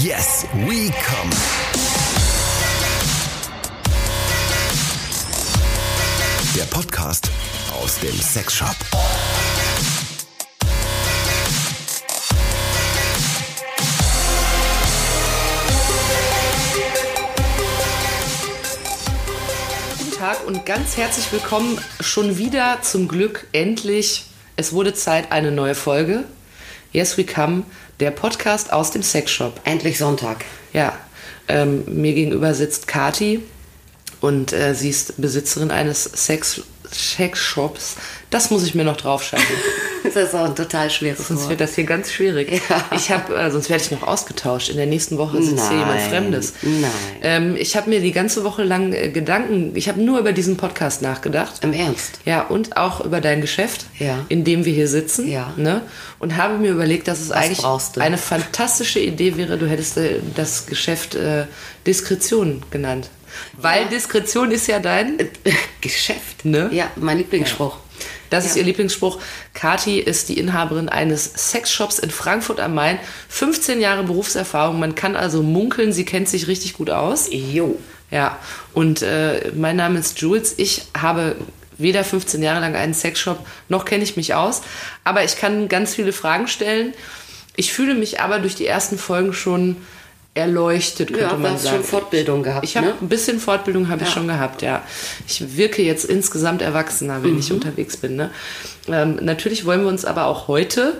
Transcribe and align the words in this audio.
Yes, 0.00 0.46
we 0.54 0.90
come. 0.90 1.30
Der 6.56 6.64
Podcast 6.64 7.30
aus 7.78 7.98
dem 7.98 8.18
Sexshop. 8.18 8.74
Guten 19.98 20.12
Tag 20.18 20.46
und 20.46 20.64
ganz 20.64 20.96
herzlich 20.96 21.30
willkommen 21.32 21.78
schon 22.00 22.38
wieder 22.38 22.78
zum 22.80 23.08
Glück 23.08 23.46
endlich. 23.52 24.24
Es 24.56 24.72
wurde 24.72 24.94
Zeit, 24.94 25.30
eine 25.32 25.50
neue 25.50 25.74
Folge. 25.74 26.24
Yes, 26.92 27.16
we 27.16 27.24
come, 27.24 27.62
der 28.00 28.10
Podcast 28.10 28.70
aus 28.70 28.90
dem 28.90 29.02
Sexshop. 29.02 29.60
Endlich 29.64 29.96
Sonntag. 29.96 30.44
Ja, 30.74 30.94
ähm, 31.48 31.84
mir 31.86 32.12
gegenüber 32.12 32.52
sitzt 32.52 32.86
Kati 32.86 33.42
und 34.20 34.52
äh, 34.52 34.74
sie 34.74 34.90
ist 34.90 35.18
Besitzerin 35.18 35.70
eines 35.70 36.04
Sex 36.04 36.62
Sexshops. 36.90 37.96
Das 38.28 38.50
muss 38.50 38.62
ich 38.64 38.74
mir 38.74 38.84
noch 38.84 38.98
draufschreiben. 38.98 39.46
Das 40.04 40.16
ist 40.16 40.34
auch 40.34 40.44
ein 40.46 40.56
total 40.56 40.90
schweres 40.90 41.28
Sonst 41.28 41.48
wird 41.48 41.60
das 41.60 41.74
hier 41.74 41.84
ganz 41.84 42.10
schwierig. 42.12 42.60
Ja. 42.68 42.84
Ich 42.96 43.10
habe, 43.10 43.34
äh, 43.36 43.50
sonst 43.50 43.70
werde 43.70 43.82
ich 43.84 43.90
noch 43.90 44.02
ausgetauscht. 44.02 44.68
In 44.68 44.76
der 44.76 44.86
nächsten 44.86 45.16
Woche 45.18 45.42
sitzt 45.42 45.68
hier 45.68 45.78
jemand 45.78 46.00
Fremdes. 46.02 46.54
nein. 46.62 46.90
Ähm, 47.22 47.56
ich 47.56 47.76
habe 47.76 47.88
mir 47.90 48.00
die 48.00 48.12
ganze 48.12 48.44
Woche 48.44 48.62
lang 48.64 48.92
äh, 48.92 49.08
Gedanken, 49.08 49.72
ich 49.74 49.88
habe 49.88 50.00
nur 50.02 50.18
über 50.18 50.32
diesen 50.32 50.56
Podcast 50.56 51.02
nachgedacht. 51.02 51.62
Im 51.62 51.72
Ernst? 51.72 52.20
Ja, 52.24 52.42
und 52.42 52.76
auch 52.76 53.04
über 53.04 53.20
dein 53.20 53.40
Geschäft, 53.40 53.86
Ja. 53.98 54.24
in 54.28 54.44
dem 54.44 54.64
wir 54.64 54.72
hier 54.72 54.88
sitzen. 54.88 55.28
Ja. 55.30 55.52
Ne? 55.56 55.82
Und 56.18 56.36
habe 56.36 56.58
mir 56.58 56.70
überlegt, 56.72 57.08
dass 57.08 57.20
es 57.20 57.30
eigentlich 57.30 57.58
brauchst 57.58 57.96
du? 57.96 58.00
eine 58.00 58.18
fantastische 58.18 58.98
Idee 59.00 59.36
wäre, 59.36 59.58
du 59.58 59.66
hättest 59.68 59.96
äh, 59.98 60.20
das 60.34 60.66
Geschäft 60.66 61.14
äh, 61.14 61.44
Diskretion 61.86 62.62
genannt. 62.70 63.10
Weil 63.56 63.82
Ja. 63.84 63.88
Diskretion 63.88 64.50
ist 64.50 64.66
ja 64.66 64.78
dein. 64.78 65.16
Geschäft. 65.80 66.44
Ne? 66.44 66.68
Ja, 66.72 66.90
mein 66.96 67.18
Lieblingsspruch. 67.18 67.76
Das 68.32 68.44
ist 68.46 68.54
Ja. 68.56 68.60
ihr 68.60 68.64
Lieblingsspruch. 68.66 69.20
Kati 69.54 69.98
ist 69.98 70.28
die 70.28 70.38
Inhaberin 70.38 70.88
eines 70.88 71.24
Sexshops 71.24 71.98
in 71.98 72.10
Frankfurt 72.10 72.60
am 72.60 72.74
Main. 72.74 72.98
15 73.28 73.80
Jahre 73.80 74.04
Berufserfahrung. 74.04 74.78
Man 74.80 74.94
kann 74.94 75.16
also 75.16 75.42
munkeln, 75.42 75.92
sie 75.92 76.04
kennt 76.04 76.28
sich 76.28 76.48
richtig 76.48 76.74
gut 76.74 76.90
aus. 76.90 77.28
Jo. 77.30 77.78
Ja, 78.10 78.38
und 78.74 79.02
äh, 79.02 79.50
mein 79.54 79.76
Name 79.76 79.98
ist 79.98 80.20
Jules. 80.20 80.54
Ich 80.58 80.82
habe 80.98 81.36
weder 81.78 82.04
15 82.04 82.42
Jahre 82.42 82.60
lang 82.60 82.76
einen 82.76 82.94
Sexshop, 82.94 83.44
noch 83.68 83.84
kenne 83.84 84.04
ich 84.04 84.16
mich 84.16 84.34
aus. 84.34 84.62
Aber 85.04 85.24
ich 85.24 85.36
kann 85.36 85.68
ganz 85.68 85.94
viele 85.94 86.12
Fragen 86.12 86.46
stellen. 86.46 86.92
Ich 87.56 87.72
fühle 87.72 87.94
mich 87.94 88.20
aber 88.20 88.38
durch 88.38 88.54
die 88.54 88.66
ersten 88.66 88.98
Folgen 88.98 89.32
schon 89.32 89.76
erleuchtet, 90.34 91.08
könnte 91.08 91.22
Ja, 91.24 91.30
du 91.30 91.36
man 91.38 91.52
hast 91.52 91.64
sagen. 91.64 91.76
schon 91.76 91.84
Fortbildung 91.84 92.42
gehabt, 92.42 92.64
Ich 92.64 92.76
habe 92.76 92.86
ne? 92.88 92.94
ein 93.00 93.08
bisschen 93.08 93.38
Fortbildung 93.38 93.88
habe 93.88 94.02
ich 94.02 94.08
Ja. 94.08 94.14
schon 94.14 94.26
gehabt, 94.28 94.62
ja. 94.62 94.82
Ich 95.28 95.56
wirke 95.56 95.82
jetzt 95.82 96.04
insgesamt 96.06 96.62
erwachsener, 96.62 97.22
wenn 97.22 97.32
Mhm. 97.34 97.38
ich 97.40 97.52
unterwegs 97.52 97.96
bin. 97.98 98.16
Ne? 98.16 98.30
Ähm, 98.88 99.18
natürlich 99.20 99.66
wollen 99.66 99.82
wir 99.82 99.88
uns 99.88 100.04
aber 100.06 100.26
auch 100.26 100.48
heute 100.48 100.94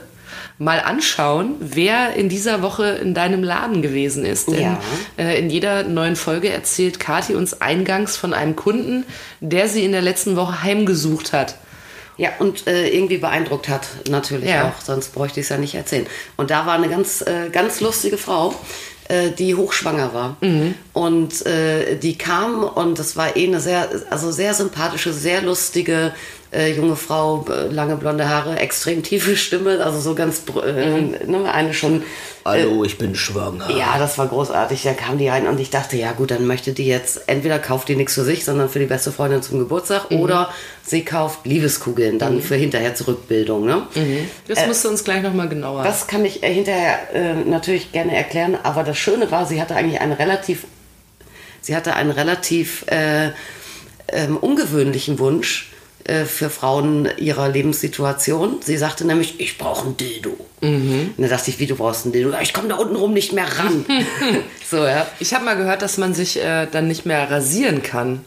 mal 0.58 0.80
anschauen, 0.80 1.54
wer 1.60 2.12
in 2.14 2.28
dieser 2.28 2.60
Woche 2.62 2.84
in 3.02 3.14
deinem 3.14 3.42
Laden 3.42 3.80
gewesen 3.80 4.24
ist. 4.26 4.48
Denn 4.48 4.60
Ja. 4.60 4.80
äh, 5.18 5.38
in 5.38 5.48
jeder 5.48 5.82
neuen 5.84 6.14
Folge 6.14 6.50
erzählt 6.50 7.00
Kathi 7.00 7.34
uns 7.34 7.60
eingangs 7.62 8.16
von 8.16 8.34
einem 8.34 8.54
Kunden, 8.54 9.04
der 9.40 9.66
sie 9.68 9.82
in 9.84 9.92
der 9.92 10.02
letzten 10.02 10.36
Woche 10.36 10.62
heimgesucht 10.62 11.32
hat. 11.32 11.56
Ja, 12.18 12.28
und 12.38 12.66
äh, 12.66 12.88
irgendwie 12.90 13.16
beeindruckt 13.16 13.70
hat, 13.70 13.86
natürlich 14.10 14.50
Ja. 14.50 14.68
auch, 14.68 14.84
sonst 14.84 15.14
bräuchte 15.14 15.40
ich 15.40 15.46
es 15.46 15.50
ja 15.50 15.56
nicht 15.56 15.74
erzählen. 15.74 16.06
Und 16.36 16.50
da 16.50 16.66
war 16.66 16.74
eine 16.74 16.90
ganz, 16.90 17.22
äh, 17.22 17.48
ganz 17.50 17.80
lustige 17.80 18.18
Frau, 18.18 18.54
die 19.38 19.54
hochschwanger 19.54 20.14
war. 20.14 20.36
Mhm. 20.40 20.74
Und 20.92 21.44
äh, 21.46 21.96
die 21.96 22.16
kam 22.16 22.64
und 22.64 22.98
das 22.98 23.16
war 23.16 23.36
eh 23.36 23.46
eine 23.46 23.60
sehr, 23.60 23.88
also 24.10 24.30
sehr 24.30 24.54
sympathische, 24.54 25.12
sehr 25.12 25.42
lustige 25.42 26.12
äh, 26.52 26.72
junge 26.72 26.96
Frau, 26.96 27.46
äh, 27.48 27.68
lange 27.72 27.96
blonde 27.96 28.28
Haare, 28.28 28.58
extrem 28.58 29.02
tiefe 29.02 29.36
Stimme, 29.36 29.82
also 29.84 30.00
so 30.00 30.14
ganz, 30.14 30.42
äh, 30.64 31.00
Mhm. 31.00 31.14
ne, 31.26 31.52
eine 31.52 31.72
schon 31.74 32.02
Hallo, 32.44 32.82
ich 32.84 32.98
bin 32.98 33.14
schwanger. 33.14 33.70
Ja, 33.70 33.98
das 33.98 34.18
war 34.18 34.26
großartig. 34.26 34.82
Da 34.82 34.94
kam 34.94 35.16
die 35.16 35.28
rein 35.28 35.46
und 35.46 35.60
ich 35.60 35.70
dachte, 35.70 35.96
ja 35.96 36.10
gut, 36.10 36.32
dann 36.32 36.44
möchte 36.46 36.72
die 36.72 36.86
jetzt, 36.86 37.28
entweder 37.28 37.60
kauft 37.60 37.88
die 37.88 37.94
nichts 37.94 38.14
für 38.14 38.24
sich, 38.24 38.44
sondern 38.44 38.68
für 38.68 38.80
die 38.80 38.86
beste 38.86 39.12
Freundin 39.12 39.42
zum 39.42 39.60
Geburtstag 39.60 40.10
oder 40.10 40.50
sie 40.84 41.04
kauft 41.04 41.46
Liebeskugeln 41.46 42.18
dann 42.18 42.42
für 42.42 42.56
hinterher 42.56 42.96
zur 42.96 43.08
Rückbildung. 43.08 43.64
Ne? 43.64 43.86
Das 44.48 44.66
musst 44.66 44.84
du 44.84 44.88
uns 44.88 45.04
gleich 45.04 45.22
nochmal 45.22 45.48
genauer. 45.48 45.84
Das 45.84 46.08
kann 46.08 46.24
ich 46.24 46.42
äh, 46.42 46.52
hinterher 46.52 47.14
äh, 47.14 47.34
natürlich 47.48 47.92
gerne 47.92 48.14
erklären, 48.16 48.58
aber 48.62 48.82
das 48.82 48.98
Schöne 48.98 49.30
war, 49.30 49.46
sie 49.46 49.60
hatte 49.62 49.76
eigentlich 49.76 50.00
einen 50.00 50.12
relativ, 50.12 50.64
sie 51.60 51.76
hatte 51.76 51.94
einen 51.94 52.10
relativ 52.10 52.84
äh, 52.88 53.30
ähm, 54.08 54.36
ungewöhnlichen 54.36 55.20
Wunsch 55.20 55.68
äh, 55.68 55.71
für 56.26 56.50
Frauen 56.50 57.08
ihrer 57.16 57.48
Lebenssituation. 57.48 58.60
Sie 58.62 58.76
sagte 58.76 59.06
nämlich, 59.06 59.40
ich 59.40 59.58
brauche 59.58 59.88
ein 59.88 59.96
Dildo. 59.96 60.36
Und 60.60 61.14
dann 61.18 61.30
dachte 61.30 61.50
ich, 61.50 61.58
wie 61.58 61.66
du 61.66 61.76
brauchst 61.76 62.06
ein 62.06 62.12
Dildo? 62.12 62.30
Ja, 62.30 62.40
ich 62.40 62.52
komme 62.52 62.68
da 62.68 62.76
unten 62.76 62.96
rum 62.96 63.12
nicht 63.12 63.32
mehr 63.32 63.46
ran. 63.58 63.84
so, 64.70 64.78
ja. 64.78 65.06
Ich 65.20 65.34
habe 65.34 65.44
mal 65.44 65.56
gehört, 65.56 65.82
dass 65.82 65.98
man 65.98 66.14
sich 66.14 66.42
äh, 66.42 66.66
dann 66.70 66.88
nicht 66.88 67.06
mehr 67.06 67.30
rasieren 67.30 67.82
kann, 67.82 68.24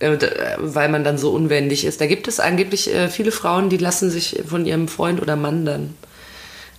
äh, 0.00 0.12
äh, 0.12 0.56
weil 0.58 0.88
man 0.88 1.04
dann 1.04 1.18
so 1.18 1.30
unwendig 1.30 1.84
ist. 1.84 2.00
Da 2.00 2.06
gibt 2.06 2.28
es 2.28 2.40
angeblich 2.40 2.92
äh, 2.92 3.08
viele 3.08 3.32
Frauen, 3.32 3.70
die 3.70 3.76
lassen 3.76 4.10
sich 4.10 4.42
von 4.46 4.66
ihrem 4.66 4.88
Freund 4.88 5.20
oder 5.22 5.36
Mann 5.36 5.64
dann 5.64 5.94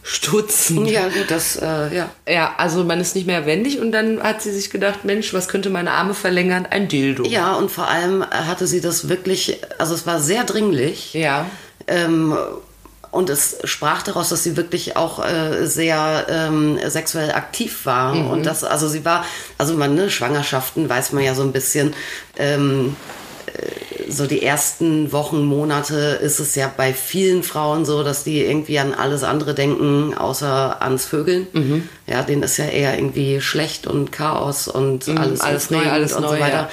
stutzen. 0.07 0.85
Ja, 0.85 1.07
gut, 1.07 1.25
das, 1.29 1.55
äh, 1.55 1.95
ja. 1.95 2.09
Ja, 2.29 2.53
also 2.57 2.83
man 2.83 2.99
ist 2.99 3.15
nicht 3.15 3.25
mehr 3.25 3.47
wendig 3.47 3.79
und 3.79 3.91
dann 3.91 4.21
hat 4.21 4.39
sie 4.39 4.51
sich 4.51 4.69
gedacht, 4.69 5.03
Mensch, 5.03 5.33
was 5.33 5.47
könnte 5.47 5.71
meine 5.71 5.91
Arme 5.91 6.13
verlängern? 6.13 6.67
Ein 6.69 6.87
Dildo. 6.87 7.23
Ja, 7.25 7.55
und 7.55 7.71
vor 7.71 7.87
allem 7.87 8.23
hatte 8.23 8.67
sie 8.67 8.81
das 8.81 9.09
wirklich, 9.09 9.59
also 9.79 9.95
es 9.95 10.05
war 10.05 10.19
sehr 10.19 10.43
dringlich. 10.43 11.15
Ja. 11.15 11.49
Ähm, 11.87 12.37
und 13.09 13.29
es 13.31 13.57
sprach 13.63 14.03
daraus, 14.03 14.29
dass 14.29 14.43
sie 14.43 14.57
wirklich 14.57 14.95
auch 14.95 15.25
äh, 15.25 15.65
sehr 15.65 16.27
ähm, 16.29 16.77
sexuell 16.85 17.31
aktiv 17.31 17.85
war. 17.85 18.13
Und 18.29 18.45
das, 18.45 18.63
also 18.63 18.87
sie 18.87 19.05
war, 19.05 19.25
also 19.57 19.73
man, 19.73 19.95
ne, 19.95 20.11
Schwangerschaften 20.11 20.87
weiß 20.87 21.13
man 21.13 21.23
ja 21.23 21.33
so 21.33 21.41
ein 21.41 21.53
bisschen, 21.53 21.95
ähm, 22.37 22.95
äh, 23.23 23.24
so 24.09 24.27
die 24.27 24.43
ersten 24.43 25.11
Wochen, 25.11 25.43
Monate 25.43 26.19
ist 26.21 26.39
es 26.39 26.55
ja 26.55 26.71
bei 26.75 26.93
vielen 26.93 27.43
Frauen 27.43 27.85
so, 27.85 28.03
dass 28.03 28.23
die 28.23 28.41
irgendwie 28.43 28.79
an 28.79 28.93
alles 28.93 29.23
andere 29.23 29.53
denken, 29.53 30.13
außer 30.13 30.81
ans 30.81 31.05
Vögeln. 31.05 31.47
Ja, 32.07 32.23
denen 32.23 32.43
ist 32.43 32.57
ja 32.57 32.65
eher 32.65 32.97
irgendwie 32.97 33.41
schlecht 33.41 33.87
und 33.87 34.11
Chaos 34.11 34.67
und 34.67 35.09
alles, 35.09 35.41
alles 35.41 35.69
neu, 35.69 35.89
alles 35.89 36.13
und 36.13 36.21
neu, 36.23 36.35
so 36.35 36.39
weiter. 36.39 36.53
ja. 36.53 36.69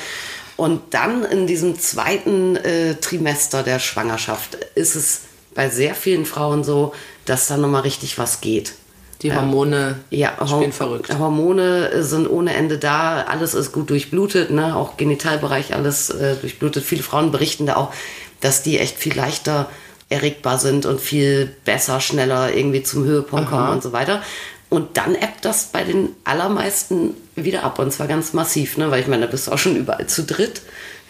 Und 0.56 0.94
dann 0.94 1.24
in 1.24 1.46
diesem 1.46 1.78
zweiten 1.78 2.56
äh, 2.56 2.94
Trimester 2.96 3.62
der 3.62 3.78
Schwangerschaft 3.78 4.54
ist 4.74 4.94
es 4.94 5.22
bei 5.54 5.68
sehr 5.68 5.94
vielen 5.94 6.26
Frauen 6.26 6.62
so, 6.64 6.94
dass 7.24 7.46
da 7.46 7.56
nochmal 7.56 7.82
richtig 7.82 8.18
was 8.18 8.40
geht. 8.40 8.74
Die 9.22 9.32
Hormone 9.32 9.96
Ja, 10.10 10.32
spielen 10.46 10.72
verrückt. 10.72 11.16
Hormone 11.16 12.02
sind 12.02 12.28
ohne 12.28 12.54
Ende 12.54 12.78
da, 12.78 13.22
alles 13.22 13.54
ist 13.54 13.72
gut 13.72 13.90
durchblutet, 13.90 14.50
ne? 14.50 14.74
auch 14.74 14.96
Genitalbereich 14.96 15.74
alles 15.74 16.10
äh, 16.10 16.36
durchblutet. 16.36 16.84
Viele 16.84 17.02
Frauen 17.02 17.30
berichten 17.30 17.66
da 17.66 17.76
auch, 17.76 17.92
dass 18.40 18.62
die 18.62 18.78
echt 18.78 18.98
viel 18.98 19.14
leichter 19.14 19.70
erregbar 20.08 20.58
sind 20.58 20.86
und 20.86 21.00
viel 21.00 21.54
besser, 21.64 22.00
schneller 22.00 22.54
irgendwie 22.54 22.82
zum 22.82 23.04
Höhepunkt 23.04 23.48
kommen 23.48 23.68
und 23.70 23.82
so 23.82 23.92
weiter. 23.92 24.22
Und 24.68 24.96
dann 24.96 25.14
ebbt 25.14 25.44
das 25.44 25.66
bei 25.66 25.84
den 25.84 26.10
allermeisten 26.24 27.14
wieder 27.36 27.62
ab 27.62 27.78
und 27.78 27.92
zwar 27.92 28.06
ganz 28.06 28.32
massiv, 28.32 28.76
ne? 28.78 28.90
weil 28.90 29.00
ich 29.00 29.06
meine, 29.06 29.26
da 29.26 29.30
bist 29.30 29.46
du 29.46 29.52
auch 29.52 29.58
schon 29.58 29.76
überall 29.76 30.06
zu 30.06 30.24
dritt. 30.24 30.62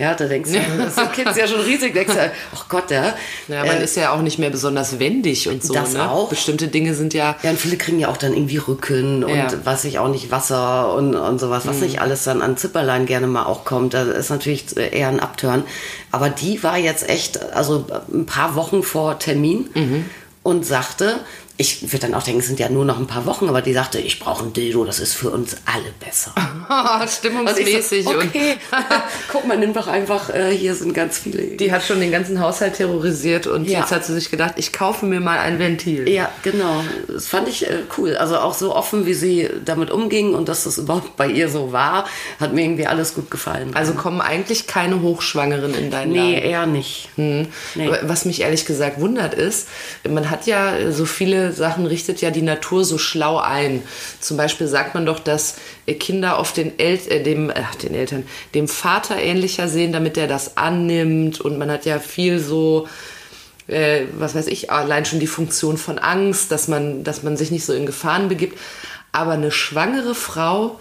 Ja, 0.02 0.14
da 0.14 0.24
denkst 0.26 0.50
du, 0.50 0.58
das 0.78 1.12
Kind 1.12 1.28
ist 1.28 1.36
ja 1.38 1.46
schon 1.46 1.60
riesig, 1.60 1.94
denkst 1.94 2.14
du, 2.14 2.32
ach 2.54 2.68
Gott, 2.68 2.90
ja. 2.90 3.14
Ja, 3.48 3.64
man 3.64 3.76
Äh, 3.78 3.84
ist 3.84 3.96
ja 3.96 4.12
auch 4.12 4.20
nicht 4.20 4.38
mehr 4.38 4.50
besonders 4.50 4.98
wendig 4.98 5.48
und 5.48 5.62
so. 5.62 5.72
das 5.74 5.92
ne? 5.94 6.10
auch. 6.10 6.28
Bestimmte 6.28 6.66
Dinge 6.68 6.94
sind 6.94 7.14
ja. 7.14 7.36
Ja, 7.42 7.50
und 7.50 7.58
viele 7.58 7.76
kriegen 7.76 7.98
ja 8.00 8.08
auch 8.08 8.16
dann 8.16 8.32
irgendwie 8.34 8.56
Rücken 8.58 9.22
und 9.24 9.34
Ja. 9.36 9.44
Mhm. 9.44 9.60
was 9.64 9.84
ich 9.84 9.98
auch 9.98 10.08
nicht, 10.08 10.30
Wasser 10.30 10.92
und, 10.94 11.14
und 11.14 11.38
sowas, 11.38 11.66
was 11.66 11.78
nicht 11.78 12.00
alles 12.00 12.24
dann 12.24 12.42
an 12.42 12.56
Zipperlein 12.56 13.06
gerne 13.06 13.26
mal 13.28 13.44
auch 13.44 13.64
kommt. 13.64 13.94
Das 13.94 14.08
ist 14.08 14.30
natürlich 14.30 14.76
eher 14.76 15.08
ein 15.08 15.20
Abtören. 15.20 15.62
Aber 16.10 16.28
die 16.30 16.62
war 16.62 16.76
jetzt 16.78 17.08
echt, 17.08 17.40
also 17.54 17.86
ein 18.12 18.26
paar 18.26 18.54
Wochen 18.56 18.82
vor 18.82 19.18
Termin 19.18 19.68
Mhm. 19.74 20.04
und 20.42 20.66
sagte, 20.66 21.20
ich 21.62 21.82
würde 21.92 22.00
dann 22.08 22.14
auch 22.14 22.22
denken, 22.24 22.40
es 22.40 22.46
sind 22.48 22.58
ja 22.58 22.68
nur 22.68 22.84
noch 22.84 22.98
ein 22.98 23.06
paar 23.06 23.24
Wochen, 23.24 23.48
aber 23.48 23.62
die 23.62 23.72
sagte, 23.72 23.98
ich 23.98 24.18
brauche 24.18 24.44
ein 24.44 24.52
Dildo, 24.52 24.84
das 24.84 24.98
ist 24.98 25.14
für 25.14 25.30
uns 25.30 25.56
alle 25.64 25.92
besser. 26.00 26.34
Ich 27.04 27.10
Stimmungsmäßig. 27.12 28.04
so, 28.04 28.10
okay, 28.16 28.56
guck 29.32 29.46
mal, 29.46 29.56
nimm 29.56 29.72
doch 29.72 29.86
einfach, 29.86 30.28
äh, 30.30 30.50
hier 30.56 30.74
sind 30.74 30.92
ganz 30.94 31.18
viele. 31.18 31.42
die 31.56 31.70
hat 31.72 31.82
schon 31.84 32.00
den 32.00 32.10
ganzen 32.10 32.40
Haushalt 32.40 32.74
terrorisiert 32.74 33.46
und 33.46 33.68
Ja. 33.68 33.80
jetzt 33.80 33.92
hat 33.92 34.04
sie 34.04 34.14
sich 34.14 34.30
gedacht, 34.30 34.54
ich 34.56 34.72
kaufe 34.72 35.06
mir 35.06 35.20
mal 35.20 35.38
ein 35.38 35.58
Ventil. 35.58 36.08
Ja, 36.08 36.30
genau. 36.42 36.82
Das 37.08 37.26
fand 37.28 37.48
ich 37.48 37.68
äh, 37.68 37.78
cool. 37.96 38.16
Also 38.16 38.38
auch 38.38 38.54
so 38.54 38.74
offen, 38.74 39.06
wie 39.06 39.14
sie 39.14 39.48
damit 39.64 39.90
umging 39.90 40.34
und 40.34 40.48
dass 40.48 40.64
das 40.64 40.78
überhaupt 40.78 41.16
bei 41.16 41.28
ihr 41.28 41.48
so 41.48 41.72
war, 41.72 42.06
hat 42.40 42.52
mir 42.52 42.62
irgendwie 42.64 42.86
alles 42.86 43.14
gut 43.14 43.30
gefallen. 43.30 43.70
Also 43.74 43.92
kommen 43.94 44.20
eigentlich 44.20 44.66
keine 44.66 45.00
Hochschwangeren 45.02 45.74
in 45.74 45.90
deinen 45.90 46.12
nee, 46.12 46.34
Laden. 46.34 46.50
eher 46.50 46.66
nicht. 46.66 47.08
Nee. 47.16 47.46
Aber 47.76 48.00
Was 48.08 48.24
mich 48.24 48.40
ehrlich 48.40 48.64
gesagt 48.66 49.00
wundert 49.00 49.34
ist, 49.34 49.68
man 50.08 50.30
hat 50.30 50.46
ja 50.46 50.90
so 50.90 51.04
viele 51.04 51.51
viele 51.52 51.68
Sachen 51.68 51.86
richtet 51.86 52.20
ja 52.20 52.30
die 52.30 52.42
Natur 52.42 52.84
so 52.84 52.98
schlau 52.98 53.38
ein. 53.38 53.82
Zum 54.20 54.36
Beispiel 54.36 54.66
sagt 54.66 54.94
man 54.94 55.06
doch, 55.06 55.18
dass 55.18 55.56
äh, 55.86 55.94
Kinder 55.94 56.38
auf 56.38 56.52
den, 56.52 56.78
El 56.78 56.98
äh, 57.08 57.22
dem, 57.22 57.50
äh, 57.50 57.62
den 57.82 57.94
Eltern, 57.94 58.24
dem 58.54 58.68
Vater 58.68 59.16
ähnlicher 59.18 59.68
sehen, 59.68 59.92
damit 59.92 60.16
er 60.16 60.26
das 60.26 60.56
annimmt. 60.56 61.40
Und 61.40 61.58
man 61.58 61.70
hat 61.70 61.84
ja 61.84 61.98
viel 61.98 62.38
so, 62.38 62.88
äh, 63.66 64.04
was 64.18 64.34
weiß 64.34 64.46
ich, 64.48 64.70
allein 64.70 65.04
schon 65.04 65.20
die 65.20 65.26
Funktion 65.26 65.76
von 65.76 65.98
Angst, 65.98 66.50
dass 66.50 66.68
man, 66.68 67.04
dass 67.04 67.22
man 67.22 67.36
sich 67.36 67.50
nicht 67.50 67.64
so 67.64 67.72
in 67.72 67.86
Gefahren 67.86 68.28
begibt. 68.28 68.58
Aber 69.12 69.32
eine 69.32 69.50
schwangere 69.50 70.14
Frau 70.14 70.78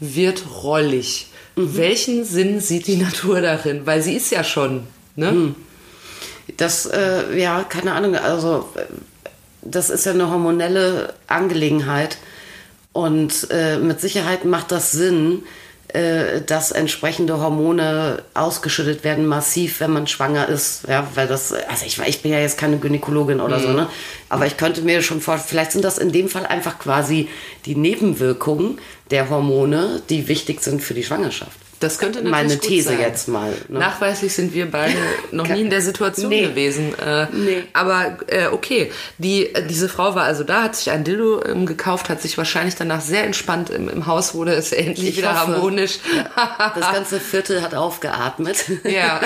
wird 0.00 0.44
rollig. 0.62 1.28
Mhm. 1.56 1.76
Welchen 1.76 2.24
Sinn 2.24 2.60
sieht 2.60 2.86
die 2.86 2.96
Natur 2.96 3.40
darin? 3.40 3.86
Weil 3.86 4.02
sie 4.02 4.14
ist 4.14 4.30
ja 4.30 4.42
schon, 4.42 4.86
ne? 5.16 5.32
Mhm. 5.32 5.54
Das, 6.58 6.84
äh, 6.84 7.40
ja, 7.40 7.62
keine 7.62 7.92
Ahnung, 7.92 8.16
also 8.16 8.68
das 9.64 9.90
ist 9.90 10.06
ja 10.06 10.12
eine 10.12 10.30
hormonelle 10.30 11.14
Angelegenheit. 11.26 12.18
Und 12.92 13.48
äh, 13.50 13.78
mit 13.78 14.00
Sicherheit 14.00 14.44
macht 14.44 14.70
das 14.70 14.92
Sinn, 14.92 15.42
äh, 15.88 16.40
dass 16.42 16.70
entsprechende 16.72 17.38
Hormone 17.38 18.22
ausgeschüttet 18.34 19.04
werden, 19.04 19.26
massiv, 19.26 19.80
wenn 19.80 19.92
man 19.92 20.06
schwanger 20.06 20.48
ist. 20.48 20.86
Ja, 20.88 21.06
weil 21.14 21.26
das, 21.26 21.52
also 21.52 21.86
ich, 21.86 21.98
ich 21.98 22.22
bin 22.22 22.32
ja 22.32 22.38
jetzt 22.38 22.58
keine 22.58 22.78
Gynäkologin 22.78 23.40
oder 23.40 23.58
mhm. 23.58 23.62
so, 23.62 23.72
ne? 23.72 23.88
Aber 24.28 24.46
ich 24.46 24.56
könnte 24.56 24.82
mir 24.82 25.02
schon 25.02 25.20
vorstellen, 25.20 25.48
vielleicht 25.48 25.72
sind 25.72 25.84
das 25.84 25.98
in 25.98 26.12
dem 26.12 26.28
Fall 26.28 26.46
einfach 26.46 26.78
quasi 26.78 27.28
die 27.64 27.76
Nebenwirkungen 27.76 28.80
der 29.10 29.30
Hormone, 29.30 30.02
die 30.08 30.28
wichtig 30.28 30.62
sind 30.62 30.82
für 30.82 30.94
die 30.94 31.04
Schwangerschaft. 31.04 31.63
Das 31.84 31.98
könnte 31.98 32.22
natürlich 32.22 32.48
meine 32.48 32.58
These 32.58 32.88
sein. 32.88 33.00
jetzt 33.00 33.28
mal. 33.28 33.50
Ne? 33.68 33.78
Nachweislich 33.78 34.34
sind 34.34 34.54
wir 34.54 34.70
beide 34.70 34.96
noch 35.30 35.46
nie 35.46 35.60
in 35.60 35.70
der 35.70 35.82
Situation 35.82 36.30
nee. 36.30 36.42
gewesen. 36.42 36.94
Äh, 36.98 37.26
nee. 37.32 37.62
Aber 37.72 38.18
äh, 38.26 38.46
okay, 38.46 38.90
die, 39.18 39.54
äh, 39.54 39.66
diese 39.66 39.88
Frau 39.88 40.14
war 40.14 40.24
also 40.24 40.44
da, 40.44 40.62
hat 40.62 40.76
sich 40.76 40.90
ein 40.90 41.04
Dildo 41.04 41.44
ähm, 41.44 41.66
gekauft, 41.66 42.08
hat 42.08 42.22
sich 42.22 42.38
wahrscheinlich 42.38 42.74
danach 42.74 43.00
sehr 43.00 43.24
entspannt 43.24 43.70
im, 43.70 43.88
im 43.88 44.06
Haus 44.06 44.34
wurde 44.34 44.52
es 44.52 44.72
endlich 44.72 45.10
ich 45.10 45.16
wieder 45.18 45.40
hoffe. 45.40 45.52
harmonisch. 45.52 45.98
Ja. 46.16 46.24
Das 46.74 46.92
ganze 46.92 47.20
Viertel 47.20 47.62
hat 47.62 47.74
aufgeatmet. 47.74 48.64
Ja, 48.84 49.20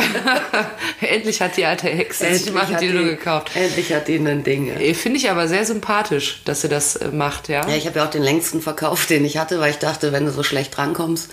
endlich 1.01 1.41
hat 1.41 1.57
die 1.57 1.65
alte 1.65 1.89
Hexe 1.89 2.25
endlich 2.25 2.45
sich 2.45 2.53
mal 2.53 2.67
ein 2.67 2.79
Dildo 2.79 2.99
die, 2.99 3.05
gekauft. 3.11 3.51
Endlich 3.55 3.93
hat 3.93 4.09
die 4.09 4.17
ein 4.17 4.45
Ding. 4.45 4.67
Ja. 4.67 4.95
Finde 4.95 5.19
ich 5.19 5.31
aber 5.31 5.49
sehr 5.49 5.65
sympathisch, 5.65 6.43
dass 6.45 6.63
sie 6.63 6.69
das 6.69 6.97
äh, 6.97 7.09
macht, 7.09 7.49
ja. 7.49 7.67
Ja, 7.69 7.77
ich 7.77 7.87
habe 7.87 7.99
ja 7.99 8.07
auch 8.07 8.11
den 8.11 8.23
längsten 8.23 8.61
Verkauf, 8.61 9.07
den 9.07 9.25
ich 9.25 9.39
hatte, 9.39 9.61
weil 9.61 9.71
ich 9.71 9.79
dachte, 9.79 10.13
wenn 10.13 10.25
du 10.25 10.33
so 10.33 10.43
schlecht 10.43 10.77
drankommst, 10.77 11.31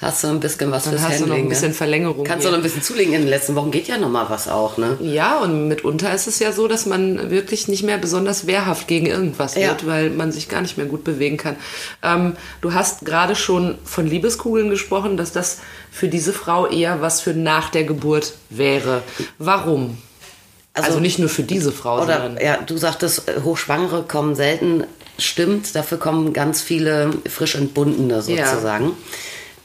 hast 0.00 0.22
du 0.24 0.28
ein 0.28 0.40
bisschen 0.40 0.70
was 0.70 0.84
Dann 0.84 0.92
fürs 0.94 1.02
hast 1.02 1.10
Handling. 1.12 1.28
du 1.28 1.34
noch 1.34 1.42
ein 1.44 1.48
bisschen 1.48 1.68
ne? 1.68 1.74
Verlängerung. 1.74 2.24
Kannst 2.24 2.44
du 2.44 2.50
noch 2.50 2.58
ein 2.58 2.62
bisschen 2.62 2.82
zulegen 2.82 3.14
in 3.14 3.22
den 3.22 3.28
letzten 3.30 3.54
Wochen, 3.54 3.70
geht 3.70 3.88
ja 3.88 3.96
noch 3.96 4.10
mal 4.10 4.26
was 4.28 4.48
auch, 4.48 4.76
ne? 4.76 4.98
Ja, 5.00 5.38
und 5.38 5.68
mitunter 5.68 6.12
ist 6.12 6.26
es 6.26 6.38
ja 6.40 6.52
so, 6.52 6.68
dass 6.68 6.84
man 6.86 7.30
wirklich 7.30 7.68
nicht 7.68 7.82
mehr 7.84 7.96
besonders 7.98 8.46
wehrhaft 8.46 8.86
gegen 8.88 9.06
irgendwas 9.06 9.54
Ja. 9.54 9.68
wird, 9.68 9.86
weil 9.86 10.10
man 10.10 10.30
sich 10.32 10.48
gar 10.48 10.60
nicht 10.60 10.76
mehr 10.76 10.86
gut 10.86 11.04
bewegen 11.04 11.36
kann. 11.36 11.56
Ähm, 12.02 12.36
du 12.60 12.74
hast 12.74 13.04
gerade 13.04 13.34
schon 13.36 13.78
von 13.84 14.06
Liebeskugeln 14.06 14.68
gesprochen, 14.70 15.16
dass 15.16 15.32
das 15.32 15.58
für 15.90 16.08
diese 16.08 16.32
Frau 16.32 16.66
eher 16.66 17.00
was 17.00 17.20
für 17.20 17.32
nach 17.34 17.70
der 17.70 17.84
Geburt 17.84 18.34
wäre. 18.50 19.02
Warum? 19.38 19.96
Also, 20.76 20.98
nicht 20.98 21.20
nur 21.20 21.28
für 21.28 21.44
diese 21.44 21.70
Frau, 21.70 22.02
Oder 22.02 22.20
sondern 22.20 22.44
ja, 22.44 22.56
du 22.56 22.76
sagtest, 22.76 23.28
äh, 23.28 23.40
Hochschwangere 23.42 24.02
kommen 24.02 24.34
selten. 24.34 24.84
Stimmt, 25.20 25.76
dafür 25.76 25.98
kommen 25.98 26.32
ganz 26.32 26.60
viele 26.60 27.10
frisch 27.30 27.54
entbundene 27.54 28.20
sozusagen. 28.20 28.90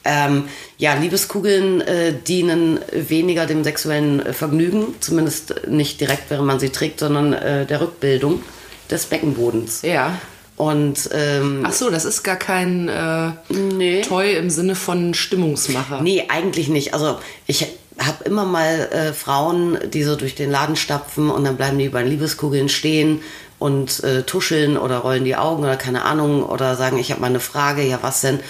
Ähm, 0.05 0.45
ja, 0.77 0.93
Liebeskugeln 0.93 1.81
äh, 1.81 2.13
dienen 2.13 2.79
weniger 2.91 3.45
dem 3.45 3.63
sexuellen 3.63 4.25
äh, 4.25 4.33
Vergnügen, 4.33 4.95
zumindest 5.01 5.67
nicht 5.67 5.99
direkt, 5.99 6.29
während 6.29 6.47
man 6.47 6.59
sie 6.59 6.69
trägt, 6.69 6.99
sondern 6.99 7.33
äh, 7.33 7.65
der 7.65 7.81
Rückbildung 7.81 8.41
des 8.89 9.05
Beckenbodens. 9.05 9.81
ja. 9.83 10.17
Und 10.55 11.09
ähm, 11.13 11.63
Ach 11.65 11.71
so, 11.71 11.89
das 11.89 12.03
ist 12.03 12.21
gar 12.21 12.35
kein 12.35 12.89
äh, 12.89 13.31
Nee. 13.47 14.01
Toy 14.01 14.33
im 14.35 14.49
Sinne 14.49 14.75
von 14.75 15.13
Stimmungsmacher. 15.13 16.01
Nee, 16.01 16.25
eigentlich 16.27 16.67
nicht. 16.67 16.93
Also 16.93 17.17
ich 17.47 17.65
habe 17.97 18.25
immer 18.25 18.43
mal 18.43 18.89
äh, 18.91 19.13
Frauen, 19.13 19.77
die 19.93 20.03
so 20.03 20.17
durch 20.17 20.35
den 20.35 20.51
Laden 20.51 20.75
stapfen 20.75 21.29
und 21.29 21.45
dann 21.45 21.55
bleiben 21.55 21.77
die 21.77 21.87
bei 21.87 22.01
den 22.01 22.11
Liebeskugeln 22.11 22.67
stehen 22.67 23.21
und 23.57 24.03
äh, 24.03 24.23
tuscheln 24.23 24.77
oder 24.77 24.97
rollen 24.97 25.23
die 25.23 25.37
Augen 25.37 25.63
oder 25.63 25.77
keine 25.77 26.03
Ahnung 26.03 26.43
oder 26.43 26.75
sagen, 26.75 26.97
ich 26.97 27.11
habe 27.11 27.21
mal 27.21 27.27
eine 27.27 27.39
Frage, 27.39 27.83
ja 27.83 27.99
was 28.01 28.19
denn? 28.19 28.41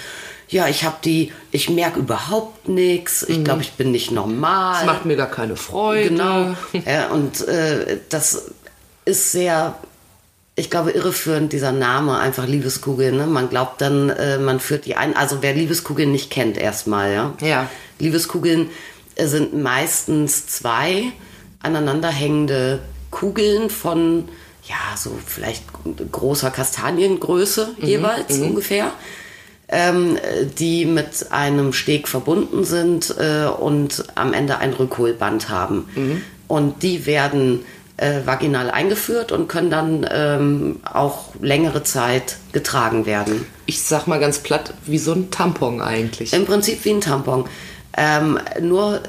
Ja, 0.50 0.66
ich 0.66 0.82
habe 0.82 0.96
die, 1.04 1.32
ich 1.52 1.70
merke 1.70 2.00
überhaupt 2.00 2.68
nichts, 2.68 3.22
ich 3.22 3.44
glaube, 3.44 3.62
ich 3.62 3.72
bin 3.72 3.92
nicht 3.92 4.10
normal. 4.10 4.74
Das 4.74 4.86
macht 4.86 5.04
mir 5.04 5.16
gar 5.16 5.30
keine 5.30 5.56
Freude. 5.56 6.08
Genau. 6.08 6.56
Ja, 6.86 7.08
und 7.10 7.46
äh, 7.46 7.98
das 8.08 8.50
ist 9.04 9.30
sehr, 9.30 9.76
ich 10.56 10.68
glaube, 10.68 10.90
irreführend, 10.90 11.52
dieser 11.52 11.70
Name, 11.70 12.18
einfach 12.18 12.48
Liebeskugel. 12.48 13.12
Ne? 13.12 13.28
Man 13.28 13.48
glaubt 13.48 13.80
dann, 13.80 14.10
äh, 14.10 14.38
man 14.38 14.58
führt 14.58 14.86
die 14.86 14.96
ein. 14.96 15.16
Also 15.16 15.38
wer 15.40 15.54
Liebeskugeln 15.54 16.10
nicht 16.10 16.30
kennt, 16.30 16.56
erstmal, 16.58 17.12
ja. 17.12 17.32
Ja. 17.40 17.70
Liebeskugeln 18.00 18.70
äh, 19.14 19.26
sind 19.26 19.54
meistens 19.54 20.48
zwei 20.48 21.12
aneinanderhängende 21.62 22.80
Kugeln 23.12 23.70
von, 23.70 24.28
ja, 24.64 24.96
so 24.96 25.16
vielleicht 25.24 25.62
großer 26.10 26.50
Kastaniengröße 26.50 27.76
jeweils 27.78 28.36
ungefähr 28.38 28.92
ähm, 29.70 30.18
die 30.58 30.84
mit 30.84 31.30
einem 31.30 31.72
Steg 31.72 32.08
verbunden 32.08 32.64
sind 32.64 33.14
äh, 33.18 33.46
und 33.46 34.04
am 34.14 34.32
Ende 34.32 34.58
ein 34.58 34.72
Rückholband 34.72 35.48
haben. 35.48 35.88
Und 36.48 36.82
die 36.82 37.06
werden 37.06 37.60
äh, 38.00 38.26
vaginal 38.26 38.70
eingeführt 38.70 39.30
und 39.30 39.48
können 39.48 39.70
dann 39.70 40.06
ähm, 40.10 40.80
auch 40.90 41.34
längere 41.40 41.82
Zeit 41.82 42.36
getragen 42.52 43.06
werden. 43.06 43.46
Ich 43.66 43.82
sag 43.82 44.06
mal 44.06 44.18
ganz 44.18 44.38
platt, 44.38 44.74
wie 44.86 44.98
so 44.98 45.12
ein 45.12 45.30
Tampon 45.30 45.80
eigentlich. 45.80 46.32
Im 46.32 46.46
Prinzip 46.46 46.84
wie 46.84 46.90
ein 46.90 47.00
Tampon. 47.00 47.44
Ähm, 47.96 48.38
nur, 48.60 49.00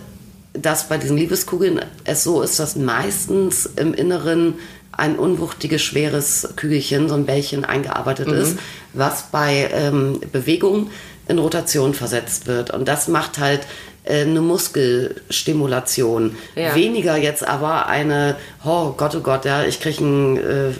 dass 0.53 0.89
bei 0.89 0.97
diesen 0.97 1.17
Liebeskugeln 1.17 1.79
es 2.03 2.23
so 2.23 2.41
ist, 2.41 2.59
dass 2.59 2.75
meistens 2.75 3.65
im 3.65 3.93
Inneren 3.93 4.55
ein 4.91 5.17
unwuchtiges, 5.17 5.81
schweres 5.81 6.53
Kügelchen, 6.55 7.09
so 7.09 7.15
ein 7.15 7.25
Bällchen 7.25 7.65
eingearbeitet 7.65 8.27
ist, 8.27 8.57
was 8.93 9.23
bei 9.31 9.69
ähm, 9.73 10.19
Bewegung 10.31 10.89
in 11.27 11.39
Rotation 11.39 11.93
versetzt 11.93 12.47
wird. 12.47 12.71
Und 12.71 12.87
das 12.87 13.07
macht 13.07 13.39
halt 13.39 13.61
äh, 14.03 14.21
eine 14.21 14.41
Muskelstimulation. 14.41 16.35
Ja. 16.55 16.75
Weniger 16.75 17.17
jetzt 17.17 17.47
aber 17.47 17.87
eine, 17.87 18.35
oh 18.65 18.91
Gott, 18.91 19.15
oh 19.15 19.21
Gott, 19.21 19.45
ja, 19.45 19.63
ich 19.63 19.79
kriege 19.79 20.03
einen 20.03 20.37
äh, 20.37 20.73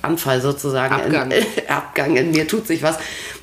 Anfall 0.00 0.40
sozusagen. 0.40 0.94
Abgang. 0.94 1.30
In, 1.30 1.44
Abgang 1.68 2.16
in 2.16 2.30
mir 2.30 2.46
tut 2.46 2.66
sich 2.66 2.82
was. 2.82 2.98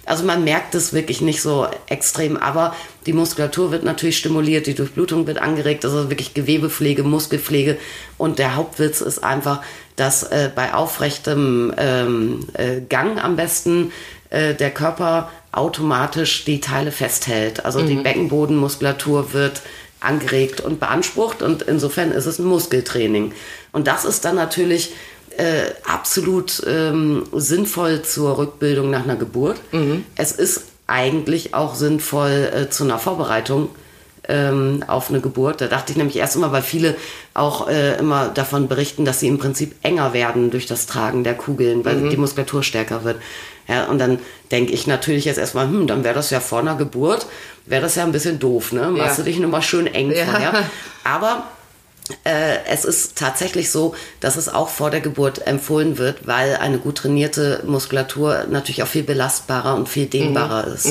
Also 0.06 0.24
man 0.24 0.44
merkt 0.44 0.74
es 0.74 0.92
wirklich 0.94 1.22
nicht 1.22 1.42
so 1.42 1.68
extrem, 1.88 2.36
aber 2.38 2.76
die 3.10 3.14
Muskulatur 3.14 3.72
wird 3.72 3.84
natürlich 3.84 4.20
stimuliert, 4.20 4.68
die 4.68 4.76
Durchblutung 4.76 5.26
wird 5.26 5.40
angeregt, 5.40 5.84
also 5.84 6.12
wirklich 6.12 6.36
Gewebepflege, 6.36 7.02
Muskelpflege. 7.02 7.80
Und 8.20 8.38
der 8.38 8.56
Hauptwitz 8.56 9.02
ist 9.02 9.24
einfach, 9.24 9.64
dass 9.96 10.22
äh, 10.22 10.52
bei 10.54 10.76
aufrechtem 10.76 11.74
ähm, 11.76 12.46
äh, 12.54 12.82
Gang 12.82 13.18
am 13.18 13.36
besten 13.36 13.92
äh, 14.30 14.54
der 14.54 14.70
Körper 14.70 15.32
automatisch 15.52 16.46
die 16.46 16.62
Teile 16.62 16.92
festhält. 16.92 17.66
Also 17.66 17.82
die 17.82 17.96
Beckenbodenmuskulatur 17.96 19.34
wird 19.34 19.64
angeregt 20.00 20.62
und 20.62 20.80
beansprucht 20.80 21.42
und 21.42 21.64
insofern 21.64 22.12
ist 22.12 22.28
es 22.28 22.38
ein 22.38 22.46
Muskeltraining. 22.46 23.34
Und 23.72 23.88
das 23.88 24.06
ist 24.06 24.24
dann 24.24 24.36
natürlich 24.36 24.94
äh, 25.36 25.72
absolut 25.84 26.62
ähm, 26.68 27.24
sinnvoll 27.34 28.04
zur 28.04 28.38
Rückbildung 28.38 28.92
nach 28.92 29.04
einer 29.04 29.16
Geburt. 29.16 29.60
Es 30.16 30.32
ist 30.32 30.69
eigentlich 30.90 31.54
auch 31.54 31.76
sinnvoll 31.76 32.52
äh, 32.54 32.70
zu 32.70 32.84
einer 32.84 33.00
Vorbereitung 33.00 33.70
ähm, 34.28 34.84
auf 34.88 35.10
eine 35.10 35.22
Geburt. 35.22 35.62
Da 35.62 35.68
dachte 35.68 35.92
ich 35.92 35.98
nämlich 35.98 36.18
erst 36.18 36.36
immer, 36.36 36.52
weil 36.52 36.62
viele 36.62 36.96
auch 37.34 37.68
äh, 37.68 37.98
immer 37.98 38.28
davon 38.30 38.68
berichten, 38.68 39.06
dass 39.06 39.20
sie 39.20 39.28
im 39.28 39.38
Prinzip 39.40 39.76
enger 39.84 40.14
werden 40.14 40.52
durch 40.52 40.66
das 40.66 40.86
Tragen 40.86 41.24
der 41.24 41.36
Kugeln, 41.36 41.86
weil 41.86 42.10
die 42.10 42.18
Muskulatur 42.18 42.64
stärker 42.64 43.04
wird. 43.04 43.18
Ja, 43.68 43.86
und 43.86 44.00
dann 44.00 44.20
denke 44.52 44.74
ich 44.74 44.88
natürlich 44.88 45.26
jetzt 45.26 45.38
erstmal, 45.38 45.68
hm, 45.68 45.86
dann 45.88 46.04
wäre 46.04 46.16
das 46.16 46.32
ja 46.32 46.40
vor 46.40 46.60
einer 46.60 46.76
Geburt, 46.76 47.28
wäre 47.66 47.84
das 47.84 47.96
ja 47.96 48.04
ein 48.04 48.12
bisschen 48.12 48.40
doof, 48.40 48.72
ne? 48.72 48.90
Machst 48.90 49.18
Ja. 49.20 49.24
du 49.24 49.30
dich 49.30 49.40
nur 49.40 49.50
mal 49.50 49.62
schön 49.62 49.86
eng 49.88 50.12
Ja. 50.12 50.26
vorher. 50.26 50.54
Aber 51.04 51.44
äh, 51.44 51.59
es 52.24 52.86
ist 52.86 53.16
tatsächlich 53.18 53.72
so, 53.72 53.94
dass 54.20 54.36
es 54.36 54.50
auch 54.50 54.70
vor 54.70 54.90
der 54.92 55.02
Geburt 55.02 55.46
empfohlen 55.48 55.98
wird, 55.98 56.28
weil 56.28 56.56
eine 56.58 56.80
gut 56.80 57.00
trainierte 57.00 57.62
Muskulatur 57.66 58.46
natürlich 58.50 58.82
auch 58.84 58.88
viel 58.88 59.04
belastbarer 59.04 59.76
und 59.76 59.88
viel 59.90 60.06
dehnbarer 60.08 60.68
Mhm. 60.68 60.74
ist. 60.74 60.88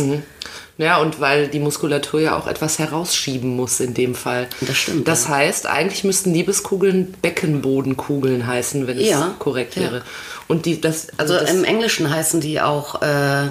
Ja, 0.79 0.99
und 0.99 1.21
weil 1.21 1.49
die 1.49 1.59
Muskulatur 1.59 2.21
ja 2.21 2.37
auch 2.39 2.47
etwas 2.47 2.79
herausschieben 2.79 3.57
muss 3.57 3.81
in 3.81 3.95
dem 3.95 4.15
Fall. 4.15 4.47
Das 4.61 4.77
stimmt, 4.77 5.09
Das 5.09 5.25
ja. 5.25 5.31
heißt, 5.31 5.67
eigentlich 5.67 6.05
müssten 6.05 6.33
Liebeskugeln 6.33 7.15
Beckenbodenkugeln 7.21 8.47
heißen, 8.47 8.87
wenn 8.87 8.97
es 8.99 9.09
Ja, 9.11 9.35
korrekt 9.41 9.75
ja. 9.75 9.83
wäre. 9.83 10.03
Und 10.47 10.67
die, 10.67 10.81
das, 10.81 11.09
Also 11.17 11.35
das, 11.35 11.51
im 11.51 11.65
Englischen 11.65 12.09
heißen 12.11 12.41
die 12.41 12.61
auch, 12.61 13.03
äh, 13.03 13.49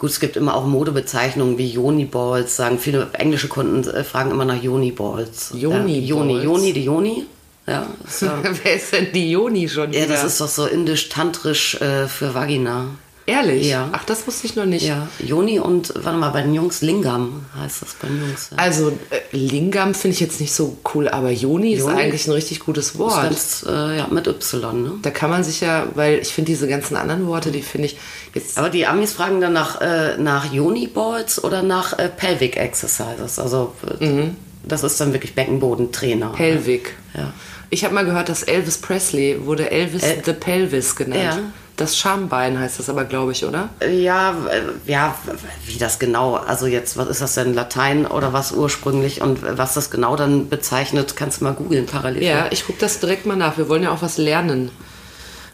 gut, 0.00 0.10
es 0.10 0.18
gibt 0.18 0.36
immer 0.36 0.56
auch 0.56 0.66
Modebezeichnungen 0.66 1.58
wie 1.58 1.68
Yoni 1.68 2.06
Balls, 2.06 2.56
sagen 2.56 2.78
viele 2.78 3.08
englische 3.12 3.48
Kunden 3.48 3.88
äh, 3.88 4.02
fragen 4.02 4.32
immer 4.32 4.44
nach 4.44 4.60
Yoni 4.60 4.90
Balls. 4.90 5.52
Yoni 5.54 6.00
ja, 6.00 6.16
Yoni. 6.16 6.42
Yoni, 6.42 6.72
die 6.72 6.84
Yoni 6.84 7.26
Ja, 7.66 7.86
ja, 8.20 8.42
Wer 8.42 8.74
ist 8.74 8.92
denn 8.92 9.12
die 9.12 9.30
Yoni 9.30 9.68
schon 9.68 9.92
ja 9.92 10.02
wieder? 10.02 10.14
das 10.14 10.24
ist 10.24 10.40
doch 10.40 10.48
so 10.48 10.66
indisch-tantrisch 10.66 11.80
äh, 11.80 12.08
für 12.08 12.34
Vagina. 12.34 12.86
Ehrlich? 13.26 13.68
Ja. 13.68 13.88
Ach, 13.92 14.04
das 14.04 14.26
wusste 14.26 14.46
ich 14.46 14.56
noch 14.56 14.64
nicht. 14.64 14.84
Ja, 14.86 15.06
Joni 15.18 15.58
und, 15.60 15.92
warte 16.02 16.18
mal, 16.18 16.30
bei 16.30 16.42
den 16.42 16.52
Jungs 16.54 16.80
Lingam 16.82 17.44
heißt 17.56 17.82
das 17.82 17.94
bei 17.94 18.08
den 18.08 18.20
Jungs. 18.26 18.48
Ja. 18.50 18.56
Also 18.58 18.88
äh, 19.10 19.20
Lingam 19.36 19.94
finde 19.94 20.14
ich 20.14 20.20
jetzt 20.20 20.40
nicht 20.40 20.52
so 20.52 20.78
cool, 20.94 21.08
aber 21.08 21.30
Joni 21.30 21.74
ist 21.74 21.80
Joni? 21.80 22.00
eigentlich 22.00 22.26
ein 22.26 22.32
richtig 22.32 22.60
gutes 22.60 22.98
Wort. 22.98 23.30
ist 23.30 23.64
ganz, 23.64 23.66
äh, 23.68 23.98
ja, 23.98 24.06
mit 24.10 24.26
Y, 24.26 24.82
ne? 24.82 24.92
Da 25.02 25.10
kann 25.10 25.30
man 25.30 25.44
sich 25.44 25.60
ja, 25.60 25.86
weil 25.94 26.18
ich 26.18 26.28
finde 26.28 26.50
diese 26.50 26.66
ganzen 26.66 26.96
anderen 26.96 27.26
Worte, 27.26 27.52
die 27.52 27.62
finde 27.62 27.86
ich 27.86 27.96
jetzt. 28.34 28.58
Aber 28.58 28.68
die 28.70 28.86
Amis 28.86 29.12
fragen 29.12 29.40
dann 29.40 29.52
nach, 29.52 29.80
äh, 29.80 30.16
nach 30.18 30.52
Yoni 30.52 30.88
Balls 30.88 31.42
oder 31.44 31.62
nach 31.62 31.98
äh, 31.98 32.08
Pelvic 32.08 32.56
Exercises. 32.56 33.38
Also 33.38 33.74
äh, 34.00 34.28
das 34.64 34.82
ist 34.82 35.00
dann 35.00 35.12
wirklich 35.12 35.34
Beckenbodentrainer. 35.34 36.30
Pelvic. 36.32 36.94
Ja. 37.16 37.32
Ich 37.70 37.84
habe 37.84 37.94
mal 37.94 38.04
gehört, 38.04 38.28
dass 38.28 38.42
Elvis 38.42 38.78
Presley 38.78 39.46
wurde 39.46 39.70
Elvis 39.70 40.02
Äh, 40.02 40.16
the 40.24 40.32
Pelvis 40.32 40.96
genannt. 40.96 41.22
ja. 41.22 41.38
Das 41.80 41.96
Schambein 41.96 42.58
heißt 42.58 42.78
das 42.78 42.90
aber, 42.90 43.06
glaube 43.06 43.32
ich, 43.32 43.42
oder? 43.46 43.70
Ja, 43.90 44.36
ja, 44.84 45.16
wie 45.64 45.78
das 45.78 45.98
genau, 45.98 46.34
also 46.34 46.66
jetzt, 46.66 46.98
was 46.98 47.08
ist 47.08 47.22
das 47.22 47.32
denn, 47.32 47.54
Latein 47.54 48.04
oder 48.04 48.34
was 48.34 48.52
ursprünglich 48.52 49.22
und 49.22 49.38
was 49.56 49.72
das 49.72 49.90
genau 49.90 50.14
dann 50.14 50.50
bezeichnet, 50.50 51.16
kannst 51.16 51.40
du 51.40 51.44
mal 51.44 51.54
googeln 51.54 51.86
parallel. 51.86 52.22
Ja, 52.22 52.48
ich 52.50 52.66
gucke 52.66 52.78
das 52.80 53.00
direkt 53.00 53.24
mal 53.24 53.34
nach. 53.34 53.56
Wir 53.56 53.70
wollen 53.70 53.82
ja 53.82 53.92
auch 53.92 54.02
was 54.02 54.18
lernen. 54.18 54.70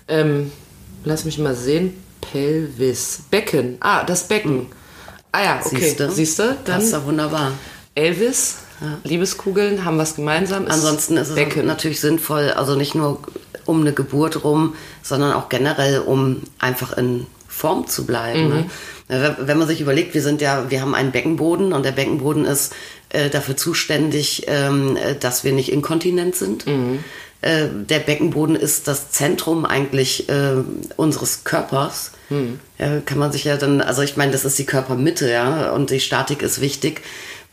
Ähm, 0.08 0.50
lass 1.04 1.24
mich 1.24 1.38
mal 1.38 1.54
sehen. 1.54 1.94
Pelvis. 2.20 3.20
Becken. 3.30 3.76
Ah, 3.78 4.02
das 4.02 4.24
Becken. 4.24 4.66
Ah 5.30 5.44
ja, 5.44 5.60
okay. 5.64 5.94
Siehst 6.08 6.40
du? 6.40 6.56
Das 6.64 6.82
ist 6.82 6.92
doch 6.92 7.04
wunderbar. 7.04 7.52
Elvis, 7.94 8.56
Liebeskugeln 9.04 9.84
haben 9.84 9.98
was 9.98 10.16
gemeinsam. 10.16 10.66
Ansonsten 10.66 11.18
ist 11.18 11.28
es 11.28 11.34
Becken. 11.36 11.66
natürlich 11.66 12.00
sinnvoll, 12.00 12.50
also 12.50 12.74
nicht 12.74 12.96
nur 12.96 13.20
um 13.66 13.80
eine 13.82 13.92
Geburt 13.92 14.44
rum, 14.44 14.74
sondern 15.02 15.32
auch 15.32 15.48
generell, 15.48 16.00
um 16.00 16.42
einfach 16.58 16.96
in 16.96 17.26
Form 17.48 17.86
zu 17.86 18.04
bleiben. 18.06 18.48
Ne? 18.48 18.64
Wenn- 19.08 19.36
Wenn 19.48 19.58
man 19.58 19.68
sich 19.68 19.80
überlegt, 19.80 20.14
wir 20.14 20.22
sind 20.22 20.40
ja, 20.40 20.70
wir 20.70 20.80
haben 20.80 20.94
einen 20.94 21.12
Beckenboden 21.12 21.72
und 21.72 21.84
der 21.84 21.92
Beckenboden 21.92 22.44
ist 22.44 22.72
äh, 23.10 23.30
dafür 23.30 23.56
zuständig, 23.56 24.44
ähm, 24.48 24.96
äh, 24.96 25.14
dass 25.14 25.44
wir 25.44 25.52
nicht 25.52 25.70
inkontinent 25.72 26.34
sind. 26.34 26.66
Äh, 27.42 27.68
der 27.88 28.00
Beckenboden 28.00 28.56
ist 28.56 28.88
das 28.88 29.10
Zentrum 29.12 29.64
eigentlich 29.64 30.28
äh, 30.28 30.54
unseres 30.96 31.44
Körpers. 31.44 32.12
Ja, 32.78 33.00
kann 33.06 33.18
man 33.18 33.30
sich 33.30 33.44
ja 33.44 33.56
dann, 33.56 33.80
also 33.80 34.02
ich 34.02 34.16
meine, 34.16 34.32
das 34.32 34.44
ist 34.44 34.58
die 34.58 34.66
Körpermitte, 34.66 35.30
ja, 35.30 35.70
und 35.70 35.90
die 35.90 36.00
Statik 36.00 36.42
ist 36.42 36.60
wichtig. 36.60 37.02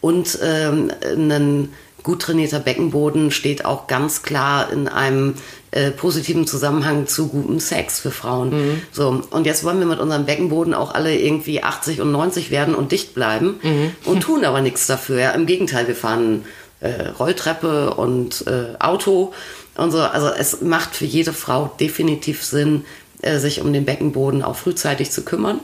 Und 0.02 0.40
ähm, 0.42 0.92
ein 1.06 1.70
gut 2.04 2.22
trainierter 2.22 2.60
Beckenboden 2.60 3.32
steht 3.32 3.66
auch 3.66 3.88
ganz 3.88 4.22
klar 4.22 4.72
in 4.72 4.88
einem 4.88 5.36
äh, 5.72 5.92
positiven 5.92 6.46
Zusammenhang 6.46 7.08
zu 7.08 7.30
gutem 7.30 7.60
Sex 7.60 8.00
für 8.00 8.12
Frauen. 8.12 8.82
So, 8.92 9.24
und 9.30 9.46
jetzt 9.46 9.64
wollen 9.64 9.80
wir 9.80 9.86
mit 9.86 10.00
unserem 10.00 10.26
Beckenboden 10.26 10.74
auch 10.74 10.94
alle 10.94 11.18
irgendwie 11.18 11.64
80 11.64 12.02
und 12.02 12.12
90 12.12 12.52
werden 12.52 12.76
und 12.76 12.92
dicht 12.92 13.16
bleiben 13.16 13.60
und 14.06 14.22
tun 14.22 14.46
aber 14.46 14.62
nichts 14.62 14.86
dafür. 14.86 15.20
Ja. 15.20 15.32
Im 15.32 15.46
Gegenteil, 15.46 15.88
wir 15.88 15.96
fahren 15.96 16.44
äh, 16.84 17.08
Rolltreppe 17.18 17.94
und 17.94 18.46
äh, 18.46 18.76
Auto 18.80 19.34
und 19.76 19.92
so. 19.92 20.00
Also 20.00 20.28
es 20.28 20.62
macht 20.62 20.96
für 20.96 21.06
jede 21.06 21.34
Frau 21.34 21.72
definitiv 21.80 22.44
Sinn, 22.44 22.86
äh, 23.22 23.40
sich 23.40 23.62
um 23.62 23.74
den 23.74 23.86
Beckenboden 23.86 24.44
auch 24.44 24.56
frühzeitig 24.56 25.12
zu 25.12 25.24
kümmern. 25.24 25.60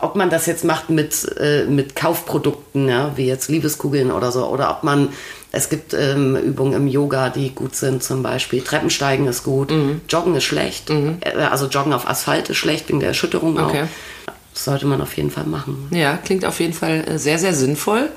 Ob 0.00 0.16
man 0.16 0.30
das 0.30 0.46
jetzt 0.46 0.64
macht 0.64 0.90
mit, 0.90 1.36
äh, 1.38 1.64
mit 1.64 1.94
Kaufprodukten, 1.94 2.88
ja, 2.88 3.12
wie 3.16 3.26
jetzt 3.26 3.48
Liebeskugeln 3.48 4.10
oder 4.10 4.32
so, 4.32 4.46
oder 4.46 4.70
ob 4.70 4.82
man, 4.82 5.10
es 5.52 5.68
gibt 5.68 5.92
ähm, 5.94 6.34
Übungen 6.36 6.72
im 6.72 6.86
Yoga, 6.88 7.28
die 7.28 7.50
gut 7.50 7.76
sind, 7.76 8.02
zum 8.02 8.22
Beispiel 8.22 8.62
Treppensteigen 8.62 9.26
ist 9.28 9.44
gut, 9.44 9.72
Joggen 10.08 10.34
ist 10.34 10.44
schlecht, 10.44 10.90
äh, 10.90 11.16
also 11.50 11.66
Joggen 11.66 11.92
auf 11.92 12.08
Asphalt 12.08 12.48
ist 12.48 12.56
schlecht 12.56 12.88
wegen 12.88 13.00
der 13.00 13.10
Erschütterung 13.10 13.58
Okay. 13.58 13.82
auch. 13.82 14.32
Das 14.54 14.64
sollte 14.64 14.86
man 14.86 15.00
auf 15.00 15.16
jeden 15.16 15.30
Fall 15.30 15.44
machen. 15.44 15.88
Ja, 15.90 16.16
klingt 16.18 16.44
auf 16.44 16.60
jeden 16.60 16.74
Fall 16.74 17.04
äh, 17.06 17.18
sehr, 17.18 17.38
sehr 17.38 17.54
sinnvoll. 17.54 18.10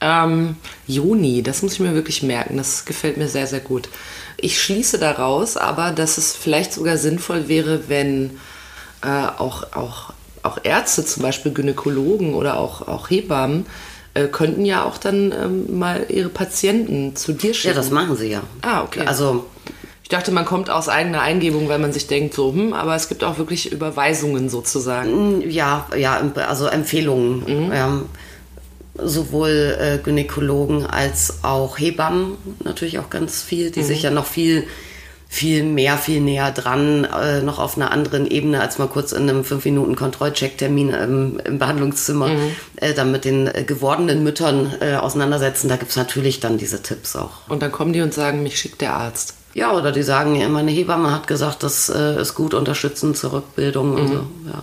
Ähm, 0.00 0.56
Joni, 0.86 1.42
das 1.42 1.62
muss 1.62 1.74
ich 1.74 1.80
mir 1.80 1.94
wirklich 1.94 2.22
merken. 2.22 2.56
Das 2.56 2.84
gefällt 2.84 3.16
mir 3.16 3.28
sehr, 3.28 3.46
sehr 3.46 3.60
gut. 3.60 3.88
Ich 4.36 4.60
schließe 4.60 4.98
daraus 4.98 5.56
aber, 5.56 5.90
dass 5.90 6.18
es 6.18 6.36
vielleicht 6.36 6.72
sogar 6.72 6.98
sinnvoll 6.98 7.48
wäre, 7.48 7.88
wenn 7.88 8.38
äh, 9.02 9.08
auch, 9.38 9.72
auch, 9.72 10.12
auch 10.42 10.58
Ärzte, 10.62 11.04
zum 11.04 11.22
Beispiel 11.22 11.52
Gynäkologen 11.52 12.34
oder 12.34 12.58
auch, 12.58 12.86
auch 12.86 13.08
Hebammen, 13.10 13.66
äh, 14.16 14.28
könnten 14.28 14.64
ja 14.64 14.84
auch 14.84 14.98
dann 14.98 15.32
ähm, 15.32 15.78
mal 15.78 16.06
ihre 16.08 16.28
Patienten 16.28 17.14
zu 17.16 17.32
dir 17.32 17.48
Ja, 17.48 17.54
schicken. 17.54 17.76
das 17.76 17.90
machen 17.90 18.16
sie 18.16 18.28
ja. 18.28 18.42
Ah, 18.62 18.82
okay. 18.82 19.02
Also 19.06 19.44
ich 20.02 20.08
dachte, 20.08 20.30
man 20.30 20.44
kommt 20.44 20.70
aus 20.70 20.88
eigener 20.88 21.20
Eingebung, 21.20 21.68
weil 21.68 21.78
man 21.80 21.92
sich 21.92 22.06
denkt, 22.06 22.32
so, 22.34 22.52
hm, 22.52 22.72
aber 22.72 22.94
es 22.94 23.08
gibt 23.08 23.24
auch 23.24 23.38
wirklich 23.38 23.72
Überweisungen 23.72 24.48
sozusagen. 24.48 25.42
Ja, 25.50 25.86
ja, 25.96 26.20
also 26.46 26.66
Empfehlungen. 26.66 27.70
Ähm, 27.72 28.02
sowohl 28.98 29.76
äh, 29.78 29.98
Gynäkologen 30.02 30.86
als 30.86 31.40
auch 31.42 31.78
Hebammen 31.78 32.36
natürlich 32.64 32.98
auch 32.98 33.10
ganz 33.10 33.42
viel, 33.42 33.70
die 33.70 33.82
sich 33.82 34.02
ja 34.02 34.10
noch 34.10 34.24
viel 34.26 34.64
viel 35.28 35.64
mehr, 35.64 35.98
viel 35.98 36.20
näher 36.20 36.52
dran, 36.52 37.04
äh, 37.04 37.42
noch 37.42 37.58
auf 37.58 37.76
einer 37.76 37.90
anderen 37.90 38.26
Ebene, 38.26 38.60
als 38.60 38.78
mal 38.78 38.86
kurz 38.86 39.12
in 39.12 39.28
einem 39.28 39.42
5-Minuten-Kontrollchecktermin 39.42 40.90
im, 40.90 41.40
im 41.44 41.58
Behandlungszimmer 41.58 42.30
äh, 42.76 42.94
dann 42.94 43.10
mit 43.12 43.24
den 43.24 43.46
äh, 43.46 43.64
gewordenen 43.64 44.22
Müttern 44.22 44.72
äh, 44.80 44.94
auseinandersetzen. 44.94 45.68
Da 45.68 45.76
gibt's 45.76 45.96
natürlich 45.96 46.40
dann 46.40 46.58
diese 46.58 46.82
Tipps 46.82 47.16
auch. 47.16 47.48
Und 47.48 47.62
dann 47.62 47.72
kommen 47.72 47.92
die 47.92 48.00
und 48.00 48.14
sagen, 48.14 48.42
mich 48.42 48.58
schickt 48.58 48.80
der 48.80 48.94
Arzt. 48.94 49.34
Ja, 49.52 49.72
oder 49.72 49.90
die 49.90 50.02
sagen, 50.02 50.36
ja, 50.36 50.48
meine 50.48 50.70
Hebamme 50.70 51.10
hat 51.10 51.26
gesagt, 51.26 51.62
das 51.62 51.88
äh, 51.88 52.20
ist 52.20 52.34
gut 52.34 52.54
unterstützend 52.54 53.16
zur 53.16 53.32
Rückbildung 53.32 53.94
und 53.94 54.08
so. 54.08 54.26
Ja. 54.46 54.62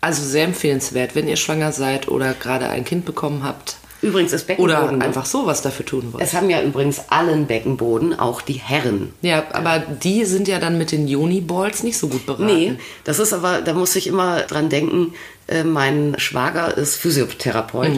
Also 0.00 0.22
sehr 0.22 0.44
empfehlenswert, 0.44 1.14
wenn 1.14 1.28
ihr 1.28 1.36
schwanger 1.36 1.72
seid 1.72 2.08
oder 2.08 2.34
gerade 2.34 2.68
ein 2.68 2.84
Kind 2.84 3.04
bekommen 3.06 3.42
habt. 3.42 3.76
Übrigens 4.04 4.32
ist 4.32 4.48
Oder 4.58 4.74
Beckenboden. 4.74 4.98
ne? 4.98 5.04
einfach 5.04 5.24
so 5.24 5.46
was 5.46 5.62
dafür 5.62 5.86
tun 5.86 6.12
wollt. 6.12 6.22
Es 6.22 6.34
haben 6.34 6.50
ja 6.50 6.62
übrigens 6.62 7.02
allen 7.08 7.46
Beckenboden, 7.46 8.18
auch 8.18 8.42
die 8.42 8.52
Herren. 8.52 9.12
Ja, 9.22 9.44
aber 9.52 9.78
die 9.78 10.24
sind 10.26 10.46
ja 10.46 10.58
dann 10.58 10.76
mit 10.76 10.92
den 10.92 11.08
Joni-Balls 11.08 11.82
nicht 11.82 11.96
so 11.98 12.08
gut 12.08 12.26
beraten. 12.26 12.46
Nee, 12.46 12.74
das 13.04 13.18
ist 13.18 13.32
aber, 13.32 13.62
da 13.62 13.72
muss 13.72 13.96
ich 13.96 14.06
immer 14.06 14.42
dran 14.42 14.68
denken, 14.68 15.14
äh, 15.46 15.64
mein 15.64 16.14
Schwager 16.18 16.76
ist 16.76 16.96
Physiotherapeut. 16.96 17.92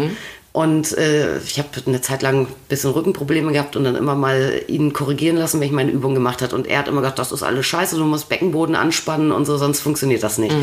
Und 0.53 0.97
äh, 0.97 1.37
ich 1.39 1.59
habe 1.59 1.69
eine 1.85 2.01
Zeit 2.01 2.23
lang 2.23 2.47
ein 2.47 2.49
bisschen 2.71 2.91
Rückenprobleme 2.93 3.53
gehabt 3.53 3.77
und 3.77 3.85
dann 3.85 3.95
immer 3.95 4.15
mal 4.15 4.63
ihn 4.69 4.95
korrigieren 4.95 5.37
lassen, 5.37 5.61
wenn 5.61 5.67
ich 5.67 5.73
meine 5.73 5.91
Übung 5.91 6.15
gemacht 6.15 6.41
hat. 6.41 6.55
Und 6.55 6.67
er 6.67 6.79
hat 6.79 6.89
immer 6.89 7.03
gesagt, 7.03 7.19
das 7.19 7.31
ist 7.31 7.43
alles 7.43 7.67
scheiße, 7.67 7.97
du 7.97 8.05
musst 8.05 8.31
Beckenboden 8.31 8.75
anspannen 8.75 9.33
und 9.33 9.45
so, 9.45 9.59
sonst 9.59 9.81
funktioniert 9.81 10.23
das 10.23 10.39
nicht. 10.39 10.55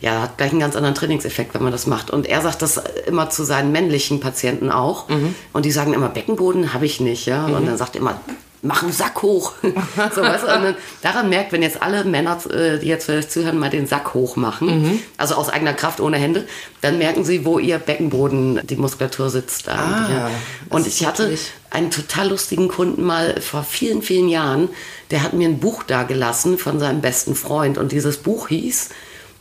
Ja, 0.00 0.22
hat 0.22 0.38
gleich 0.38 0.50
einen 0.52 0.60
ganz 0.60 0.76
anderen 0.76 0.94
Trainingseffekt, 0.94 1.54
wenn 1.54 1.62
man 1.62 1.72
das 1.72 1.86
macht. 1.86 2.10
Und 2.10 2.26
er 2.26 2.40
sagt 2.40 2.62
das 2.62 2.80
immer 3.06 3.30
zu 3.30 3.44
seinen 3.44 3.72
männlichen 3.72 4.20
Patienten 4.20 4.70
auch. 4.70 5.06
Und 5.52 5.64
die 5.64 5.72
sagen 5.72 5.92
immer, 5.94 6.08
Beckenboden 6.08 6.72
habe 6.72 6.86
ich 6.86 7.00
nicht. 7.00 7.26
Ja? 7.26 7.46
Und 7.46 7.66
dann 7.66 7.76
sagt 7.76 7.96
er 7.96 8.00
immer, 8.02 8.20
mach 8.62 8.82
einen 8.82 8.92
Sack 8.92 9.22
hoch. 9.22 9.52
so, 9.62 10.20
weißt 10.22 10.44
du, 10.44 10.54
und 10.54 10.62
dann, 10.64 10.76
daran 11.02 11.28
merkt, 11.28 11.52
wenn 11.52 11.62
jetzt 11.62 11.80
alle 11.82 12.04
Männer, 12.04 12.38
äh, 12.50 12.78
die 12.78 12.86
jetzt 12.86 13.06
vielleicht 13.06 13.30
zuhören, 13.32 13.58
mal 13.58 13.70
den 13.70 13.86
Sack 13.86 14.14
hoch 14.14 14.36
machen, 14.36 15.00
also 15.16 15.34
aus 15.36 15.48
eigener 15.48 15.74
Kraft 15.74 16.00
ohne 16.00 16.16
Hände, 16.16 16.46
dann 16.80 16.98
merken 16.98 17.24
sie, 17.24 17.44
wo 17.44 17.58
ihr 17.58 17.78
Beckenboden, 17.78 18.60
die 18.64 18.76
Muskulatur 18.76 19.30
sitzt. 19.30 19.68
eigentlich, 19.68 20.16
ja. 20.16 20.30
Und 20.70 20.86
ich 20.86 21.06
hatte 21.06 21.22
natürlich- 21.22 21.52
einen 21.70 21.90
total 21.90 22.28
lustigen 22.30 22.68
Kunden 22.68 23.02
mal 23.04 23.40
vor 23.40 23.62
vielen, 23.62 24.02
vielen 24.02 24.28
Jahren, 24.28 24.70
der 25.10 25.22
hat 25.22 25.34
mir 25.34 25.48
ein 25.48 25.58
Buch 25.58 25.82
dagelassen 25.82 26.56
von 26.58 26.78
seinem 26.80 27.00
besten 27.00 27.34
Freund 27.34 27.78
und 27.78 27.92
dieses 27.92 28.16
Buch 28.16 28.48
hieß 28.48 28.88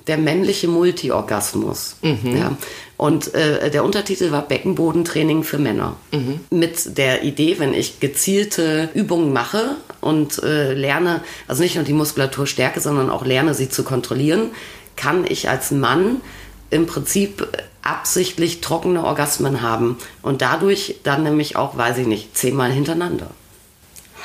Der 0.07 0.17
männliche 0.17 0.67
Multiorgasmus. 0.67 1.97
Ja. 2.37 2.57
Und 2.95 3.33
äh, 3.33 3.69
der 3.69 3.83
Untertitel 3.83 4.31
war 4.31 4.41
Beckenbodentraining 4.47 5.43
für 5.43 5.57
Männer. 5.57 5.97
Mit 6.49 6.97
der 6.97 7.23
Idee, 7.23 7.59
wenn 7.59 7.73
ich 7.73 7.99
gezielte 7.99 8.89
Übungen 8.93 9.33
mache 9.33 9.75
und 10.01 10.41
äh, 10.41 10.73
lerne, 10.73 11.21
also 11.47 11.61
nicht 11.61 11.75
nur 11.75 11.83
die 11.83 11.93
Muskulatur 11.93 12.47
stärke, 12.47 12.79
sondern 12.79 13.09
auch 13.09 13.25
lerne, 13.25 13.53
sie 13.53 13.69
zu 13.69 13.83
kontrollieren, 13.83 14.51
kann 14.95 15.25
ich 15.27 15.49
als 15.49 15.71
Mann 15.71 16.21
im 16.69 16.85
Prinzip 16.85 17.47
absichtlich 17.81 18.61
trockene 18.61 19.03
Orgasmen 19.03 19.61
haben 19.61 19.97
und 20.21 20.41
dadurch 20.41 20.95
dann 21.03 21.23
nämlich 21.23 21.55
auch, 21.55 21.77
weiß 21.77 21.99
ich 21.99 22.07
nicht, 22.07 22.35
zehnmal 22.35 22.71
hintereinander. 22.71 23.29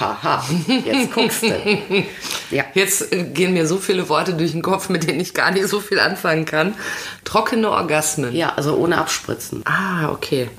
Haha, 0.03 0.45
jetzt 0.67 1.13
guckst 1.13 1.43
du. 1.43 1.49
Ja. 2.51 2.65
Jetzt 2.75 3.09
gehen 3.33 3.55
mir 3.55 3.67
so 3.67 3.79
viele 3.79 4.11
Worte 4.11 4.35
durch 4.35 4.53
den 4.53 4.61
Kopf, 4.61 4.91
mit 4.91 5.09
denen 5.09 5.21
ich 5.21 5.33
gar 5.33 5.51
nicht 5.53 5.69
so 5.69 5.81
viel 5.81 5.99
anfangen 5.99 6.45
kann. 6.45 6.75
Trockene 7.25 7.71
Orgasmen. 7.71 8.35
ja, 8.35 8.53
also 8.55 8.77
ohne 8.77 8.99
Abspritzen. 8.99 9.63
Ah, 9.65 10.11
okay. 10.11 10.51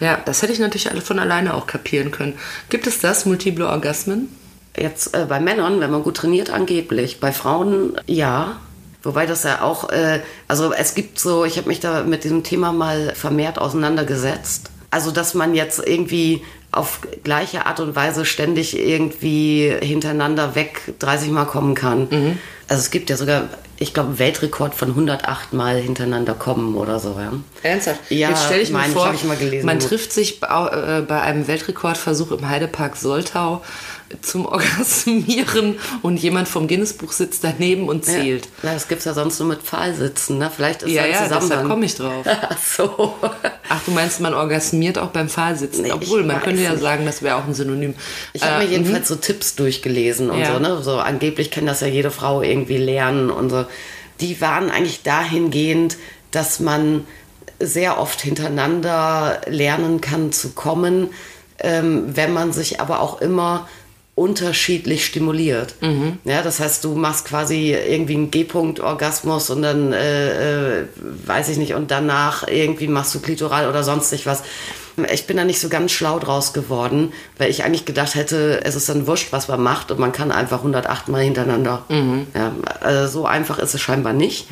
Ja, 0.00 0.18
das 0.22 0.42
hätte 0.42 0.52
ich 0.52 0.58
natürlich 0.58 0.90
alle 0.90 1.00
von 1.00 1.18
alleine 1.18 1.54
auch 1.54 1.66
kapieren 1.66 2.10
können. 2.10 2.38
Gibt 2.68 2.86
es 2.86 2.98
das, 3.00 3.24
multiple 3.24 3.66
Orgasmen? 3.68 4.28
Jetzt 4.76 5.14
äh, 5.14 5.26
bei 5.26 5.40
Männern, 5.40 5.80
wenn 5.80 5.90
man 5.90 6.02
gut 6.02 6.18
trainiert, 6.18 6.50
angeblich. 6.50 7.20
Bei 7.20 7.32
Frauen 7.32 7.98
ja. 8.06 8.60
Wobei 9.02 9.24
das 9.24 9.44
ja 9.44 9.62
auch, 9.62 9.88
äh, 9.88 10.20
also 10.46 10.74
es 10.74 10.94
gibt 10.94 11.18
so, 11.18 11.46
ich 11.46 11.56
habe 11.56 11.68
mich 11.68 11.80
da 11.80 12.02
mit 12.02 12.24
diesem 12.24 12.44
Thema 12.44 12.72
mal 12.72 13.14
vermehrt 13.14 13.58
auseinandergesetzt. 13.58 14.70
Also, 14.90 15.10
dass 15.10 15.34
man 15.34 15.54
jetzt 15.54 15.86
irgendwie 15.86 16.42
auf 16.72 17.00
gleiche 17.24 17.66
Art 17.66 17.80
und 17.80 17.96
Weise 17.96 18.24
ständig 18.24 18.78
irgendwie 18.78 19.74
hintereinander 19.80 20.54
weg 20.54 20.80
30 20.98 21.30
Mal 21.30 21.44
kommen 21.44 21.74
kann. 21.74 22.08
Mhm. 22.10 22.38
Also 22.68 22.82
es 22.82 22.90
gibt 22.92 23.10
ja 23.10 23.16
sogar, 23.16 23.48
ich 23.78 23.92
glaube, 23.92 24.20
Weltrekord 24.20 24.76
von 24.76 24.90
108 24.90 25.52
Mal 25.52 25.76
hintereinander 25.78 26.34
kommen 26.34 26.76
oder 26.76 27.00
so. 27.00 27.16
Ja. 27.18 27.32
Ernsthaft? 27.64 27.98
Ja, 28.10 28.28
Jetzt 28.28 28.44
stelle 28.44 28.62
ich 28.62 28.70
mir 28.70 28.78
vor, 28.84 29.12
ich 29.12 29.24
mal 29.24 29.36
gelesen. 29.36 29.66
man 29.66 29.80
trifft 29.80 30.12
sich 30.12 30.38
bei, 30.38 30.46
äh, 30.46 31.02
bei 31.02 31.20
einem 31.20 31.48
Weltrekordversuch 31.48 32.30
im 32.30 32.48
Heidepark 32.48 32.96
Soltau 32.96 33.62
zum 34.22 34.44
Orgasmieren 35.00 35.78
und 36.02 36.16
jemand 36.18 36.48
vom 36.48 36.66
Guinness-Buch 36.68 37.12
sitzt 37.12 37.44
daneben 37.44 37.88
und 37.88 38.04
zählt. 38.04 38.48
Ja, 38.62 38.72
das 38.74 38.88
gibt's 38.88 39.04
ja 39.04 39.14
sonst 39.14 39.38
nur 39.38 39.48
mit 39.48 39.62
Pfahlsitzen. 39.62 40.38
Ne? 40.38 40.50
Vielleicht 40.54 40.82
ist 40.82 40.90
Ja, 40.90 41.02
da 41.02 41.08
ja, 41.08 41.22
deshalb 41.22 41.42
Zusammenhang. 41.42 41.68
komme 41.70 41.84
ich 41.86 41.94
drauf. 41.94 42.24
Ach 42.26 42.58
so. 42.58 43.14
Ach, 43.68 43.80
du 43.84 43.90
meinst, 43.92 44.20
man 44.20 44.34
orgasmiert 44.34 44.98
auch 44.98 45.08
beim 45.10 45.28
Pfahlsitzen? 45.28 45.82
Nee, 45.84 45.92
Obwohl, 45.92 46.24
man 46.24 46.40
könnte 46.42 46.62
ja 46.62 46.70
nicht. 46.72 46.82
sagen, 46.82 47.06
das 47.06 47.22
wäre 47.22 47.36
auch 47.36 47.46
ein 47.46 47.54
Synonym. 47.54 47.94
Ich 48.32 48.42
habe 48.42 48.62
Äh, 48.62 48.66
mir 48.66 48.72
jedenfalls 48.72 49.08
so 49.08 49.16
Tipps 49.16 49.54
durchgelesen 49.54 50.30
und 50.30 50.40
Ja. 50.40 50.54
so, 50.54 50.58
ne? 50.58 50.82
So 50.82 50.98
angeblich 50.98 51.50
kann 51.50 51.66
das 51.66 51.80
ja 51.80 51.86
jede 51.86 52.10
Frau 52.10 52.42
irgendwie 52.42 52.78
lernen 52.78 53.30
und 53.30 53.50
so. 53.50 53.64
Die 54.20 54.40
waren 54.40 54.70
eigentlich 54.70 55.02
dahingehend, 55.02 55.96
dass 56.30 56.60
man 56.60 57.06
sehr 57.58 57.98
oft 58.00 58.20
hintereinander 58.22 59.40
lernen 59.46 60.00
kann 60.00 60.32
zu 60.32 60.50
kommen, 60.50 61.10
ähm, 61.62 62.04
wenn 62.16 62.32
man 62.32 62.52
sich 62.52 62.80
aber 62.80 63.00
auch 63.00 63.20
immer 63.20 63.68
unterschiedlich 64.20 65.06
stimuliert. 65.06 65.74
Ja, 66.24 66.42
das 66.42 66.60
heißt, 66.60 66.84
du 66.84 66.94
machst 66.94 67.24
quasi 67.24 67.72
irgendwie 67.72 68.14
einen 68.16 68.30
G-Punkt-Orgasmus 68.30 69.48
und 69.48 69.62
dann, 69.62 69.94
äh, 69.94 70.80
äh, 70.80 70.84
weiß 71.24 71.48
ich 71.48 71.56
nicht, 71.56 71.72
und 71.72 71.90
danach 71.90 72.46
irgendwie 72.46 72.86
machst 72.86 73.14
du 73.14 73.20
Klitoral 73.20 73.66
oder 73.68 73.82
sonstig 73.82 74.26
was. 74.26 74.42
Ich 75.10 75.26
bin 75.26 75.38
da 75.38 75.44
nicht 75.44 75.60
so 75.60 75.70
ganz 75.70 75.92
schlau 75.92 76.18
draus 76.18 76.52
geworden, 76.52 77.14
weil 77.38 77.48
ich 77.48 77.64
eigentlich 77.64 77.86
gedacht 77.86 78.14
hätte, 78.14 78.60
es 78.62 78.74
ist 78.76 78.90
dann 78.90 79.06
wurscht, 79.06 79.32
was 79.32 79.48
man 79.48 79.62
macht 79.62 79.90
und 79.90 79.98
man 79.98 80.12
kann 80.12 80.30
einfach 80.30 80.58
108 80.58 81.08
Mal 81.08 81.22
hintereinander. 81.22 81.84
Ja, 82.34 82.52
also 82.80 83.20
so 83.20 83.26
einfach 83.26 83.58
ist 83.58 83.72
es 83.74 83.80
scheinbar 83.80 84.12
nicht. 84.12 84.50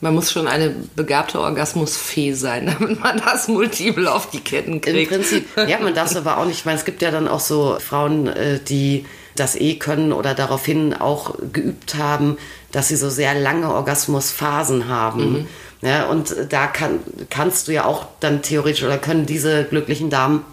Man 0.00 0.14
muss 0.14 0.30
schon 0.30 0.46
eine 0.46 0.74
begabte 0.94 1.40
Orgasmusfee 1.40 2.32
sein, 2.32 2.66
damit 2.78 3.00
man 3.00 3.18
das 3.18 3.48
multiple 3.48 4.12
auf 4.12 4.30
die 4.30 4.40
Ketten 4.40 4.74
Im 4.74 4.80
kriegt. 4.80 5.10
Prinzip, 5.10 5.46
ja, 5.56 5.78
man 5.78 5.94
darf 5.94 6.10
es 6.10 6.16
aber 6.16 6.38
auch 6.38 6.44
nicht, 6.44 6.58
ich 6.58 6.64
meine, 6.64 6.78
es 6.78 6.84
gibt 6.84 7.02
ja 7.02 7.10
dann 7.10 7.28
auch 7.28 7.40
so 7.40 7.78
Frauen, 7.80 8.26
äh, 8.26 8.60
die 8.60 9.06
das 9.34 9.56
eh 9.56 9.74
können 9.76 10.12
oder 10.12 10.34
daraufhin 10.34 10.94
auch 10.94 11.34
geübt 11.52 11.96
haben, 11.96 12.38
dass 12.72 12.88
sie 12.88 12.96
so 12.96 13.10
sehr 13.10 13.34
lange 13.34 13.70
Orgasmusphasen 13.70 14.88
haben. 14.88 15.46
Ja, 15.82 16.06
und 16.06 16.34
da 16.48 16.66
kann, 16.66 17.00
kannst 17.28 17.68
du 17.68 17.72
ja 17.72 17.84
auch 17.84 18.06
dann 18.20 18.40
theoretisch 18.40 18.82
oder 18.82 18.96
können 18.98 19.26
diese 19.26 19.64
glücklichen 19.64 20.08
Damen 20.08 20.44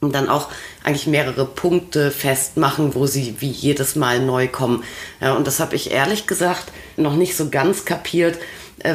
dann 0.00 0.28
auch 0.28 0.48
eigentlich 0.84 1.06
mehrere 1.06 1.44
Punkte 1.44 2.10
festmachen, 2.10 2.94
wo 2.94 3.06
sie 3.06 3.36
wie 3.40 3.50
jedes 3.50 3.96
Mal 3.96 4.20
neu 4.20 4.46
kommen. 4.46 4.84
Ja, 5.20 5.34
und 5.34 5.46
das 5.46 5.58
habe 5.58 5.74
ich 5.74 5.90
ehrlich 5.90 6.26
gesagt 6.26 6.70
noch 6.96 7.16
nicht 7.16 7.36
so 7.36 7.48
ganz 7.48 7.84
kapiert, 7.84 8.38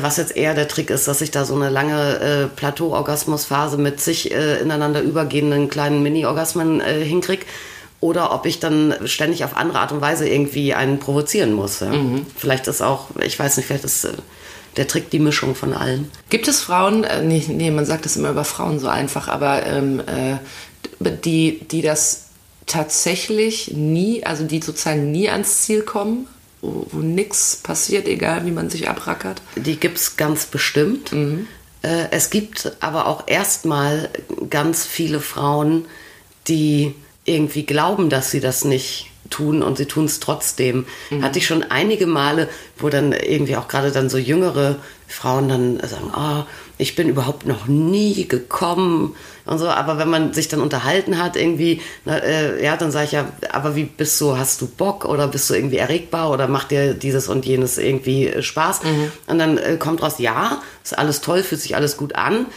was 0.01 0.17
jetzt 0.17 0.35
eher 0.35 0.53
der 0.53 0.67
Trick 0.67 0.89
ist, 0.89 1.07
dass 1.07 1.21
ich 1.21 1.31
da 1.31 1.45
so 1.45 1.55
eine 1.55 1.69
lange 1.69 2.19
äh, 2.19 2.47
Plateau-Orgasmusphase 2.47 3.77
mit 3.77 3.99
sich 3.99 4.31
äh, 4.31 4.59
ineinander 4.59 5.01
übergehenden 5.01 5.69
kleinen 5.69 6.03
Mini-Orgasmen 6.03 6.81
äh, 6.81 7.03
hinkrieg. 7.03 7.45
Oder 7.99 8.33
ob 8.33 8.45
ich 8.45 8.59
dann 8.59 8.93
ständig 9.05 9.45
auf 9.45 9.55
andere 9.55 9.79
Art 9.79 9.93
und 9.93 10.01
Weise 10.01 10.27
irgendwie 10.27 10.73
einen 10.73 10.99
provozieren 10.99 11.53
muss. 11.53 11.79
Ja. 11.79 11.91
Vielleicht 12.35 12.67
ist 12.67 12.81
auch, 12.81 13.07
ich 13.21 13.39
weiß 13.39 13.55
nicht, 13.55 13.65
vielleicht 13.65 13.85
ist 13.85 14.03
äh, 14.03 14.11
der 14.75 14.87
Trick 14.87 15.09
die 15.09 15.19
Mischung 15.19 15.55
von 15.55 15.73
allen. 15.73 16.11
Gibt 16.29 16.47
es 16.47 16.59
Frauen, 16.59 17.03
äh, 17.03 17.21
nee, 17.21 17.43
nee, 17.47 17.71
man 17.71 17.85
sagt 17.85 18.05
das 18.05 18.17
immer 18.17 18.31
über 18.31 18.43
Frauen 18.43 18.79
so 18.79 18.87
einfach, 18.87 19.27
aber 19.27 19.65
ähm, 19.65 20.01
äh, 20.01 20.37
die, 20.99 21.59
die 21.71 21.81
das 21.81 22.25
tatsächlich 22.65 23.71
nie, 23.73 24.25
also 24.25 24.43
die 24.45 24.61
sozusagen 24.61 25.11
nie 25.11 25.29
ans 25.29 25.61
Ziel 25.61 25.81
kommen, 25.81 26.27
wo, 26.63 26.88
wo 26.89 27.00
nichts 27.00 27.58
passiert, 27.58 28.08
egal 28.08 28.46
wie 28.46 28.51
man 28.51 28.70
sich 28.70 28.89
abrackert? 28.89 29.41
Die 29.55 29.79
gibt's 29.79 30.17
ganz 30.17 30.46
bestimmt. 30.46 31.12
Äh, 31.84 32.08
es 32.12 32.29
gibt 32.29 32.72
aber 32.79 33.07
auch 33.07 33.27
erstmal 33.27 34.09
ganz 34.50 34.85
viele 34.85 35.20
Frauen, 35.20 35.85
die 36.48 36.96
irgendwie 37.25 37.66
glauben, 37.66 38.09
dass 38.09 38.31
sie 38.31 38.40
das 38.40 38.66
nicht 38.66 39.11
tun 39.33 39.63
und 39.63 39.77
sie 39.77 39.85
tun 39.85 40.05
es 40.05 40.19
trotzdem. 40.19 40.85
Hatte 41.22 41.39
ich 41.39 41.48
schon 41.48 41.63
einige 41.63 42.05
Male, 42.05 42.48
wo 42.77 42.89
dann 42.89 43.11
irgendwie 43.11 43.55
auch 43.57 43.67
gerade 43.67 43.91
dann 43.91 44.09
so 44.09 44.17
jüngere 44.17 44.75
Frauen 45.07 45.50
dann 45.50 45.79
sagen, 45.79 46.11
ah, 46.13 46.46
ich 46.77 46.96
bin 46.96 47.07
überhaupt 47.07 47.46
noch 47.46 47.67
nie 47.67 48.27
gekommen 48.27 49.15
und 49.46 49.57
so. 49.59 49.67
Aber 49.67 49.98
wenn 49.98 50.09
man 50.09 50.33
sich 50.33 50.48
dann 50.48 50.61
unterhalten 50.61 51.22
hat 51.22 51.35
irgendwie, 51.35 51.81
na, 52.05 52.17
äh, 52.17 52.63
ja, 52.63 52.77
dann 52.77 52.91
sage 52.91 53.05
ich 53.05 53.11
ja, 53.11 53.25
aber 53.51 53.75
wie 53.75 53.83
bist 53.83 54.19
du, 54.22 54.37
hast 54.37 54.61
du 54.61 54.67
Bock 54.67 55.05
oder 55.05 55.27
bist 55.27 55.50
du 55.50 55.53
irgendwie 55.53 55.77
erregbar 55.77 56.31
oder 56.31 56.48
macht 56.48 56.72
dir 56.72 56.93
dieses 56.93 57.27
und 57.27 57.46
jenes 57.46 57.77
irgendwie 57.77 58.27
äh, 58.27 58.41
Spaß? 58.41 58.81
Und 59.27 59.39
dann 59.39 59.57
äh, 59.57 59.77
kommt 59.77 60.01
raus, 60.01 60.15
ja, 60.17 60.61
ist 60.83 60.98
alles 60.98 61.22
toll, 61.22 61.43
fühlt 61.43 61.61
sich 61.61 61.75
alles 61.75 61.98
gut 61.98 62.15
an 62.15 62.48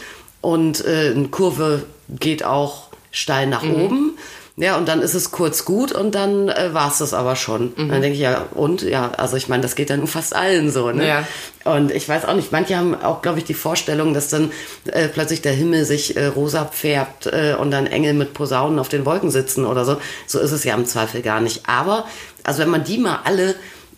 und 0.41 0.85
äh, 0.85 1.11
eine 1.15 1.27
Kurve 1.29 1.83
geht 2.09 2.43
auch 2.43 2.87
steil 3.11 3.47
nach 3.47 3.63
oben. 3.63 4.17
Ja, 4.59 4.75
und 4.75 4.87
dann 4.87 5.03
ist 5.03 5.13
es 5.13 5.29
kurz 5.29 5.65
gut 5.65 5.91
und 5.91 6.15
dann 6.15 6.49
äh, 6.49 6.73
war 6.73 6.89
es 6.89 6.97
das 6.97 7.13
aber 7.13 7.35
schon. 7.35 7.73
Dann 7.75 8.01
denke 8.01 8.13
ich, 8.13 8.19
ja, 8.19 8.47
und? 8.55 8.81
Ja, 8.81 9.11
also 9.15 9.37
ich 9.37 9.49
meine, 9.49 9.61
das 9.61 9.75
geht 9.75 9.91
dann 9.91 9.99
nun 9.99 10.07
fast 10.07 10.35
allen 10.35 10.71
so, 10.71 10.91
ne? 10.91 11.07
Ja. 11.07 11.27
Und 11.63 11.91
ich 11.91 12.09
weiß 12.09 12.25
auch 12.25 12.33
nicht, 12.33 12.51
manche 12.51 12.75
haben 12.75 12.95
auch, 12.95 13.21
glaube 13.21 13.37
ich, 13.37 13.45
die 13.45 13.53
Vorstellung, 13.53 14.15
dass 14.15 14.29
dann 14.29 14.51
äh, 14.85 15.09
plötzlich 15.09 15.43
der 15.43 15.51
Himmel 15.51 15.85
sich 15.85 16.17
äh, 16.17 16.25
rosa 16.25 16.65
färbt 16.65 17.27
äh, 17.27 17.55
und 17.59 17.69
dann 17.69 17.85
Engel 17.85 18.15
mit 18.15 18.33
Posaunen 18.33 18.79
auf 18.79 18.89
den 18.89 19.05
Wolken 19.05 19.29
sitzen 19.29 19.63
oder 19.63 19.85
so. 19.85 19.97
So 20.25 20.39
ist 20.39 20.51
es 20.51 20.63
ja 20.63 20.73
im 20.73 20.87
Zweifel 20.87 21.21
gar 21.21 21.39
nicht. 21.39 21.69
Aber, 21.69 22.05
also 22.43 22.59
wenn 22.59 22.69
man 22.69 22.83
die 22.83 22.97
mal 22.97 23.19
alle 23.25 23.53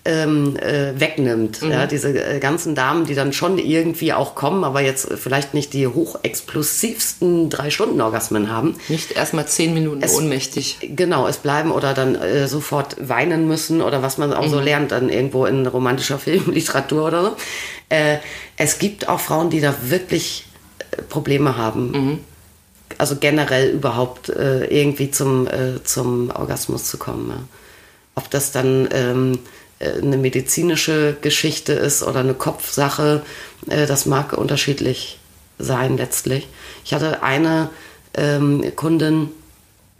ähm, 0.05 0.55
äh, 0.57 0.99
wegnimmt, 0.99 1.59
ja, 1.61 1.85
diese 1.85 2.09
äh, 2.09 2.39
ganzen 2.39 2.73
Damen, 2.73 3.05
die 3.05 3.15
dann 3.15 3.33
schon 3.33 3.57
irgendwie 3.57 4.13
auch 4.13 4.33
kommen, 4.33 4.63
aber 4.63 4.81
jetzt 4.81 5.09
vielleicht 5.13 5.53
nicht 5.53 5.73
die 5.73 5.87
hochexplosivsten 5.87 7.49
Drei-Stunden-Orgasmen 7.49 8.49
haben, 8.51 8.75
Nicht 8.87 9.11
erstmal 9.11 9.47
zehn 9.47 9.73
Minuten 9.73 10.01
Es- 10.01 10.15
ohnmächtig. 10.15 10.77
Genau, 10.95 11.27
es 11.27 11.37
bleiben 11.37 11.71
oder 11.71 11.93
dann 11.93 12.15
äh, 12.15 12.47
sofort 12.47 12.95
weinen 13.07 13.47
müssen 13.47 13.81
oder 13.81 14.01
was 14.01 14.17
man 14.17 14.33
auch 14.33 14.47
so 14.47 14.59
lernt 14.59 14.91
dann 14.91 15.09
irgendwo 15.09 15.45
in 15.45 15.65
romantischer 15.67 16.17
Filmliteratur 16.19 17.07
oder 17.07 17.23
so. 17.23 17.35
Äh, 17.89 18.17
es 18.57 18.79
gibt 18.79 19.07
auch 19.09 19.19
Frauen, 19.19 19.49
die 19.49 19.61
da 19.61 19.73
wirklich 19.83 20.45
äh, 20.91 21.01
Probleme 21.03 21.57
haben. 21.57 22.19
Also 22.97 23.15
generell 23.17 23.69
überhaupt 23.69 24.29
äh, 24.29 24.65
irgendwie 24.65 25.11
zum, 25.11 25.47
äh, 25.47 25.83
zum 25.83 26.31
Orgasmus 26.31 26.85
zu 26.85 26.97
kommen. 26.97 27.29
Ja. 27.29 27.37
Ob 28.15 28.29
das 28.31 28.51
dann 28.51 28.89
ähm, 28.91 29.33
äh, 29.33 29.37
eine 29.79 30.17
medizinische 30.17 31.15
Geschichte 31.21 31.73
ist 31.73 32.03
oder 32.03 32.19
eine 32.19 32.33
Kopfsache, 32.33 33.21
äh, 33.69 33.85
das 33.85 34.05
mag 34.05 34.33
unterschiedlich 34.33 35.19
sein 35.57 35.97
letztlich. 35.97 36.47
Ich 36.85 36.93
hatte 36.93 37.23
eine 37.23 37.69
ähm, 38.13 38.75
Kundin, 38.75 39.29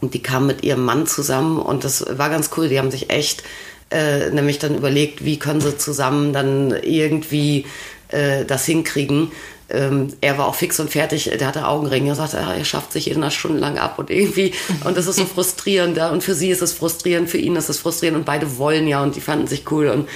und 0.01 0.13
die 0.13 0.21
kam 0.21 0.47
mit 0.47 0.63
ihrem 0.63 0.85
Mann 0.85 1.07
zusammen 1.07 1.59
und 1.59 1.83
das 1.83 2.05
war 2.17 2.29
ganz 2.29 2.49
cool. 2.55 2.69
Die 2.69 2.79
haben 2.79 2.91
sich 2.91 3.09
echt 3.09 3.43
äh, 3.91 4.29
nämlich 4.29 4.59
dann 4.59 4.75
überlegt, 4.75 5.25
wie 5.25 5.39
können 5.39 5.61
sie 5.61 5.77
zusammen 5.77 6.31
dann 6.31 6.71
irgendwie 6.71 7.65
äh, 8.09 8.45
das 8.45 8.65
hinkriegen. 8.65 9.31
Ähm, 9.69 10.13
er 10.21 10.37
war 10.37 10.47
auch 10.47 10.55
fix 10.55 10.79
und 10.79 10.89
fertig, 10.89 11.31
der 11.39 11.47
hatte 11.47 11.67
Augenringe. 11.67 12.09
Er 12.09 12.15
sagte, 12.15 12.39
ah, 12.39 12.55
er 12.55 12.65
schafft 12.65 12.91
sich 12.91 13.05
jeden 13.05 13.29
Stunden 13.31 13.59
lang 13.59 13.77
ab 13.77 13.99
und 13.99 14.09
irgendwie, 14.09 14.53
und 14.83 14.97
das 14.97 15.07
ist 15.07 15.17
so 15.17 15.25
frustrierend. 15.25 15.97
Ja, 15.97 16.09
und 16.09 16.23
für 16.23 16.33
sie 16.33 16.49
ist 16.49 16.61
es 16.61 16.73
frustrierend, 16.73 17.29
für 17.29 17.37
ihn 17.37 17.55
ist 17.55 17.69
es 17.69 17.79
frustrierend 17.79 18.19
und 18.19 18.25
beide 18.25 18.57
wollen 18.57 18.87
ja 18.87 19.03
und 19.03 19.15
die 19.15 19.21
fanden 19.21 19.47
sich 19.47 19.69
cool. 19.71 19.89
Und, 19.89 20.09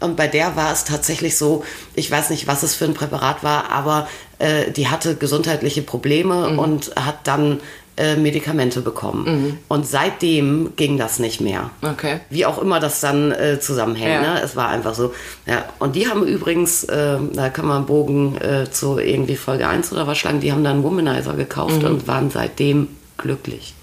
und 0.00 0.16
bei 0.16 0.26
der 0.26 0.56
war 0.56 0.72
es 0.72 0.84
tatsächlich 0.84 1.36
so, 1.36 1.64
ich 1.94 2.10
weiß 2.10 2.30
nicht, 2.30 2.46
was 2.46 2.62
es 2.62 2.74
für 2.74 2.84
ein 2.84 2.94
Präparat 2.94 3.42
war, 3.42 3.70
aber 3.70 4.08
äh, 4.38 4.70
die 4.70 4.88
hatte 4.88 5.16
gesundheitliche 5.16 5.82
Probleme 5.82 6.58
und 6.58 6.94
hat 6.96 7.26
dann 7.26 7.60
äh, 7.96 8.16
Medikamente 8.16 8.80
bekommen. 8.80 9.58
Und 9.68 9.86
seitdem 9.86 10.72
ging 10.76 10.96
das 10.96 11.18
nicht 11.18 11.40
mehr. 11.40 11.70
Okay. 11.82 12.20
Wie 12.30 12.46
auch 12.46 12.60
immer 12.60 12.80
das 12.80 13.00
dann 13.00 13.32
äh, 13.32 13.60
zusammenhängt. 13.60 14.24
Ja. 14.24 14.34
Ne? 14.34 14.42
Es 14.42 14.56
war 14.56 14.68
einfach 14.68 14.94
so. 14.94 15.12
Ja. 15.46 15.64
Und 15.78 15.96
die 15.96 16.08
haben 16.08 16.24
übrigens, 16.24 16.84
äh, 16.84 17.18
da 17.32 17.50
können 17.50 17.68
wir 17.68 17.76
einen 17.76 17.86
Bogen 17.86 18.36
äh, 18.40 18.70
zu 18.70 18.98
irgendwie 18.98 19.36
Folge 19.36 19.66
1 19.66 19.92
oder 19.92 20.06
was 20.06 20.18
schlagen, 20.18 20.40
die 20.40 20.52
haben 20.52 20.64
dann 20.64 20.76
einen 20.76 20.84
Womanizer 20.84 21.34
gekauft 21.34 21.84
und 21.84 22.08
waren 22.08 22.30
seitdem 22.30 22.88
glücklich. 23.18 23.74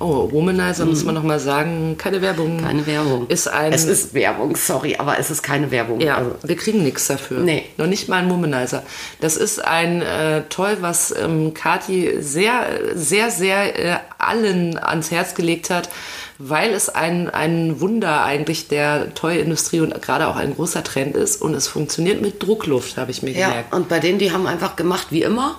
Oh, 0.00 0.28
Womanizer 0.30 0.84
muss 0.84 1.02
man 1.04 1.14
noch 1.16 1.24
mal 1.24 1.40
sagen, 1.40 1.96
keine 1.98 2.22
Werbung. 2.22 2.56
Mhm. 2.56 2.60
Keine 2.62 2.86
Werbung. 2.86 3.26
Ist 3.28 3.48
ein. 3.48 3.72
es 3.72 3.84
ist 3.84 4.14
Werbung, 4.14 4.54
sorry, 4.54 4.94
aber 4.96 5.18
es 5.18 5.30
ist 5.30 5.42
keine 5.42 5.70
Werbung. 5.72 6.00
Ja, 6.00 6.16
Also, 6.18 6.36
wir 6.44 6.56
kriegen 6.56 6.82
nichts 6.84 7.08
dafür. 7.08 7.40
Nee. 7.40 7.64
Noch 7.78 7.86
nicht 7.88 8.08
mal 8.08 8.22
ein 8.22 8.30
Womanizer. 8.30 8.84
Das 9.20 9.36
ist 9.36 9.64
ein 9.64 10.02
äh, 10.02 10.42
toll, 10.50 10.76
was 10.80 11.12
ähm, 11.20 11.52
Kati 11.52 12.18
sehr, 12.20 12.64
sehr, 12.94 13.30
sehr 13.30 13.78
äh, 13.78 13.96
allen 14.18 14.78
ans 14.78 15.10
Herz 15.10 15.34
gelegt 15.34 15.70
hat, 15.70 15.88
weil 16.38 16.72
es 16.74 16.88
ein, 16.88 17.28
ein 17.28 17.80
Wunder 17.80 18.22
eigentlich 18.22 18.68
der 18.68 19.12
Toy-Industrie 19.14 19.80
und 19.80 20.00
gerade 20.00 20.28
auch 20.28 20.36
ein 20.36 20.54
großer 20.54 20.84
Trend 20.84 21.16
ist 21.16 21.42
und 21.42 21.54
es 21.54 21.66
funktioniert 21.66 22.22
mit 22.22 22.40
Druckluft, 22.40 22.96
habe 22.96 23.10
ich 23.10 23.22
mir 23.24 23.32
Ja, 23.32 23.48
gemerkt. 23.48 23.74
und 23.74 23.88
bei 23.88 23.98
denen, 23.98 24.20
die 24.20 24.30
haben 24.30 24.46
einfach 24.46 24.76
gemacht 24.76 25.08
wie 25.10 25.22
immer. 25.22 25.58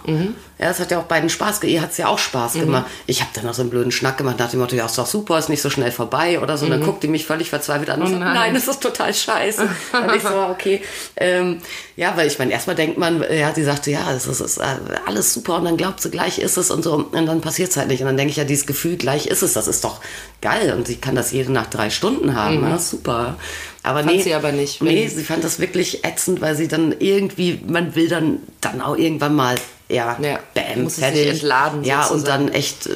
Ja, 0.60 0.69
es 0.69 0.80
hat 0.80 0.91
ja 0.91 1.00
auch 1.00 1.04
beiden 1.04 1.30
Spaß 1.30 1.62
gemacht. 1.62 1.74
Ihr 1.74 1.82
hat 1.82 1.91
es 1.91 1.98
ja 1.98 2.08
auch 2.08 2.19
Spaß 2.19 2.54
gemacht. 2.54 2.86
Ich 3.08 3.22
habe 3.22 3.32
dann 3.34 3.45
noch 3.45 3.54
so 3.54 3.62
einen 3.62 3.69
blöden 3.69 3.93
Schnack 3.93 4.17
gemacht 4.17 4.39
nach 4.39 4.52
dem 4.52 4.60
Motto, 4.60 4.76
ja, 4.76 4.86
ist 4.88 4.98
doch 4.98 5.06
super, 5.06 5.39
ist 5.39 5.48
nicht 5.48 5.62
so 5.62 5.69
schnell 5.69 5.91
vorbei 5.91 6.41
oder 6.41 6.58
so. 6.58 6.65
Und 6.65 6.72
dann 6.72 6.84
guckt 6.84 7.02
die 7.02 7.08
mich 7.08 7.26
völlig 7.26 7.50
verzweifelt 7.50 7.89
an 7.89 8.02
und 8.02 8.10
sagt, 8.10 8.19
nein. 8.19 8.34
nein, 8.34 8.54
das 8.54 8.67
ist 8.67 8.82
total 8.82 9.13
scheiße. 9.13 9.62
und 9.93 10.15
ich 10.15 10.22
so, 10.22 10.36
okay. 10.52 10.82
Ähm, 11.15 11.62
ja, 11.95 12.17
weil 12.17 12.28
ich 12.28 12.38
meine, 12.39 12.52
erstmal 12.52 12.76
denkt 12.76 12.98
man, 12.98 13.24
ja, 13.32 13.54
sie 13.56 13.63
sagte, 13.63 13.89
ja, 13.89 14.12
es 14.12 14.28
ist, 14.28 14.41
ist 14.41 14.58
äh, 14.58 14.63
alles 15.06 15.34
super 15.34 15.56
und 15.56 15.63
dann 15.63 15.78
glaubt 15.78 16.02
sie, 16.02 16.12
gleich 16.12 16.39
ist 16.39 16.58
es 16.58 16.72
und 16.72 16.84
so. 16.84 16.93
Und 16.93 17.26
dann 17.26 17.39
passiert 17.39 17.69
es 17.69 17.78
halt 17.78 17.88
nicht. 17.88 18.02
Und 18.02 18.08
dann 18.08 18.17
denke 18.17 18.32
ich 18.32 18.38
ja, 18.38 18.43
dieses 18.43 18.65
Gefühl, 18.65 18.98
gleich 18.98 19.28
ist 19.28 19.43
es, 19.43 19.54
das 19.54 19.69
ist 19.69 19.86
doch 19.86 20.02
geil. 20.41 20.74
Und 20.76 20.88
sie 20.88 20.98
kann 20.98 21.15
das 21.15 21.32
jede 21.32 21.54
Nacht 21.54 21.74
drei 21.74 21.89
Stunden 21.89 22.36
haben. 22.36 22.67
Ja, 22.67 22.78
super. 22.78 23.38
Aber 23.82 24.04
Fand 24.04 24.17
nee, 24.17 24.22
sie 24.22 24.34
aber 24.34 24.52
nicht, 24.52 24.82
Nee, 24.82 25.08
sie 25.08 25.24
fand 25.24 25.41
das 25.43 25.60
wirklich 25.60 26.04
ätzend, 26.04 26.41
weil 26.41 26.56
sie 26.56 26.67
dann 26.67 26.93
irgendwie, 27.00 27.62
man 27.65 27.95
will 27.95 28.10
dann, 28.10 28.39
dann 28.60 28.82
auch 28.82 28.98
irgendwann 28.98 29.36
mal, 29.36 29.56
ja, 29.89 30.17
Ja, 30.21 30.39
bam, 30.54 30.84
muss 30.84 30.95
fertig. 30.99 31.19
sich 31.21 31.30
entladen, 31.41 31.84
Ja, 31.84 32.04
und 32.04 32.19
sozusagen. 32.19 32.45
dann 32.47 32.54
echt 32.56 32.88
äh, 32.88 32.93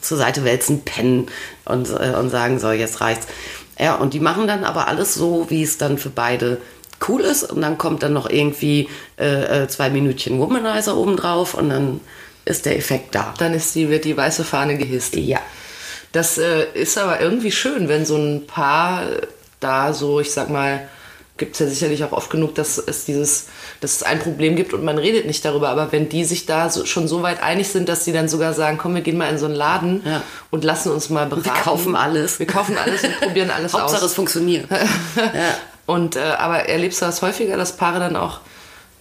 zur 0.00 0.16
Seite 0.18 0.44
wälzen, 0.44 0.82
pennen 0.84 1.26
und, 1.64 1.88
äh, 1.90 2.14
und 2.18 2.30
sagen, 2.30 2.58
so, 2.58 2.70
jetzt 2.70 3.00
reicht's. 3.00 3.26
Ja, 3.78 3.94
und 3.96 4.14
die 4.14 4.20
machen 4.20 4.46
dann 4.46 4.64
aber 4.64 4.88
alles 4.88 5.14
so, 5.14 5.46
wie 5.50 5.62
es 5.62 5.76
dann 5.78 5.98
für 5.98 6.10
beide 6.10 6.58
cool 7.08 7.22
ist. 7.22 7.44
Und 7.50 7.62
dann 7.62 7.78
kommt 7.78 8.02
dann 8.02 8.12
noch 8.12 8.28
irgendwie 8.28 8.88
äh, 9.18 9.62
äh, 9.62 9.68
zwei 9.68 9.88
Minütchen 9.90 10.38
Womanizer 10.38 10.96
obendrauf 10.96 11.54
und 11.54 11.70
dann 11.70 12.00
ist 12.44 12.66
der 12.66 12.76
Effekt 12.76 13.14
da. 13.14 13.32
Dann 13.38 13.54
ist 13.54 13.74
die, 13.74 13.88
wird 13.88 14.04
die 14.04 14.16
weiße 14.16 14.44
Fahne 14.44 14.76
gehisst. 14.76 15.16
Ja. 15.16 15.38
Das 16.12 16.36
äh, 16.38 16.64
ist 16.74 16.98
aber 16.98 17.20
irgendwie 17.20 17.52
schön, 17.52 17.88
wenn 17.88 18.04
so 18.04 18.16
ein 18.16 18.46
Paar 18.46 19.04
da 19.60 19.92
so, 19.92 20.20
ich 20.20 20.30
sag 20.32 20.50
mal, 20.50 20.88
gibt 21.40 21.54
es 21.54 21.58
ja 21.58 21.66
sicherlich 21.66 22.04
auch 22.04 22.12
oft 22.12 22.30
genug, 22.30 22.54
dass 22.54 22.78
es 22.78 23.04
dieses, 23.04 23.46
dass 23.80 23.96
es 23.96 24.02
ein 24.04 24.20
Problem 24.20 24.54
gibt 24.54 24.72
und 24.72 24.84
man 24.84 24.96
redet 24.98 25.26
nicht 25.26 25.44
darüber. 25.44 25.70
Aber 25.70 25.90
wenn 25.90 26.08
die 26.08 26.24
sich 26.24 26.46
da 26.46 26.70
so, 26.70 26.84
schon 26.86 27.08
so 27.08 27.22
weit 27.24 27.42
einig 27.42 27.66
sind, 27.68 27.88
dass 27.88 28.04
sie 28.04 28.12
dann 28.12 28.28
sogar 28.28 28.52
sagen, 28.54 28.78
komm, 28.78 28.94
wir 28.94 29.00
gehen 29.02 29.16
mal 29.18 29.28
in 29.28 29.38
so 29.38 29.46
einen 29.46 29.56
Laden 29.56 30.02
Ja. 30.04 30.22
und 30.50 30.62
lassen 30.62 30.92
uns 30.92 31.10
mal 31.10 31.26
beraten. 31.26 31.46
Wir 31.46 31.52
kaufen 31.64 31.96
alles. 31.96 32.38
Wir 32.38 32.46
kaufen 32.46 32.78
alles 32.78 33.02
und 33.02 33.18
probieren 33.20 33.50
alles 33.50 33.72
Hauptsache 33.74 34.04
aus. 34.04 34.10
es 34.10 34.14
funktioniert. 34.14 34.70
ja. 35.16 35.56
Und 35.86 36.14
äh, 36.14 36.20
aber 36.38 36.68
erlebst 36.68 37.02
du 37.02 37.06
das 37.06 37.20
häufiger, 37.22 37.56
dass 37.56 37.76
Paare 37.76 37.98
dann 37.98 38.14
auch 38.14 38.38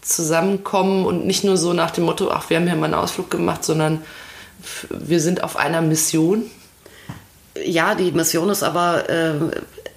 zusammenkommen 0.02 1.06
und 1.06 1.28
nicht 1.28 1.44
nur 1.44 1.58
so 1.58 1.74
nach 1.74 1.92
dem 1.92 2.06
Motto, 2.06 2.32
ach, 2.32 2.50
wir 2.50 2.58
haben 2.58 2.66
hier 2.66 2.76
mal 2.76 2.86
einen 2.86 2.94
Ausflug 2.96 3.30
gemacht, 3.30 3.64
sondern 3.64 4.02
wir 4.90 5.20
sind 5.20 5.44
auf 5.44 5.56
einer 5.58 5.82
Mission. 5.82 6.50
ja, 7.64 7.96
die 7.96 8.12
Mission 8.12 8.50
ist 8.50 8.64
aber, 8.64 9.10
äh, 9.10 9.34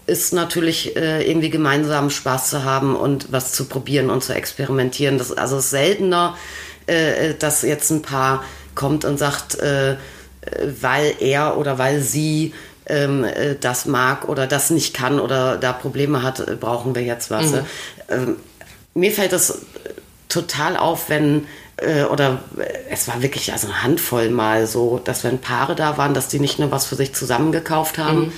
ist 0.07 0.33
natürlich 0.33 0.97
äh, 0.97 1.29
irgendwie 1.29 1.51
gemeinsam 1.51 2.11
Spaß 2.11 2.51
zu 2.51 2.65
haben 2.65 2.97
und 2.97 3.33
was 3.33 3.53
zu 3.53 3.67
probieren 3.67 4.11
und 4.11 4.23
zu 4.25 4.35
experimentieren. 4.35 5.19
Das, 5.19 5.33
also 5.33 5.57
es 5.57 5.67
ist 5.67 5.71
seltener, 5.71 6.37
äh, 6.87 7.35
dass 7.39 7.63
jetzt 7.63 7.91
ein 7.91 8.03
Paar 8.03 8.45
kommt 8.75 9.05
und 9.05 9.19
sagt, 9.19 9.59
äh, 9.59 9.93
äh, 9.93 9.97
weil 10.81 11.15
er 11.21 11.57
oder 11.57 11.79
weil 11.79 12.01
sie 12.01 12.53
ähm, 12.87 13.25
äh, 13.25 13.55
das 13.61 13.87
mag 13.87 14.29
oder 14.29 14.47
das 14.47 14.71
nicht 14.71 14.95
kann 14.95 15.21
oder 15.21 15.57
da 15.57 15.73
Probleme 15.73 16.23
hat, 16.23 16.41
äh, 16.41 16.57
brauchen 16.57 16.95
wir 16.95 17.03
jetzt 17.03 17.31
was. 17.31 17.53
Ähm, 18.09 18.37
mir 18.95 19.13
fällt 19.13 19.33
das 19.33 19.61
total 20.29 20.77
auf, 20.77 21.09
wenn 21.09 21.47
äh, 21.77 22.05
oder 22.05 22.43
äh, 22.59 22.65
es 22.91 23.07
war 23.09 23.23
wirklich 23.23 23.53
also 23.53 23.69
eine 23.69 23.83
Handvoll 23.83 24.31
mal 24.31 24.67
so, 24.67 25.01
dass 25.03 25.23
wenn 25.25 25.39
Paare 25.39 25.75
da 25.75 25.97
waren, 25.97 26.15
dass 26.15 26.29
die 26.29 26.41
nicht 26.41 26.59
nur 26.59 26.71
was 26.71 26.87
für 26.87 26.97
sich 26.97 27.15
zusammengekauft 27.15 27.99
haben, 27.99 28.33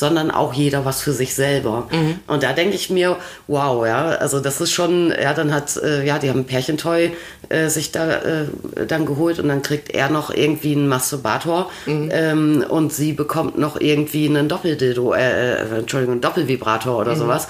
sondern 0.00 0.32
auch 0.32 0.52
jeder 0.52 0.84
was 0.84 1.00
für 1.00 1.12
sich 1.12 1.34
selber. 1.34 1.86
Und 2.26 2.42
da 2.42 2.52
denke 2.52 2.74
ich 2.74 2.90
mir, 2.90 3.16
wow, 3.46 3.86
ja, 3.86 4.08
also 4.08 4.40
das 4.40 4.60
ist 4.60 4.72
schon, 4.72 5.10
ja, 5.10 5.34
dann 5.34 5.54
hat, 5.54 5.76
äh, 5.76 6.04
ja, 6.04 6.18
die 6.18 6.28
haben 6.28 6.40
ein 6.40 6.46
Pärchentoy 6.46 7.12
äh, 7.50 7.68
sich 7.68 7.92
da 7.92 8.10
äh, 8.10 8.46
dann 8.88 9.06
geholt 9.06 9.38
und 9.38 9.48
dann 9.48 9.62
kriegt 9.62 9.90
er 9.90 10.08
noch 10.10 10.30
irgendwie 10.30 10.72
einen 10.72 10.88
Masturbator 10.88 11.70
ähm, 12.10 12.64
und 12.68 12.92
sie 12.92 13.12
bekommt 13.12 13.58
noch 13.58 13.78
irgendwie 13.80 14.28
einen 14.28 14.48
Doppeldildo, 14.48 15.12
äh, 15.12 15.52
äh, 15.52 15.78
Entschuldigung, 15.78 16.14
einen 16.14 16.20
Doppelvibrator 16.22 16.98
oder 16.98 17.14
sowas 17.14 17.46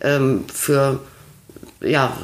ähm, 0.00 0.44
für 0.52 1.00
ja, 1.82 2.16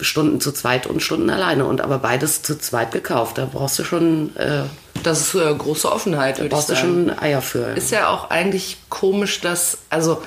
Stunden 0.00 0.40
zu 0.40 0.52
zweit 0.52 0.86
und 0.86 1.02
Stunden 1.02 1.30
alleine 1.30 1.64
und 1.64 1.80
aber 1.80 1.98
beides 1.98 2.42
zu 2.42 2.58
zweit 2.58 2.92
gekauft. 2.92 3.38
Da 3.38 3.48
brauchst 3.50 3.78
du 3.78 3.84
schon, 3.84 4.34
äh, 4.36 4.64
Das 5.06 5.20
ist 5.20 5.34
äh, 5.34 5.54
große 5.54 5.90
Offenheit, 5.90 6.38
würde 6.38 6.46
ich 6.46 6.52
brauchst 6.52 6.68
du 6.68 6.74
schon 6.74 7.16
Eier 7.16 7.40
für. 7.40 7.76
Ist 7.76 7.92
ja 7.92 8.08
auch 8.08 8.30
eigentlich 8.30 8.78
komisch, 8.88 9.40
dass, 9.40 9.78
also, 9.88 10.20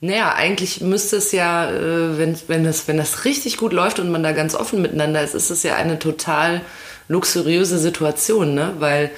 naja, 0.00 0.32
eigentlich 0.34 0.80
müsste 0.80 1.16
es 1.16 1.32
ja, 1.32 1.68
äh, 1.68 2.16
wenn, 2.16 2.38
wenn, 2.46 2.64
das, 2.64 2.86
wenn 2.86 2.96
das 2.96 3.24
richtig 3.24 3.56
gut 3.56 3.72
läuft 3.72 3.98
und 3.98 4.10
man 4.10 4.22
da 4.22 4.30
ganz 4.30 4.54
offen 4.54 4.82
miteinander 4.82 5.22
ist, 5.22 5.34
ist 5.34 5.50
es 5.50 5.64
ja 5.64 5.74
eine 5.74 5.98
total 5.98 6.60
luxuriöse 7.08 7.78
Situation, 7.78 8.54
ne? 8.54 8.74
Weil 8.78 9.10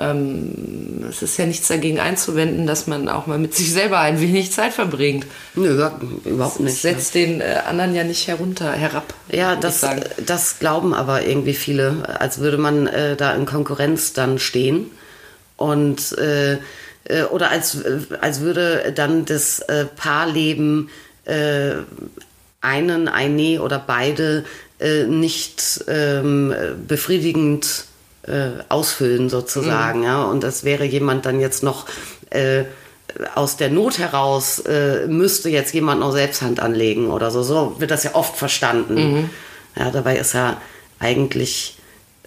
ähm, 0.00 1.04
es 1.10 1.20
ist 1.22 1.36
ja 1.36 1.44
nichts 1.44 1.68
dagegen 1.68 2.00
einzuwenden, 2.00 2.66
dass 2.66 2.86
man 2.86 3.08
auch 3.08 3.26
mal 3.26 3.38
mit 3.38 3.54
sich 3.54 3.70
selber 3.72 4.00
ein 4.00 4.20
wenig 4.20 4.50
Zeit 4.50 4.72
verbringt. 4.72 5.26
Nö, 5.54 5.78
ja, 5.78 5.92
überhaupt 6.24 6.56
Das 6.56 6.62
nicht. 6.62 6.80
setzt 6.80 7.14
den 7.14 7.40
äh, 7.42 7.58
anderen 7.68 7.94
ja 7.94 8.02
nicht 8.02 8.26
herunter, 8.26 8.72
herab. 8.72 9.12
Ja, 9.30 9.56
das, 9.56 9.86
das 10.24 10.58
glauben 10.58 10.94
aber 10.94 11.26
irgendwie 11.26 11.52
viele, 11.54 12.18
als 12.18 12.38
würde 12.38 12.56
man 12.56 12.86
äh, 12.86 13.14
da 13.14 13.34
in 13.34 13.44
Konkurrenz 13.44 14.14
dann 14.14 14.38
stehen. 14.38 14.86
Und 15.56 16.16
äh, 16.16 16.54
äh, 17.04 17.24
oder 17.30 17.50
als, 17.50 17.74
äh, 17.74 17.98
als 18.20 18.40
würde 18.40 18.92
dann 18.94 19.24
das 19.26 19.64
Paarleben 19.96 20.88
einen, 22.62 23.08
eine 23.08 23.62
oder 23.62 23.78
beide 23.78 24.44
nicht 25.06 25.84
ähm, 25.86 26.52
befriedigend 26.88 27.84
äh, 28.30 28.62
ausfüllen 28.68 29.28
sozusagen. 29.28 30.02
Ja? 30.02 30.24
Und 30.24 30.42
das 30.42 30.64
wäre 30.64 30.84
jemand 30.84 31.26
dann 31.26 31.40
jetzt 31.40 31.62
noch 31.62 31.86
äh, 32.30 32.64
aus 33.34 33.56
der 33.56 33.70
Not 33.70 33.98
heraus, 33.98 34.60
äh, 34.60 35.06
müsste 35.06 35.48
jetzt 35.50 35.74
jemand 35.74 36.00
noch 36.00 36.12
Selbsthand 36.12 36.60
anlegen 36.60 37.10
oder 37.10 37.30
so. 37.30 37.42
So 37.42 37.76
wird 37.78 37.90
das 37.90 38.04
ja 38.04 38.14
oft 38.14 38.36
verstanden. 38.36 39.30
Ja, 39.76 39.90
dabei 39.90 40.16
ist 40.16 40.34
ja 40.34 40.60
eigentlich 40.98 41.76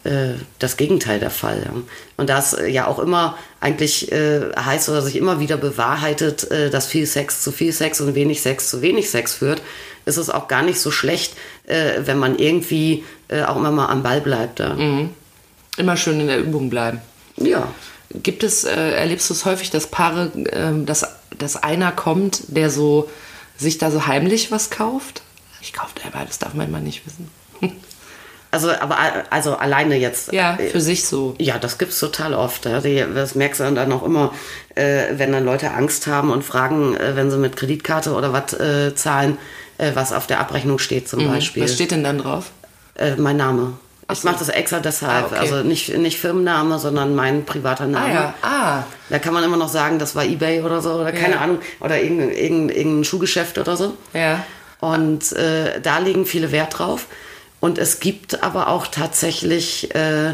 äh, 0.03 0.33
das 0.59 0.75
Gegenteil 0.77 1.19
der 1.19 1.29
Fall. 1.29 1.61
Ja. 1.63 1.71
Und 2.17 2.29
das 2.29 2.53
äh, 2.53 2.67
ja 2.67 2.87
auch 2.87 2.99
immer 2.99 3.37
eigentlich 3.61 4.11
äh, 4.11 4.51
heißt 4.55 4.89
oder 4.89 5.01
sich 5.01 5.15
immer 5.15 5.39
wieder 5.39 5.57
bewahrheitet, 5.57 6.49
äh, 6.51 6.69
dass 6.69 6.87
viel 6.87 7.05
Sex 7.05 7.41
zu 7.41 7.51
viel 7.51 7.71
Sex 7.71 8.01
und 8.01 8.13
wenig 8.15 8.41
Sex 8.41 8.69
zu 8.69 8.81
wenig 8.81 9.09
Sex 9.09 9.35
führt, 9.35 9.61
ist 10.05 10.17
es 10.17 10.29
auch 10.29 10.49
gar 10.49 10.61
nicht 10.61 10.79
so 10.79 10.91
schlecht, 10.91 11.35
äh, 11.65 12.01
wenn 12.03 12.17
man 12.17 12.37
irgendwie 12.37 13.05
auch 13.47 13.55
immer 13.55 13.71
mal 13.71 13.87
am 13.87 14.03
Ball 14.03 14.21
bleibt. 14.21 14.59
Ja. 14.59 14.75
Immer 15.77 15.97
schön 15.97 16.19
in 16.19 16.27
der 16.27 16.39
Übung 16.39 16.69
bleiben. 16.69 17.01
ja. 17.37 17.67
Gibt 18.21 18.43
es, 18.43 18.63
äh, 18.63 18.91
erlebst 18.91 19.27
du 19.31 19.33
es 19.33 19.43
häufig, 19.43 19.71
dass 19.71 19.87
Paare, 19.87 20.31
ähm, 20.51 20.85
dass, 20.85 21.03
dass 21.35 21.55
einer 21.55 21.91
kommt, 21.91 22.43
der 22.55 22.69
so 22.69 23.09
sich 23.57 23.79
da 23.79 23.89
so 23.89 24.05
heimlich 24.05 24.51
was 24.51 24.69
kauft? 24.69 25.23
Ich 25.61 25.73
kaufe 25.73 25.93
aber 26.05 26.23
das 26.23 26.37
darf 26.37 26.53
man 26.53 26.67
immer 26.67 26.79
nicht 26.79 27.03
wissen. 27.07 27.27
Also, 28.51 28.69
aber 28.71 28.99
a- 28.99 29.23
also 29.31 29.55
alleine 29.55 29.95
jetzt. 29.97 30.31
Ja, 30.31 30.57
äh, 30.57 30.69
für 30.69 30.79
sich 30.79 31.05
so. 31.05 31.33
Ja, 31.39 31.57
das 31.57 31.79
gibt's 31.79 31.99
total 31.99 32.35
oft. 32.35 32.65
Ja. 32.65 32.81
Die, 32.81 33.03
das 33.15 33.33
merkst 33.33 33.61
du 33.61 33.71
dann 33.71 33.91
auch 33.91 34.03
immer, 34.03 34.31
äh, 34.75 35.05
wenn 35.13 35.31
dann 35.31 35.43
Leute 35.43 35.71
Angst 35.71 36.05
haben 36.05 36.29
und 36.29 36.43
fragen, 36.43 36.95
äh, 36.95 37.15
wenn 37.15 37.31
sie 37.31 37.37
mit 37.39 37.55
Kreditkarte 37.57 38.13
oder 38.13 38.31
was 38.31 38.53
äh, 38.53 38.93
zahlen, 38.93 39.39
äh, 39.79 39.89
was 39.95 40.13
auf 40.13 40.27
der 40.27 40.39
Abrechnung 40.39 40.77
steht 40.77 41.09
zum 41.09 41.25
Beispiel. 41.27 41.63
Mhm. 41.63 41.65
Was 41.67 41.73
steht 41.73 41.89
denn 41.89 42.03
dann 42.03 42.19
drauf? 42.19 42.51
Äh, 42.93 43.15
mein 43.15 43.37
Name. 43.37 43.73
Ich 44.11 44.19
so. 44.19 44.27
mache 44.27 44.39
das 44.39 44.49
extra 44.49 44.79
deshalb. 44.79 45.25
Ah, 45.25 45.27
okay. 45.27 45.37
Also 45.37 45.63
nicht, 45.63 45.97
nicht 45.97 46.19
Firmenname, 46.19 46.77
sondern 46.79 47.15
mein 47.15 47.45
privater 47.45 47.87
Name. 47.87 48.05
Ah 48.05 48.13
ja, 48.13 48.33
ah. 48.41 48.83
Da 49.09 49.19
kann 49.19 49.33
man 49.33 49.43
immer 49.43 49.57
noch 49.57 49.69
sagen, 49.69 49.99
das 49.99 50.15
war 50.15 50.25
Ebay 50.25 50.61
oder 50.61 50.81
so, 50.81 50.93
oder 50.93 51.11
keine 51.11 51.35
Ja. 51.35 51.41
Ahnung, 51.41 51.59
oder 51.79 52.01
irgendein, 52.01 52.31
irgendein, 52.31 52.75
irgendein 52.77 53.03
Schuhgeschäft 53.05 53.57
oder 53.57 53.77
so. 53.77 53.93
Ja. 54.13 54.43
Und 54.79 55.31
äh, 55.33 55.79
da 55.81 55.99
legen 55.99 56.25
viele 56.25 56.51
Wert 56.51 56.77
drauf. 56.77 57.07
Und 57.61 57.77
es 57.77 58.01
gibt 58.01 58.43
aber 58.43 58.67
auch 58.67 58.87
tatsächlich 58.87 59.95
äh, 59.95 60.33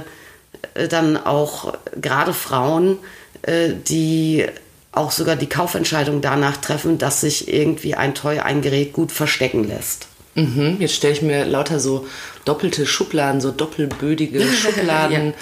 dann 0.90 1.16
auch 1.18 1.74
gerade 1.96 2.34
Frauen, 2.34 2.98
äh, 3.44 3.70
die 3.88 4.48
auch 4.92 5.12
sogar 5.12 5.36
die 5.36 5.48
Kaufentscheidung 5.48 6.22
danach 6.22 6.58
treffen, 6.58 6.98
dass 6.98 7.22
sich 7.22 7.54
irgendwie 7.54 7.94
ein 7.94 8.16
Toy, 8.16 8.40
ein 8.40 8.62
Gerät 8.62 8.94
gut 8.94 9.12
verstecken 9.12 9.68
lässt. 9.68 10.08
Mhm. 10.44 10.78
Jetzt 10.80 10.96
stelle 10.96 11.14
ich 11.14 11.22
mir 11.22 11.46
lauter 11.46 11.80
so 11.80 12.08
doppelte 12.46 12.86
Schubladen, 12.86 13.42
so 13.42 13.52
doppelbödige 13.52 14.42
Schubladen 14.62 15.28
Ja. 15.28 15.34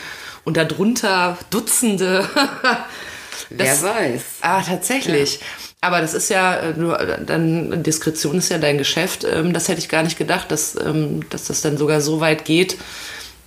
und 0.46 0.58
darunter 0.58 1.38
Dutzende. 1.50 2.28
Wer 3.50 3.82
weiß. 3.82 4.22
Ah, 4.42 4.62
tatsächlich. 4.62 5.40
Aber 5.80 6.02
das 6.02 6.14
ist 6.14 6.30
ja 6.30 6.56
äh, 6.56 6.74
nur, 6.76 7.00
äh, 7.00 7.24
dann 7.24 7.84
Diskretion 7.84 8.40
ist 8.40 8.50
ja 8.50 8.58
dein 8.58 8.78
Geschäft. 8.78 9.24
Ähm, 9.24 9.54
das 9.54 9.68
hätte 9.68 9.80
ich 9.80 9.90
gar 9.90 10.04
nicht 10.04 10.18
gedacht, 10.18 10.52
dass, 10.52 10.76
ähm, 10.76 11.22
dass 11.30 11.46
das 11.46 11.62
dann 11.62 11.78
sogar 11.78 12.02
so 12.02 12.20
weit 12.20 12.46
geht, 12.46 12.78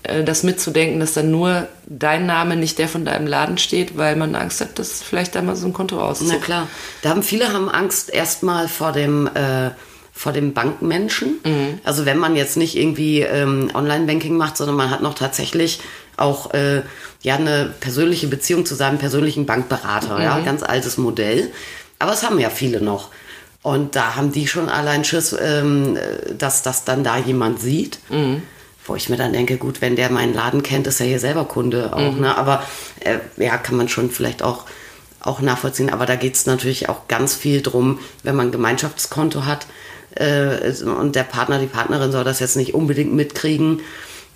äh, 0.04 0.22
das 0.22 0.42
mitzudenken, 0.44 1.00
dass 1.00 1.12
dann 1.12 1.30
nur 1.32 1.66
dein 1.86 2.26
Name, 2.26 2.56
nicht 2.56 2.78
der 2.78 2.88
von 2.88 3.04
deinem 3.04 3.26
Laden 3.26 3.58
steht, 3.58 3.96
weil 3.98 4.14
man 4.16 4.34
Angst 4.36 4.60
hat, 4.60 4.78
dass 4.78 5.02
vielleicht 5.02 5.34
da 5.34 5.42
mal 5.42 5.56
so 5.56 5.66
ein 5.66 5.72
Konto 5.72 6.00
auszieht. 6.00 6.28
Na 6.30 6.38
klar. 6.38 6.68
Da 7.02 7.10
haben 7.10 7.22
viele 7.24 7.52
haben 7.52 7.68
Angst 7.68 8.10
erstmal 8.10 8.68
vor 8.68 8.92
dem 8.92 9.26
äh, 9.34 9.70
vor 10.20 10.32
dem 10.32 10.52
Bankmenschen. 10.52 11.36
Also 11.82 12.04
wenn 12.04 12.18
man 12.18 12.36
jetzt 12.36 12.58
nicht 12.58 12.76
irgendwie 12.76 13.22
ähm, 13.22 13.70
Online-Banking 13.72 14.36
macht, 14.36 14.58
sondern 14.58 14.76
man 14.76 14.90
hat 14.90 15.00
noch 15.00 15.14
tatsächlich 15.14 15.80
auch 16.18 16.52
äh, 16.52 16.82
ja 17.22 17.36
eine 17.36 17.72
persönliche 17.80 18.26
Beziehung 18.26 18.66
zu 18.66 18.74
seinem 18.74 18.98
persönlichen 18.98 19.46
Bankberater. 19.46 20.22
Ja, 20.22 20.38
ganz 20.40 20.62
altes 20.62 20.98
Modell. 20.98 21.50
Aber 21.98 22.12
es 22.12 22.22
haben 22.22 22.38
ja 22.38 22.50
viele 22.50 22.82
noch. 22.82 23.08
Und 23.62 23.96
da 23.96 24.14
haben 24.14 24.30
die 24.30 24.46
schon 24.46 24.68
allein 24.68 25.04
Schiss, 25.04 25.34
ähm, 25.40 25.96
dass 26.36 26.62
das 26.62 26.84
dann 26.84 27.02
da 27.02 27.16
jemand 27.16 27.58
sieht. 27.62 27.98
Wo 28.84 28.96
ich 28.96 29.08
mir 29.08 29.16
dann 29.16 29.32
denke, 29.32 29.56
gut, 29.56 29.80
wenn 29.80 29.96
der 29.96 30.10
meinen 30.10 30.34
Laden 30.34 30.62
kennt, 30.62 30.86
ist 30.86 31.00
er 31.00 31.06
hier 31.06 31.20
selber 31.20 31.46
Kunde 31.46 31.94
auch. 31.94 32.14
Ne? 32.16 32.36
Aber 32.36 32.62
äh, 33.00 33.20
ja, 33.38 33.56
kann 33.56 33.76
man 33.76 33.88
schon 33.88 34.10
vielleicht 34.10 34.42
auch, 34.42 34.66
auch 35.22 35.40
nachvollziehen. 35.40 35.90
Aber 35.90 36.06
da 36.06 36.16
geht 36.16 36.34
es 36.34 36.46
natürlich 36.46 36.88
auch 36.88 37.08
ganz 37.08 37.34
viel 37.34 37.62
drum, 37.62 37.98
wenn 38.22 38.36
man 38.36 38.48
ein 38.48 38.52
Gemeinschaftskonto 38.52 39.44
hat 39.44 39.66
äh, 40.14 40.72
und 40.82 41.14
der 41.14 41.24
Partner, 41.24 41.58
die 41.58 41.66
Partnerin 41.66 42.12
soll 42.12 42.24
das 42.24 42.40
jetzt 42.40 42.56
nicht 42.56 42.74
unbedingt 42.74 43.12
mitkriegen. 43.12 43.80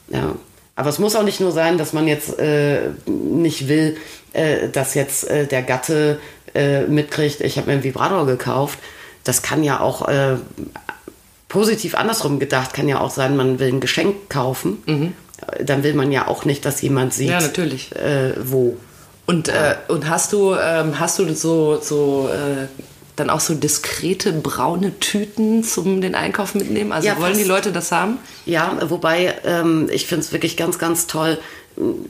Ja. 0.08 0.36
Aber 0.76 0.88
es 0.88 0.98
muss 0.98 1.14
auch 1.16 1.22
nicht 1.22 1.40
nur 1.40 1.52
sein, 1.52 1.78
dass 1.78 1.92
man 1.92 2.08
jetzt 2.08 2.38
äh, 2.38 2.90
nicht 3.06 3.68
will, 3.68 3.96
äh, 4.32 4.68
dass 4.68 4.94
jetzt 4.94 5.28
äh, 5.28 5.46
der 5.46 5.62
Gatte 5.62 6.18
äh, 6.54 6.82
mitkriegt, 6.82 7.40
ich 7.40 7.56
habe 7.56 7.68
mir 7.68 7.74
einen 7.74 7.84
Vibrator 7.84 8.26
gekauft. 8.26 8.78
Das 9.22 9.42
kann 9.42 9.62
ja 9.62 9.80
auch 9.80 10.08
äh, 10.08 10.36
positiv 11.48 11.94
andersrum 11.94 12.38
gedacht, 12.40 12.74
kann 12.74 12.88
ja 12.88 13.00
auch 13.00 13.10
sein, 13.10 13.36
man 13.36 13.58
will 13.58 13.68
ein 13.68 13.80
Geschenk 13.80 14.28
kaufen. 14.28 15.14
Dann 15.60 15.82
will 15.82 15.94
man 15.94 16.10
ja 16.10 16.26
auch 16.28 16.44
nicht, 16.44 16.64
dass 16.64 16.82
jemand 16.82 17.14
sieht, 17.14 17.28
Ja, 17.30 17.40
wo. 18.42 18.76
Und, 19.26 19.48
äh, 19.48 19.76
und 19.88 20.08
hast 20.08 20.32
du, 20.32 20.54
ähm, 20.54 20.98
hast 21.00 21.18
du 21.18 21.34
so, 21.34 21.80
so 21.80 22.28
äh, 22.28 22.66
dann 23.16 23.30
auch 23.30 23.40
so 23.40 23.54
diskrete 23.54 24.32
braune 24.32 24.98
Tüten 25.00 25.64
zum 25.64 26.00
den 26.00 26.14
Einkauf 26.14 26.54
mitnehmen? 26.54 26.92
Also 26.92 27.08
Ja, 27.08 27.18
wollen 27.18 27.36
die. 27.36 27.44
Leute 27.44 27.72
das 27.72 27.90
haben? 27.92 28.18
Ja, 28.44 28.76
wobei 28.88 29.34
ähm, 29.44 29.88
ich 29.90 30.06
finde 30.06 30.24
es 30.24 30.32
wirklich 30.32 30.56
ganz, 30.56 30.78
ganz 30.78 31.06
toll. 31.06 31.38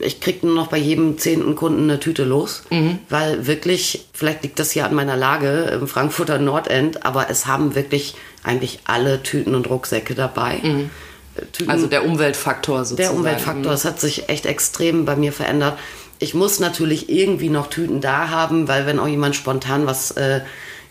Ich 0.01 0.21
krieg 0.21 0.43
nur 0.43 0.55
noch 0.55 0.67
bei 0.67 0.77
jedem 0.77 1.17
zehnten 1.17 1.55
Kunden 1.57 1.85
eine 1.85 1.99
Tüte 1.99 2.25
los, 2.25 2.65
weil 3.09 3.47
wirklich, 3.47 4.05
vielleicht 4.13 4.43
liegt 4.43 4.59
das 4.59 4.73
hier 4.73 4.85
an 4.85 4.95
meiner 4.95 5.17
Lage 5.17 5.79
im 5.81 5.89
Frankfurter 5.89 6.39
Nordend, 6.39 7.07
aber 7.07 7.31
es 7.31 7.47
haben 7.47 7.75
wirklich 7.75 8.15
eigentlich 8.43 8.81
alle 8.85 9.23
Tüten 9.23 9.55
und 9.55 9.71
Rucksäcke 9.71 10.15
dabei. 10.15 10.57
Äh, 10.57 11.47
Tüten, 11.53 11.71
Also 11.71 11.87
der 11.87 12.05
Umweltfaktor 12.05 12.85
sozusagen. 12.85 12.97
der 13.09 13.15
Umweltfaktor, 13.15 13.73
das 13.73 13.87
hat 13.87 14.01
sich 14.01 14.29
echt 14.29 14.45
extrem 14.45 15.07
bei 15.07 15.17
mir 15.17 15.33
verändert. 15.33 15.79
Ich 16.25 16.33
muss 16.33 16.59
natürlich 16.59 17.11
irgendwie 17.11 17.51
noch 17.51 17.69
Tüten 17.69 18.01
da 18.01 18.31
haben, 18.31 18.67
weil 18.67 18.87
wenn 18.87 18.99
auch 18.99 19.07
jemand 19.07 19.37
spontan 19.37 19.87
was 19.87 20.11
äh, 20.13 20.41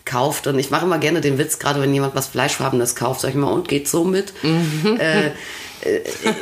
kauft 0.04 0.46
und 0.46 0.60
ich 0.60 0.70
mache 0.70 0.84
immer 0.84 0.98
gerne 0.98 1.20
den 1.20 1.38
Witz, 1.38 1.58
gerade 1.58 1.82
wenn 1.82 1.92
jemand 1.92 2.14
was 2.14 2.28
Fleischfarbenes 2.28 2.94
kauft, 2.94 3.22
sag 3.22 3.30
ich 3.30 3.34
mal, 3.34 3.50
und 3.50 3.66
geht 3.66 3.88
so 3.88 4.04
mit, 4.04 4.32
äh, 4.98 5.26
äh, 5.26 5.32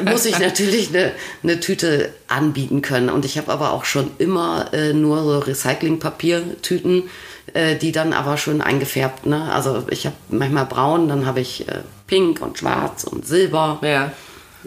muss 0.04 0.26
ich 0.26 0.38
natürlich 0.38 0.90
eine, 0.90 1.12
eine 1.42 1.58
Tüte 1.58 2.12
anbieten 2.28 2.82
können. 2.82 3.08
Und 3.08 3.24
ich 3.24 3.38
habe 3.38 3.50
aber 3.50 3.72
auch 3.72 3.86
schon 3.86 4.10
immer 4.18 4.74
äh, 4.74 4.92
nur 4.92 5.22
so 5.22 5.38
Recyclingpapiertüten, 5.38 7.04
äh, 7.54 7.76
die 7.76 7.92
dann 7.92 8.12
aber 8.12 8.36
schön 8.36 8.60
eingefärbt. 8.60 9.24
Ne? 9.24 9.50
Also 9.50 9.84
ich 9.88 10.04
habe 10.04 10.16
manchmal 10.28 10.66
braun, 10.66 11.08
dann 11.08 11.24
habe 11.24 11.40
ich 11.40 11.66
äh, 11.66 11.78
pink 12.06 12.42
und 12.42 12.58
schwarz 12.58 13.04
und 13.04 13.26
silber. 13.26 13.78
Ja. 13.80 14.12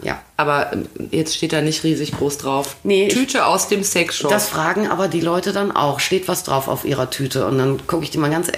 Ja. 0.02 0.20
Aber 0.36 0.72
ähm, 0.72 0.86
jetzt 1.10 1.36
steht 1.36 1.52
da 1.52 1.60
nicht 1.60 1.84
riesig 1.84 2.12
groß 2.12 2.38
drauf. 2.38 2.76
Nee, 2.82 3.08
Tüte 3.08 3.46
aus 3.46 3.68
dem 3.68 3.82
Sexshop. 3.82 4.30
Das 4.30 4.48
fragen 4.48 4.88
aber 4.88 5.08
die 5.08 5.20
Leute 5.20 5.52
dann 5.52 5.72
auch. 5.72 6.00
Steht 6.00 6.28
was 6.28 6.44
drauf 6.44 6.68
auf 6.68 6.84
ihrer 6.84 7.10
Tüte? 7.10 7.46
Und 7.46 7.58
dann 7.58 7.86
gucke 7.86 8.04
ich 8.04 8.10
die 8.10 8.18
mal 8.18 8.30
ganz 8.30 8.50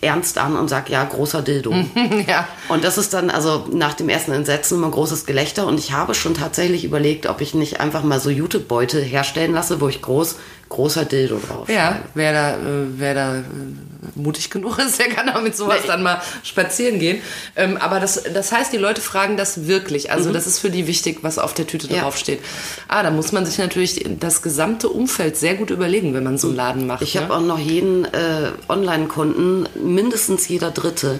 ernst 0.00 0.38
an 0.38 0.56
und 0.56 0.68
sage, 0.68 0.92
ja, 0.92 1.04
großer 1.04 1.42
Dildo. 1.42 1.72
ja. 2.26 2.46
Und 2.68 2.84
das 2.84 2.98
ist 2.98 3.14
dann 3.14 3.30
also 3.30 3.66
nach 3.72 3.94
dem 3.94 4.08
ersten 4.08 4.32
Entsetzen 4.32 4.78
immer 4.78 4.90
großes 4.90 5.26
Gelächter. 5.26 5.66
Und 5.66 5.78
ich 5.78 5.92
habe 5.92 6.14
schon 6.14 6.34
tatsächlich 6.34 6.84
überlegt, 6.84 7.26
ob 7.26 7.40
ich 7.40 7.54
nicht 7.54 7.80
einfach 7.80 8.04
mal 8.04 8.20
so 8.20 8.30
YouTube-Beutel 8.30 9.02
herstellen 9.02 9.52
lasse, 9.52 9.80
wo 9.80 9.88
ich 9.88 10.00
groß, 10.00 10.36
großer 10.68 11.04
Dildo 11.04 11.38
drauf 11.46 11.68
Ja, 11.68 12.00
wer 12.14 12.32
da, 12.32 12.50
äh, 12.56 12.86
wer 12.96 13.14
da 13.14 13.36
äh, 13.36 13.42
mutig 14.14 14.50
genug 14.50 14.78
ist, 14.78 14.98
der 14.98 15.08
kann 15.08 15.28
auch 15.30 15.40
mit 15.42 15.56
sowas 15.56 15.80
dann 15.86 16.02
mal 16.02 16.20
spazieren 16.42 16.98
gehen. 16.98 17.20
Ähm, 17.56 17.76
aber 17.78 18.00
das, 18.00 18.22
das 18.34 18.52
heißt, 18.52 18.72
die 18.72 18.76
Leute 18.76 19.00
fragen 19.00 19.36
das 19.36 19.66
wirklich. 19.66 20.10
Also 20.12 20.32
das 20.32 20.46
ist 20.46 20.58
für 20.58 20.70
die 20.70 20.86
wichtig, 20.86 21.18
was 21.22 21.38
auf 21.38 21.54
der 21.54 21.66
Tüte 21.66 21.86
Mhm. 21.88 21.94
Ja. 21.94 22.00
draufsteht. 22.02 22.40
Ah, 22.88 23.02
da 23.02 23.10
muss 23.10 23.32
man 23.32 23.46
sich 23.46 23.58
natürlich 23.58 24.04
das 24.20 24.42
gesamte 24.42 24.88
Umfeld 24.88 25.36
sehr 25.36 25.54
gut 25.54 25.70
überlegen, 25.70 26.14
wenn 26.14 26.24
man 26.24 26.38
so 26.38 26.48
einen 26.48 26.56
Laden 26.56 26.86
macht. 26.86 27.02
Ich 27.02 27.14
ne? 27.14 27.22
habe 27.22 27.34
auch 27.34 27.40
noch 27.40 27.58
jeden 27.58 28.04
äh, 28.06 28.50
Online-Kunden, 28.68 29.68
mindestens 29.82 30.48
jeder 30.48 30.70
Dritte, 30.70 31.18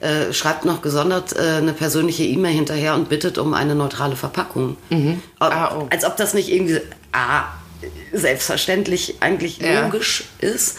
äh, 0.00 0.32
schreibt 0.32 0.64
noch 0.64 0.80
gesondert 0.82 1.34
äh, 1.36 1.56
eine 1.58 1.72
persönliche 1.72 2.22
E-Mail 2.24 2.52
hinterher 2.54 2.94
und 2.94 3.08
bittet 3.08 3.36
um 3.38 3.52
eine 3.54 3.74
neutrale 3.74 4.14
Verpackung. 4.16 4.76
Ob, 4.90 5.50
Ah, 5.52 5.76
oh. 5.76 5.86
Als 5.90 6.04
ob 6.04 6.16
das 6.16 6.34
nicht 6.34 6.48
irgendwie 6.50 6.80
A, 7.12 7.44
selbstverständlich 8.12 9.16
eigentlich 9.20 9.58
Ja. 9.58 9.82
logisch 9.84 10.24
ist 10.40 10.78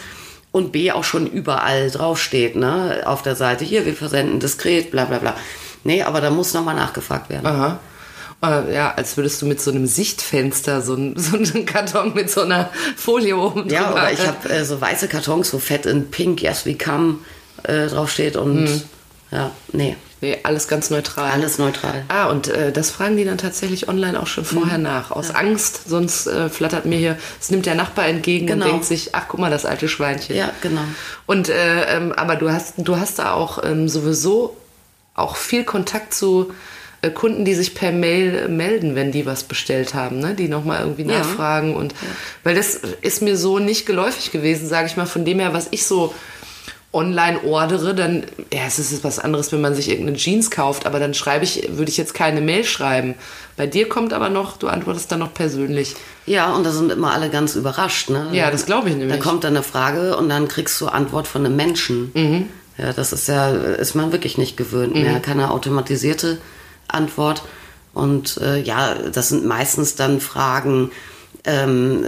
und 0.51 0.71
B, 0.71 0.91
auch 0.91 1.03
schon 1.03 1.27
überall 1.27 1.89
draufsteht, 1.91 2.55
ne? 2.55 3.01
Auf 3.05 3.21
der 3.21 3.35
Seite, 3.35 3.65
hier, 3.65 3.85
wir 3.85 3.93
versenden 3.95 4.39
diskret, 4.39 4.91
bla 4.91 5.05
bla 5.05 5.19
bla. 5.19 5.35
Nee, 5.83 6.03
aber 6.03 6.21
da 6.21 6.29
muss 6.29 6.53
nochmal 6.53 6.75
nachgefragt 6.75 7.29
werden. 7.29 7.45
Aha. 7.45 7.79
Äh, 8.41 8.73
ja, 8.73 8.93
als 8.95 9.17
würdest 9.17 9.41
du 9.41 9.45
mit 9.45 9.59
so 9.61 9.69
einem 9.71 9.85
Sichtfenster 9.85 10.81
so, 10.81 10.93
ein, 10.95 11.13
so 11.17 11.37
einen 11.37 11.65
Karton 11.65 12.13
mit 12.13 12.29
so 12.29 12.41
einer 12.41 12.69
Folie 12.95 13.35
oben 13.37 13.69
Ja, 13.69 13.83
drüber- 13.87 13.93
oder 13.93 14.11
ich 14.11 14.25
habe 14.25 14.49
äh, 14.49 14.63
so 14.65 14.79
weiße 14.79 15.07
Kartons, 15.07 15.53
wo 15.53 15.59
fett 15.59 15.85
in 15.85 16.09
pink, 16.09 16.41
yes 16.41 16.65
we 16.65 16.75
come 16.77 17.19
äh, 17.63 17.87
draufsteht 17.87 18.35
und 18.37 18.85
ja, 19.31 19.51
nee, 19.73 19.95
Nee, 20.21 20.37
alles 20.43 20.67
ganz 20.67 20.89
neutral. 20.89 21.31
alles 21.31 21.57
neutral. 21.59 22.03
Ah, 22.09 22.25
und 22.27 22.49
äh, 22.49 22.71
das 22.73 22.91
fragen 22.91 23.15
die 23.15 23.23
dann 23.23 23.37
tatsächlich 23.37 23.87
online 23.87 24.19
auch 24.19 24.27
schon 24.27 24.43
vorher 24.43 24.77
Mhm. 24.77 24.83
nach. 24.83 25.11
Aus 25.11 25.31
Angst, 25.33 25.87
sonst 25.87 26.27
äh, 26.27 26.49
flattert 26.49 26.85
mir 26.85 26.97
hier, 26.97 27.17
es 27.39 27.49
nimmt 27.51 27.65
der 27.65 27.75
Nachbar 27.75 28.07
entgegen 28.07 28.45
Genau. 28.47 28.65
und 28.65 28.71
denkt 28.71 28.85
sich, 28.85 29.15
ach 29.15 29.25
guck 29.29 29.39
mal, 29.39 29.49
das 29.49 29.65
alte 29.65 29.87
Schweinchen. 29.87 30.35
Ja, 30.35 30.51
genau. 30.61 30.81
Und 31.25 31.47
äh, 31.49 31.95
ähm, 31.95 32.11
aber 32.11 32.35
du 32.35 32.51
hast, 32.51 32.73
du 32.77 32.97
hast 32.97 33.19
da 33.19 33.31
auch 33.33 33.63
ähm, 33.63 33.87
sowieso 33.87 34.57
auch 35.15 35.37
viel 35.37 35.63
Kontakt 35.63 36.13
zu 36.13 36.51
äh, 37.01 37.09
Kunden, 37.11 37.45
die 37.45 37.55
sich 37.55 37.73
per 37.73 37.93
Mail 37.93 38.35
äh, 38.35 38.47
melden, 38.49 38.95
wenn 38.95 39.13
die 39.13 39.25
was 39.25 39.43
bestellt 39.43 39.93
haben, 39.93 40.19
ne? 40.19 40.33
die 40.35 40.49
nochmal 40.49 40.81
irgendwie 40.81 41.03
Ja. 41.03 41.19
nachfragen. 41.19 41.75
Und 41.77 41.95
weil 42.43 42.55
das 42.55 42.75
ist 43.01 43.21
mir 43.21 43.37
so 43.37 43.57
nicht 43.59 43.85
geläufig 43.85 44.31
gewesen, 44.31 44.67
sage 44.67 44.87
ich 44.87 44.97
mal, 44.97 45.05
von 45.05 45.23
dem 45.23 45.39
her, 45.39 45.53
was 45.53 45.67
ich 45.71 45.85
so 45.85 46.13
online 46.91 47.43
ordere, 47.43 47.93
dann, 47.93 48.23
ja, 48.51 48.61
es 48.65 48.79
ist 48.79 49.03
was 49.03 49.19
anderes, 49.19 49.51
wenn 49.51 49.61
man 49.61 49.75
sich 49.75 49.89
irgendeine 49.89 50.17
Jeans 50.17 50.49
kauft, 50.49 50.87
aber 50.87 50.99
dann 50.99 51.13
schreibe 51.13 51.43
ich, 51.45 51.69
würde 51.77 51.91
ich 51.91 51.97
jetzt 51.97 52.15
keine 52.15 52.41
Mail 52.41 52.63
schreiben. 52.63 53.13
Bei 53.57 53.67
dir 53.67 53.87
kommt 53.87 54.11
aber 54.11 54.29
noch, 54.29 54.57
du 54.57 54.67
antwortest 54.67 55.11
dann 55.11 55.19
noch 55.19 55.33
persönlich. 55.33 55.95
Ja, 56.25 56.51
und 56.53 56.63
da 56.65 56.71
sind 56.71 56.91
immer 56.91 57.13
alle 57.13 57.29
ganz 57.29 57.55
überrascht. 57.55 58.09
Ne? 58.09 58.29
Ja, 58.31 58.49
das 58.49 58.65
glaube 58.65 58.87
ich 58.89 58.95
Da 58.95 58.99
nämlich. 58.99 59.19
kommt 59.19 59.43
dann 59.43 59.55
eine 59.55 59.63
Frage 59.63 60.17
und 60.17 60.29
dann 60.29 60.47
kriegst 60.47 60.81
du 60.81 60.87
Antwort 60.87 61.27
von 61.27 61.45
einem 61.45 61.55
Menschen. 61.55 62.11
Mhm. 62.15 62.45
Ja, 62.77 62.91
das 62.93 63.13
ist 63.13 63.27
ja, 63.27 63.49
ist 63.51 63.93
man 63.93 64.11
wirklich 64.11 64.37
nicht 64.39 64.57
gewöhnt 64.57 64.95
mehr. 64.95 65.19
Keine 65.19 65.51
automatisierte 65.51 66.39
Antwort. 66.87 67.43
Und 67.93 68.37
äh, 68.37 68.59
ja, 68.61 68.95
das 68.95 69.29
sind 69.29 69.45
meistens 69.45 69.95
dann 69.95 70.21
Fragen, 70.21 70.89
ähm, 71.43 72.05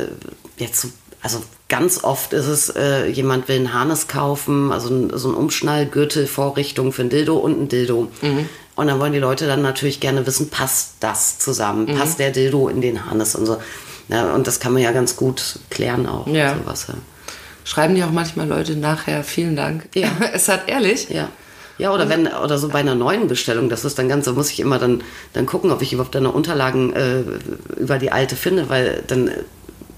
jetzt, 0.57 0.81
so- 0.81 0.89
also 1.21 1.43
ganz 1.71 2.03
oft 2.03 2.33
ist 2.33 2.47
es, 2.47 2.69
äh, 2.69 3.07
jemand 3.07 3.47
will 3.47 3.55
einen 3.55 3.73
Harnes 3.73 4.09
kaufen, 4.09 4.73
also 4.73 4.93
ein, 4.93 5.17
so 5.17 5.29
ein 5.29 5.35
Umschnallgürtel, 5.35 6.27
Vorrichtung 6.27 6.91
für 6.91 7.03
ein 7.03 7.09
Dildo 7.09 7.37
und 7.37 7.59
ein 7.59 7.69
Dildo. 7.69 8.09
Mhm. 8.21 8.49
Und 8.75 8.87
dann 8.87 8.99
wollen 8.99 9.13
die 9.13 9.19
Leute 9.19 9.47
dann 9.47 9.61
natürlich 9.61 10.01
gerne 10.01 10.27
wissen, 10.27 10.49
passt 10.49 10.95
das 10.99 11.39
zusammen? 11.39 11.85
Mhm. 11.85 11.97
Passt 11.97 12.19
der 12.19 12.31
Dildo 12.31 12.67
in 12.67 12.81
den 12.81 13.05
Harnes 13.05 13.35
und 13.35 13.45
so. 13.45 13.57
Ja, 14.09 14.33
und 14.33 14.47
das 14.47 14.59
kann 14.59 14.73
man 14.73 14.81
ja 14.81 14.91
ganz 14.91 15.15
gut 15.15 15.59
klären 15.69 16.07
auch. 16.07 16.27
Ja. 16.27 16.57
Sowas, 16.57 16.87
ja. 16.89 16.95
Schreiben 17.63 17.95
dir 17.95 18.05
auch 18.05 18.11
manchmal 18.11 18.49
Leute 18.49 18.75
nachher, 18.75 19.23
vielen 19.23 19.55
Dank. 19.55 19.87
Ja. 19.95 20.09
es 20.33 20.49
hat 20.49 20.67
ehrlich. 20.67 21.09
Ja. 21.09 21.29
Ja, 21.77 21.93
oder 21.93 22.09
wenn, 22.09 22.27
oder 22.27 22.57
so 22.57 22.67
bei 22.67 22.79
einer 22.79 22.95
neuen 22.95 23.27
Bestellung, 23.27 23.69
das 23.69 23.85
ist 23.85 23.97
dann 23.97 24.09
ganz, 24.09 24.25
da 24.25 24.33
muss 24.33 24.51
ich 24.51 24.59
immer 24.59 24.77
dann, 24.77 25.01
dann 25.33 25.45
gucken, 25.45 25.71
ob 25.71 25.81
ich 25.81 25.93
überhaupt 25.93 26.13
deine 26.13 26.31
Unterlagen 26.31 26.93
äh, 26.93 27.23
über 27.77 27.97
die 27.97 28.11
alte 28.11 28.35
finde, 28.35 28.69
weil 28.69 29.03
dann 29.07 29.29
äh, 29.29 29.31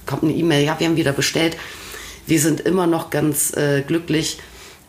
kommt 0.05 0.23
eine 0.23 0.33
E-Mail, 0.33 0.65
ja, 0.65 0.79
wir 0.79 0.87
haben 0.87 0.97
wieder 0.97 1.13
bestellt. 1.13 1.57
Wir 2.25 2.39
sind 2.39 2.61
immer 2.61 2.87
noch 2.87 3.09
ganz 3.09 3.55
äh, 3.55 3.81
glücklich 3.81 4.39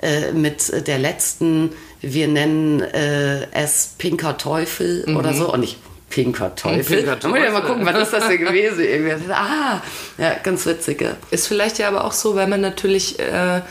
äh, 0.01 0.33
mit 0.33 0.87
der 0.87 0.99
letzten, 0.99 1.71
wir 2.01 2.29
nennen 2.29 2.81
äh, 2.81 3.47
es 3.53 3.95
Pinker 3.99 4.37
Teufel 4.37 5.05
oder 5.17 5.35
so, 5.35 5.53
und 5.53 5.61
nicht 5.61 5.79
Pinker 6.11 6.55
Teufel. 6.55 6.99
Pinker 6.99 7.17
Dann 7.17 7.31
muss 7.31 7.41
ich 7.41 7.45
ja 7.47 7.51
mal 7.51 7.61
Teufel. 7.61 7.75
gucken, 7.75 7.87
was 7.87 8.03
ist 8.03 8.13
das 8.13 8.29
denn 8.29 8.39
gewesen? 8.39 8.81
Irgendwie. 8.85 9.33
Ah, 9.33 9.83
ja, 10.19 10.35
ganz 10.43 10.65
witzig, 10.67 11.01
ja. 11.01 11.17
Ist 11.31 11.49
vielleicht 11.49 11.79
ja 11.79 11.89
aber 11.89 12.05
auch 12.05 12.13
so, 12.13 12.37
weil 12.37 12.47
man 12.47 12.61
natürlich 12.61 13.19
äh, 13.19 13.63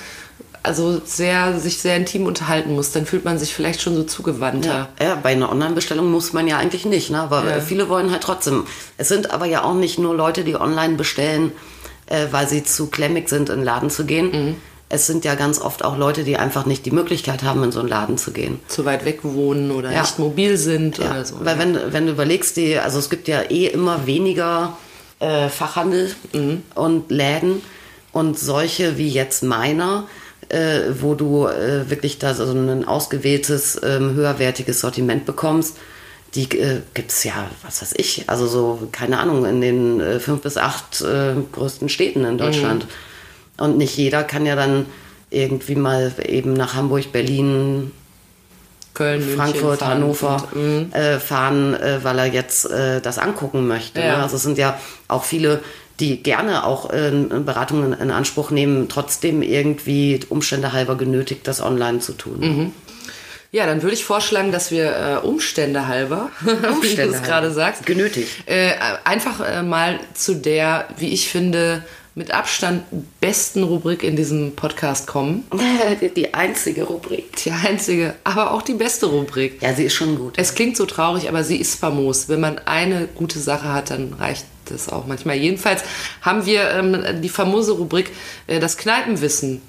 also 0.64 1.02
sehr, 1.04 1.60
sich 1.60 1.80
sehr 1.80 1.98
intim 1.98 2.26
unterhalten 2.26 2.74
muss, 2.74 2.92
dann 2.92 3.06
fühlt 3.06 3.26
man 3.26 3.38
sich 3.38 3.54
vielleicht 3.54 3.82
schon 3.82 3.96
so 3.96 4.04
zugewandter. 4.04 4.90
Ja, 5.00 5.06
ja, 5.06 5.16
bei 5.22 5.30
einer 5.34 5.52
Online-Bestellung 5.52 6.10
muss 6.10 6.34
man 6.34 6.48
ja 6.48 6.58
eigentlich 6.58 6.86
nicht, 6.86 7.10
ne? 7.12 7.20
aber 7.20 7.46
Ja. 7.48 7.60
viele 7.60 7.90
wollen 7.90 8.12
halt 8.12 8.24
trotzdem. 8.24 8.66
Es 8.98 9.10
sind 9.10 9.32
aber 9.32 9.46
ja 9.46 9.64
auch 9.64 9.74
nicht 9.76 10.00
nur 10.00 10.16
Leute, 10.16 10.44
die 10.44 10.56
online 10.56 10.96
bestellen, 10.96 11.52
äh, 12.08 12.28
weil 12.32 12.48
sie 12.48 12.64
zu 12.64 12.88
klemmig 12.88 13.30
sind, 13.30 13.50
in 13.50 13.58
den 13.58 13.66
Laden 13.66 13.90
zu 13.90 14.06
gehen. 14.06 14.32
Mhm. 14.32 14.56
Es 14.90 15.08
sind 15.08 15.26
ja 15.26 15.34
ganz 15.36 15.60
oft 15.60 15.84
auch 15.84 15.98
Leute, 15.98 16.24
die 16.24 16.38
einfach 16.38 16.66
nicht 16.68 16.86
die 16.86 16.92
Möglichkeit 16.92 17.42
haben, 17.44 17.64
in 17.64 17.72
so 17.72 17.80
einen 17.80 17.90
Laden 17.90 18.18
zu 18.18 18.32
gehen. 18.32 18.60
Zu 18.68 18.86
weit 18.86 19.06
weg 19.06 19.20
wohnen 19.24 19.72
oder 19.72 19.92
Ja. 19.92 20.02
nicht 20.02 20.20
mobil 20.20 20.56
sind 20.58 21.00
oder 21.00 21.26
so. 21.26 21.36
Weil 21.44 21.58
wenn, 21.58 21.78
wenn 21.92 22.06
du 22.06 22.12
überlegst, 22.12 22.56
die, 22.58 22.78
also 22.78 23.00
es 23.00 23.10
gibt 23.10 23.28
ja 23.28 23.42
eh 23.50 23.68
immer 23.68 24.06
weniger 24.06 24.78
äh, 25.20 25.50
Fachhandel 25.50 26.14
und 26.76 27.10
Läden 27.10 27.62
und 28.12 28.38
solche 28.38 28.98
wie 28.98 29.10
jetzt 29.10 29.42
meiner, 29.44 30.06
äh, 30.54 31.02
wo 31.02 31.16
du 31.16 31.48
äh, 31.48 31.90
wirklich 31.90 32.20
da 32.20 32.34
so 32.34 32.46
ein 32.46 32.86
ausgewähltes, 32.86 33.80
ähm, 33.84 34.14
höherwertiges 34.14 34.80
Sortiment 34.80 35.26
bekommst, 35.26 35.78
die 36.36 36.44
äh, 36.58 36.82
gibt 36.94 37.12
es 37.12 37.24
ja, 37.24 37.50
was 37.64 37.82
weiß 37.82 37.94
ich, 37.98 38.30
also 38.30 38.48
so, 38.48 38.88
keine 38.92 39.20
Ahnung, 39.20 39.46
in 39.46 39.62
den 39.62 40.00
äh, 40.00 40.20
fünf 40.20 40.42
bis 40.42 40.58
acht 40.58 41.02
äh, 41.02 41.34
größten 41.52 41.90
Städten 41.90 42.24
in 42.26 42.38
Deutschland. 42.38 42.88
Und 43.58 43.78
nicht 43.78 43.98
jeder 43.98 44.24
kann 44.24 44.46
ja 44.46 44.56
dann 44.56 44.86
irgendwie 45.30 45.76
mal 45.76 46.12
eben 46.26 46.54
nach 46.54 46.76
Hamburg, 46.76 47.12
Berlin, 47.12 47.92
Köln, 48.94 49.22
Frankfurt, 49.36 49.80
fahren 49.80 49.92
Hannover 49.96 50.48
und, 50.54 50.90
mm. 50.90 50.94
äh, 50.94 51.20
fahren, 51.20 51.74
äh, 51.74 52.04
weil 52.04 52.20
er 52.20 52.28
jetzt 52.28 52.70
äh, 52.70 53.02
das 53.02 53.18
angucken 53.18 53.68
möchte. 53.68 54.00
Ja. 54.00 54.18
Ne? 54.18 54.24
Also 54.24 54.36
es 54.36 54.44
sind 54.44 54.58
ja 54.60 54.80
auch 55.08 55.24
viele, 55.24 55.62
die 56.00 56.24
gerne 56.24 56.66
auch 56.66 56.90
äh, 56.92 57.12
Beratungen 57.12 57.94
in 57.94 58.12
Anspruch 58.12 58.52
nehmen, 58.52 58.90
trotzdem 58.90 59.42
irgendwie 59.42 60.20
Umstände 60.30 60.74
halber 60.74 60.96
genötigt, 60.96 61.48
das 61.48 61.62
online 61.62 62.00
zu 62.00 62.14
tun. 62.14 62.40
Mhm. 62.40 62.72
Ja, 63.52 63.68
dann 63.68 63.84
würde 63.84 63.94
ich 63.94 64.04
vorschlagen, 64.04 64.52
dass 64.52 64.72
wir 64.72 65.22
äh, 65.24 65.28
Umstände 65.28 65.88
halber, 65.88 66.32
wie 66.42 66.56
du 66.56 66.74
Umstände 66.74 67.16
es 67.16 67.22
gerade 67.22 67.52
sagst, 67.52 67.86
Genötigt. 67.86 68.28
äh, 68.48 68.72
einfach 69.04 69.42
äh, 69.42 69.62
mal 69.62 70.00
zu 70.16 70.36
der, 70.36 70.88
wie 70.98 71.10
ich 71.10 71.30
finde, 71.30 71.84
mit 72.16 72.32
Abstand 72.32 72.84
besten 73.20 73.64
Rubrik 73.64 74.04
in 74.04 74.16
diesem 74.16 74.56
Podcast 74.56 75.08
kommen. 75.08 75.46
Die, 76.16 76.34
einzige 76.34 76.84
Rubrik. 76.84 77.36
Die 77.38 77.52
einzige, 77.52 78.14
aber 78.24 78.52
auch 78.52 78.62
die 78.62 78.76
beste 78.76 79.08
Rubrik. 79.08 79.62
Ja, 79.62 79.74
sie 79.74 79.86
ist 79.86 79.94
schon 79.96 80.18
gut. 80.18 80.34
Es 80.38 80.54
klingt 80.54 80.78
so 80.78 80.86
traurig, 80.86 81.28
aber 81.28 81.44
sie 81.44 81.58
ist 81.58 81.80
famos. 81.80 82.30
Wenn 82.30 82.40
man 82.40 82.60
eine 82.60 83.08
gute 83.16 83.40
Sache 83.40 83.74
hat, 83.74 83.90
dann 83.90 84.14
reicht 84.14 84.46
das 84.66 84.90
auch 84.90 85.08
manchmal. 85.08 85.38
Jedenfalls 85.38 85.82
haben 86.22 86.46
wir 86.46 86.70
ähm, 86.72 87.22
die 87.22 87.30
famose 87.30 87.72
Rubrik 87.74 88.12
äh, 88.48 88.60
das 88.60 88.78
Kneipenwissen. 88.78 89.62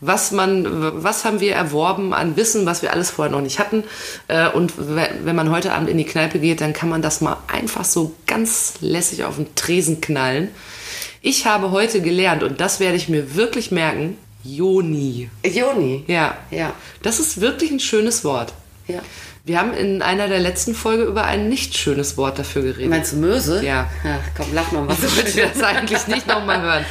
Was 0.00 0.30
man, 0.30 1.02
was 1.02 1.24
haben 1.24 1.40
wir 1.40 1.54
erworben 1.56 2.14
an 2.14 2.36
Wissen, 2.36 2.64
was 2.66 2.82
wir 2.82 2.92
alles 2.92 3.10
vorher 3.10 3.32
noch 3.32 3.40
nicht 3.40 3.58
hatten? 3.58 3.82
Äh, 4.28 4.48
und 4.50 4.78
we- 4.78 5.10
wenn 5.24 5.34
man 5.34 5.50
heute 5.50 5.72
Abend 5.72 5.90
in 5.90 5.98
die 5.98 6.04
Kneipe 6.04 6.38
geht, 6.38 6.60
dann 6.60 6.72
kann 6.72 6.88
man 6.88 7.02
das 7.02 7.20
mal 7.20 7.38
einfach 7.52 7.84
so 7.84 8.14
ganz 8.28 8.74
lässig 8.80 9.24
auf 9.24 9.34
den 9.34 9.52
Tresen 9.56 10.00
knallen. 10.00 10.50
Ich 11.22 11.46
habe 11.46 11.70
heute 11.70 12.00
gelernt, 12.00 12.42
und 12.42 12.60
das 12.60 12.80
werde 12.80 12.96
ich 12.96 13.08
mir 13.08 13.34
wirklich 13.34 13.70
merken, 13.70 14.16
Joni. 14.44 15.28
Joni. 15.44 16.04
Ja. 16.06 16.36
Ja. 16.50 16.72
Das 17.02 17.18
ist 17.20 17.40
wirklich 17.40 17.70
ein 17.70 17.80
schönes 17.80 18.24
Wort. 18.24 18.52
ja. 18.86 19.00
Wir 19.44 19.58
haben 19.58 19.72
in 19.72 20.02
einer 20.02 20.28
der 20.28 20.40
letzten 20.40 20.74
Folge 20.74 21.04
über 21.04 21.24
ein 21.24 21.48
nicht 21.48 21.74
schönes 21.74 22.18
Wort 22.18 22.38
dafür 22.38 22.60
geredet. 22.60 22.90
Meinst 22.90 23.12
du 23.14 23.16
Möse? 23.16 23.64
Ja. 23.64 23.88
Ach, 24.04 24.18
komm, 24.36 24.52
lach 24.52 24.72
noch 24.72 24.84
mal. 24.84 24.94
Du 24.94 25.02
willst 25.16 25.38
das 25.38 25.62
eigentlich 25.62 26.06
nicht 26.06 26.26
nochmal 26.26 26.60
hören. 26.60 26.84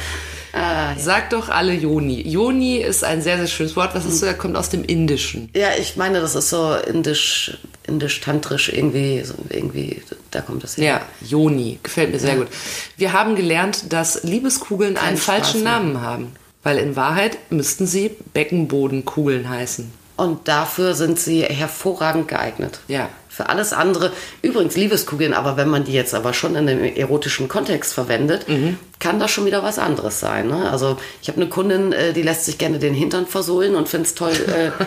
Ah, 0.52 0.94
Sag 0.98 1.30
doch 1.30 1.48
alle 1.48 1.72
Joni. 1.74 2.26
Joni 2.26 2.78
ist 2.78 3.04
ein 3.04 3.22
sehr, 3.22 3.36
sehr 3.38 3.46
schönes 3.46 3.76
Wort. 3.76 3.94
Was 3.94 4.04
ist 4.06 4.18
so? 4.20 4.26
Er 4.26 4.34
kommt 4.34 4.56
aus 4.56 4.70
dem 4.70 4.82
Indischen. 4.84 5.50
Ja, 5.54 5.68
ich 5.78 5.96
meine, 5.96 6.20
das 6.20 6.34
ist 6.34 6.48
so 6.50 6.74
indisch, 6.74 7.58
indisch-tantrisch 7.86 8.70
irgendwie, 8.70 9.22
so 9.24 9.34
irgendwie, 9.50 10.02
da 10.30 10.40
kommt 10.40 10.64
das 10.64 10.76
her. 10.76 10.84
Ja, 10.84 11.02
Joni. 11.26 11.78
Gefällt 11.82 12.12
mir 12.12 12.18
sehr 12.18 12.36
gut. 12.36 12.48
Wir 12.96 13.12
haben 13.12 13.36
gelernt, 13.36 13.92
dass 13.92 14.22
Liebeskugeln 14.24 14.96
einen 14.96 15.16
Spaß 15.16 15.24
falschen. 15.24 15.62
Namen 15.64 16.00
haben. 16.00 16.32
Weil 16.62 16.78
in 16.78 16.96
Wahrheit 16.96 17.38
müssten 17.50 17.86
sie 17.86 18.10
Beckenbodenkugeln 18.34 19.48
heißen. 19.48 19.90
Und 20.16 20.48
dafür 20.48 20.94
sind 20.94 21.18
sie 21.20 21.42
hervorragend 21.44 22.26
geeignet. 22.28 22.80
Ja. 22.88 23.08
Für 23.28 23.48
alles 23.50 23.72
andere, 23.72 24.10
übrigens 24.42 24.74
Liebeskugeln, 24.76 25.32
aber 25.32 25.56
wenn 25.56 25.68
man 25.68 25.84
die 25.84 25.92
jetzt 25.92 26.12
aber 26.12 26.32
schon 26.34 26.56
in 26.56 26.68
einem 26.68 26.82
erotischen 26.82 27.46
Kontext 27.46 27.94
verwendet, 27.94 28.48
Mhm. 28.48 28.78
Kann 28.98 29.20
das 29.20 29.30
schon 29.30 29.46
wieder 29.46 29.62
was 29.62 29.78
anderes 29.78 30.18
sein. 30.20 30.48
Ne? 30.48 30.70
Also 30.70 30.98
ich 31.22 31.28
habe 31.28 31.40
eine 31.40 31.48
Kundin, 31.50 31.92
äh, 31.92 32.12
die 32.12 32.22
lässt 32.22 32.44
sich 32.44 32.58
gerne 32.58 32.78
den 32.78 32.94
Hintern 32.94 33.26
versohlen 33.26 33.76
und 33.76 33.88
findet 33.88 34.08
es 34.08 34.14
toll. 34.14 34.32
Äh, 34.32 34.70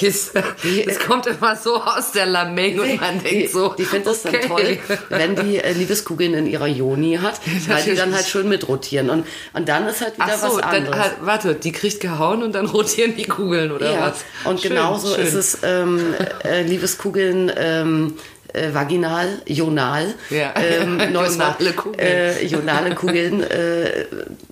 Es, 0.00 0.32
es 0.86 0.98
kommt 1.00 1.26
immer 1.26 1.56
so 1.56 1.76
aus 1.76 2.12
der 2.12 2.26
Lameng 2.26 2.78
und 2.80 3.00
man 3.00 3.18
die, 3.22 3.28
denkt 3.28 3.52
so, 3.52 3.74
die 3.74 3.84
findet 3.84 4.12
es 4.12 4.24
okay. 4.24 4.38
dann 4.40 4.48
toll, 4.48 4.78
wenn 5.08 5.36
die 5.36 5.58
äh, 5.58 5.72
Liebeskugeln 5.72 6.34
in 6.34 6.46
ihrer 6.46 6.66
Joni 6.66 7.18
hat, 7.20 7.40
weil 7.68 7.82
die 7.84 7.94
dann 7.94 8.14
halt 8.14 8.26
schön 8.26 8.48
mitrotieren. 8.48 9.10
Und, 9.10 9.26
und 9.52 9.68
dann 9.68 9.86
ist 9.86 10.00
halt 10.00 10.14
wieder 10.16 10.26
Ach 10.30 10.38
so, 10.38 10.56
was 10.56 10.60
dann, 10.62 10.74
anderes. 10.74 10.98
halt, 10.98 11.12
warte, 11.20 11.54
die 11.54 11.72
kriegt 11.72 12.00
gehauen 12.00 12.42
und 12.42 12.52
dann 12.54 12.66
rotieren 12.76 13.16
die 13.16 13.24
Kugeln 13.24 13.72
oder 13.72 13.92
Ja, 13.92 14.00
was? 14.10 14.24
und 14.50 14.60
Schön, 14.60 14.70
genauso 14.70 15.14
schön. 15.14 15.26
ist 15.26 15.34
es 15.34 15.58
ähm, 15.62 16.14
äh, 16.44 16.62
Liebeskugeln 16.62 17.52
ähm, 17.56 18.14
äh, 18.56 18.74
vaginal, 18.74 19.28
jonal. 19.46 20.14
Ja. 20.30 20.54
Ähm, 20.56 20.98
Jonale. 21.12 21.72
Kugeln. 21.74 21.98
Äh, 21.98 22.44
jonale 22.46 22.94
Kugeln, 22.94 23.42
äh, 23.42 24.06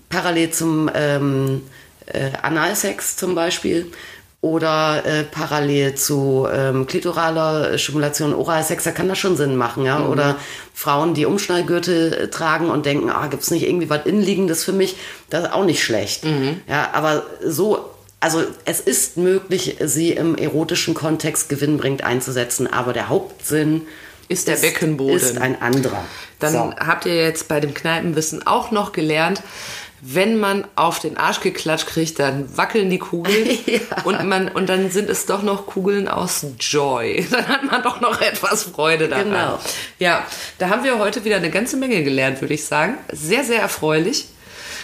parallel 0.09 0.51
zum 0.51 0.91
ähm, 0.95 1.63
äh, 2.07 2.31
Analsex 2.43 3.17
zum 3.17 3.35
Beispiel. 3.35 3.87
Oder 4.41 5.03
äh, 5.07 5.23
parallel 5.25 5.95
zu 5.95 6.47
ähm, 6.53 6.87
klitoraler 6.87 7.79
Stimulation, 7.79 8.35
Oralsex, 8.35 8.85
da 8.85 8.91
kann 8.91 9.09
das 9.09 9.17
schon 9.19 9.39
Sinn 9.39 9.57
machen, 9.57 9.85
Mhm. 9.85 9.87
ja. 9.87 10.07
Oder 10.07 10.37
Frauen, 10.75 11.15
die 11.15 11.25
Umschnallgürtel 11.25 12.13
äh, 12.13 12.29
tragen 12.29 12.69
und 12.69 12.85
denken, 12.85 13.09
ah, 13.09 13.27
gibt's 13.29 13.51
nicht 13.51 13.67
irgendwie 13.67 13.89
was 13.89 14.05
Innenliegendes 14.05 14.63
für 14.63 14.73
mich? 14.73 14.97
Das 15.31 15.45
ist 15.45 15.53
auch 15.55 15.65
nicht 15.65 15.83
schlecht. 15.83 16.27
Mhm. 16.27 16.61
Ja, 16.69 16.91
aber 16.93 17.23
so 17.43 17.89
also 18.25 18.43
es 18.65 18.81
ist 18.81 19.19
möglich, 19.19 19.77
sie 19.81 20.13
im 20.13 20.35
erotischen 20.35 20.95
Kontext 20.95 21.51
gewinnbringend 21.51 22.05
einzusetzen, 22.05 22.67
aber 22.67 22.95
der 22.95 23.11
Hauptsinn 23.11 23.83
Ist 24.29 24.49
der 24.49 24.57
Beckenboden. 24.57 25.15
Ist 25.15 25.37
ein 25.37 25.61
anderer. 25.61 26.03
Dann 26.39 26.53
so. 26.55 26.75
habt 26.79 27.05
ihr 27.05 27.17
jetzt 27.17 27.49
bei 27.49 27.61
dem 27.61 27.75
Kneipenwissen 27.75 28.47
auch 28.47 28.71
noch 28.71 28.93
gelernt, 28.93 29.43
wenn 30.01 30.39
man 30.39 30.67
auf 30.75 31.01
den 31.01 31.19
Arsch 31.19 31.41
geklatscht 31.41 31.87
kriegt, 31.87 32.19
dann 32.19 32.57
wackeln 32.57 32.89
die 32.89 32.99
Kugeln 32.99 33.47
Ja. 33.67 33.81
und, 34.05 34.27
man, 34.27 34.49
und 34.49 34.71
dann 34.71 34.91
sind 34.91 35.11
es 35.11 35.27
doch 35.27 35.43
noch 35.43 35.67
Kugeln 35.67 36.09
aus 36.09 36.47
Joy. 36.59 37.27
Dann 37.31 37.49
hat 37.49 37.65
man 37.65 37.83
doch 37.83 38.01
noch 38.01 38.21
etwas 38.21 38.65
Freude 38.65 39.09
daran. 39.09 39.31
Genau. 39.31 39.59
Ja, 39.99 40.27
da 40.59 40.69
haben 40.69 40.85
wir 40.85 40.99
heute 40.99 41.25
wieder 41.25 41.37
eine 41.37 41.51
ganze 41.51 41.77
Menge 41.77 42.03
gelernt, 42.05 42.41
würde 42.43 42.55
ich 42.55 42.65
sagen. 42.65 42.99
Sehr, 43.13 43.45
sehr 43.45 43.61
erfreulich. 43.61 44.29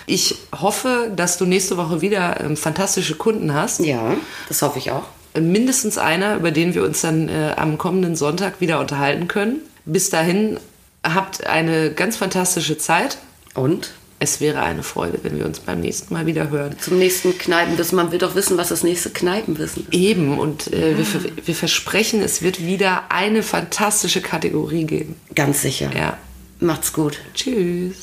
Ich 0.06 0.36
hoffe, 0.60 1.10
dass 1.14 1.38
du 1.38 1.44
nächste 1.46 1.76
Woche 1.76 2.00
wieder 2.00 2.40
ähm, 2.40 2.56
fantastische 2.56 3.14
Kunden 3.16 3.54
hast. 3.54 3.80
Ja, 3.80 4.16
das 4.48 4.62
hoffe 4.62 4.78
ich 4.78 4.90
auch. 4.90 5.04
mindestens 5.38 5.98
einer, 5.98 6.36
über 6.36 6.50
den 6.50 6.74
wir 6.74 6.82
uns 6.84 7.00
dann 7.02 7.28
äh, 7.28 7.52
am 7.56 7.78
kommenden 7.78 8.16
Sonntag 8.16 8.60
wieder 8.60 8.80
unterhalten 8.80 9.28
können. 9.28 9.56
Bis 9.84 10.10
dahin 10.10 10.58
habt 11.02 11.46
eine 11.46 11.92
ganz 11.92 12.16
fantastische 12.16 12.76
Zeit. 12.78 13.18
Und 13.54 13.92
Es 14.18 14.40
wäre 14.40 14.60
eine 14.62 14.82
Freude, 14.82 15.18
wenn 15.22 15.38
wir 15.38 15.46
uns 15.46 15.60
beim 15.60 15.80
nächsten 15.80 16.12
Mal 16.12 16.26
wieder 16.26 16.50
hören. 16.50 16.76
zum 16.78 16.98
nächsten 16.98 17.38
Kneipenwissen. 17.38 17.96
Man 17.96 18.12
will 18.12 18.18
doch 18.18 18.34
wissen, 18.34 18.58
was 18.58 18.68
das 18.68 18.82
nächste 18.82 19.08
Kneipenwissen 19.10 19.84
ist. 19.90 19.94
Eben, 19.94 20.38
und 20.38 20.72
äh, 20.72 20.98
wir, 20.98 21.06
ver- 21.06 21.30
wir 21.44 21.54
versprechen, 21.54 22.20
es 22.22 22.42
wird 22.42 22.60
wieder 22.60 23.04
eine 23.10 23.42
fantastische 23.42 24.20
Kategorie 24.20 24.84
geben. 24.84 25.16
Ganz 25.34 25.62
sicher. 25.62 25.90
Ja. 25.96 26.18
Macht's 26.60 26.92
gut. 26.92 27.18
Tschüss. 27.34 27.94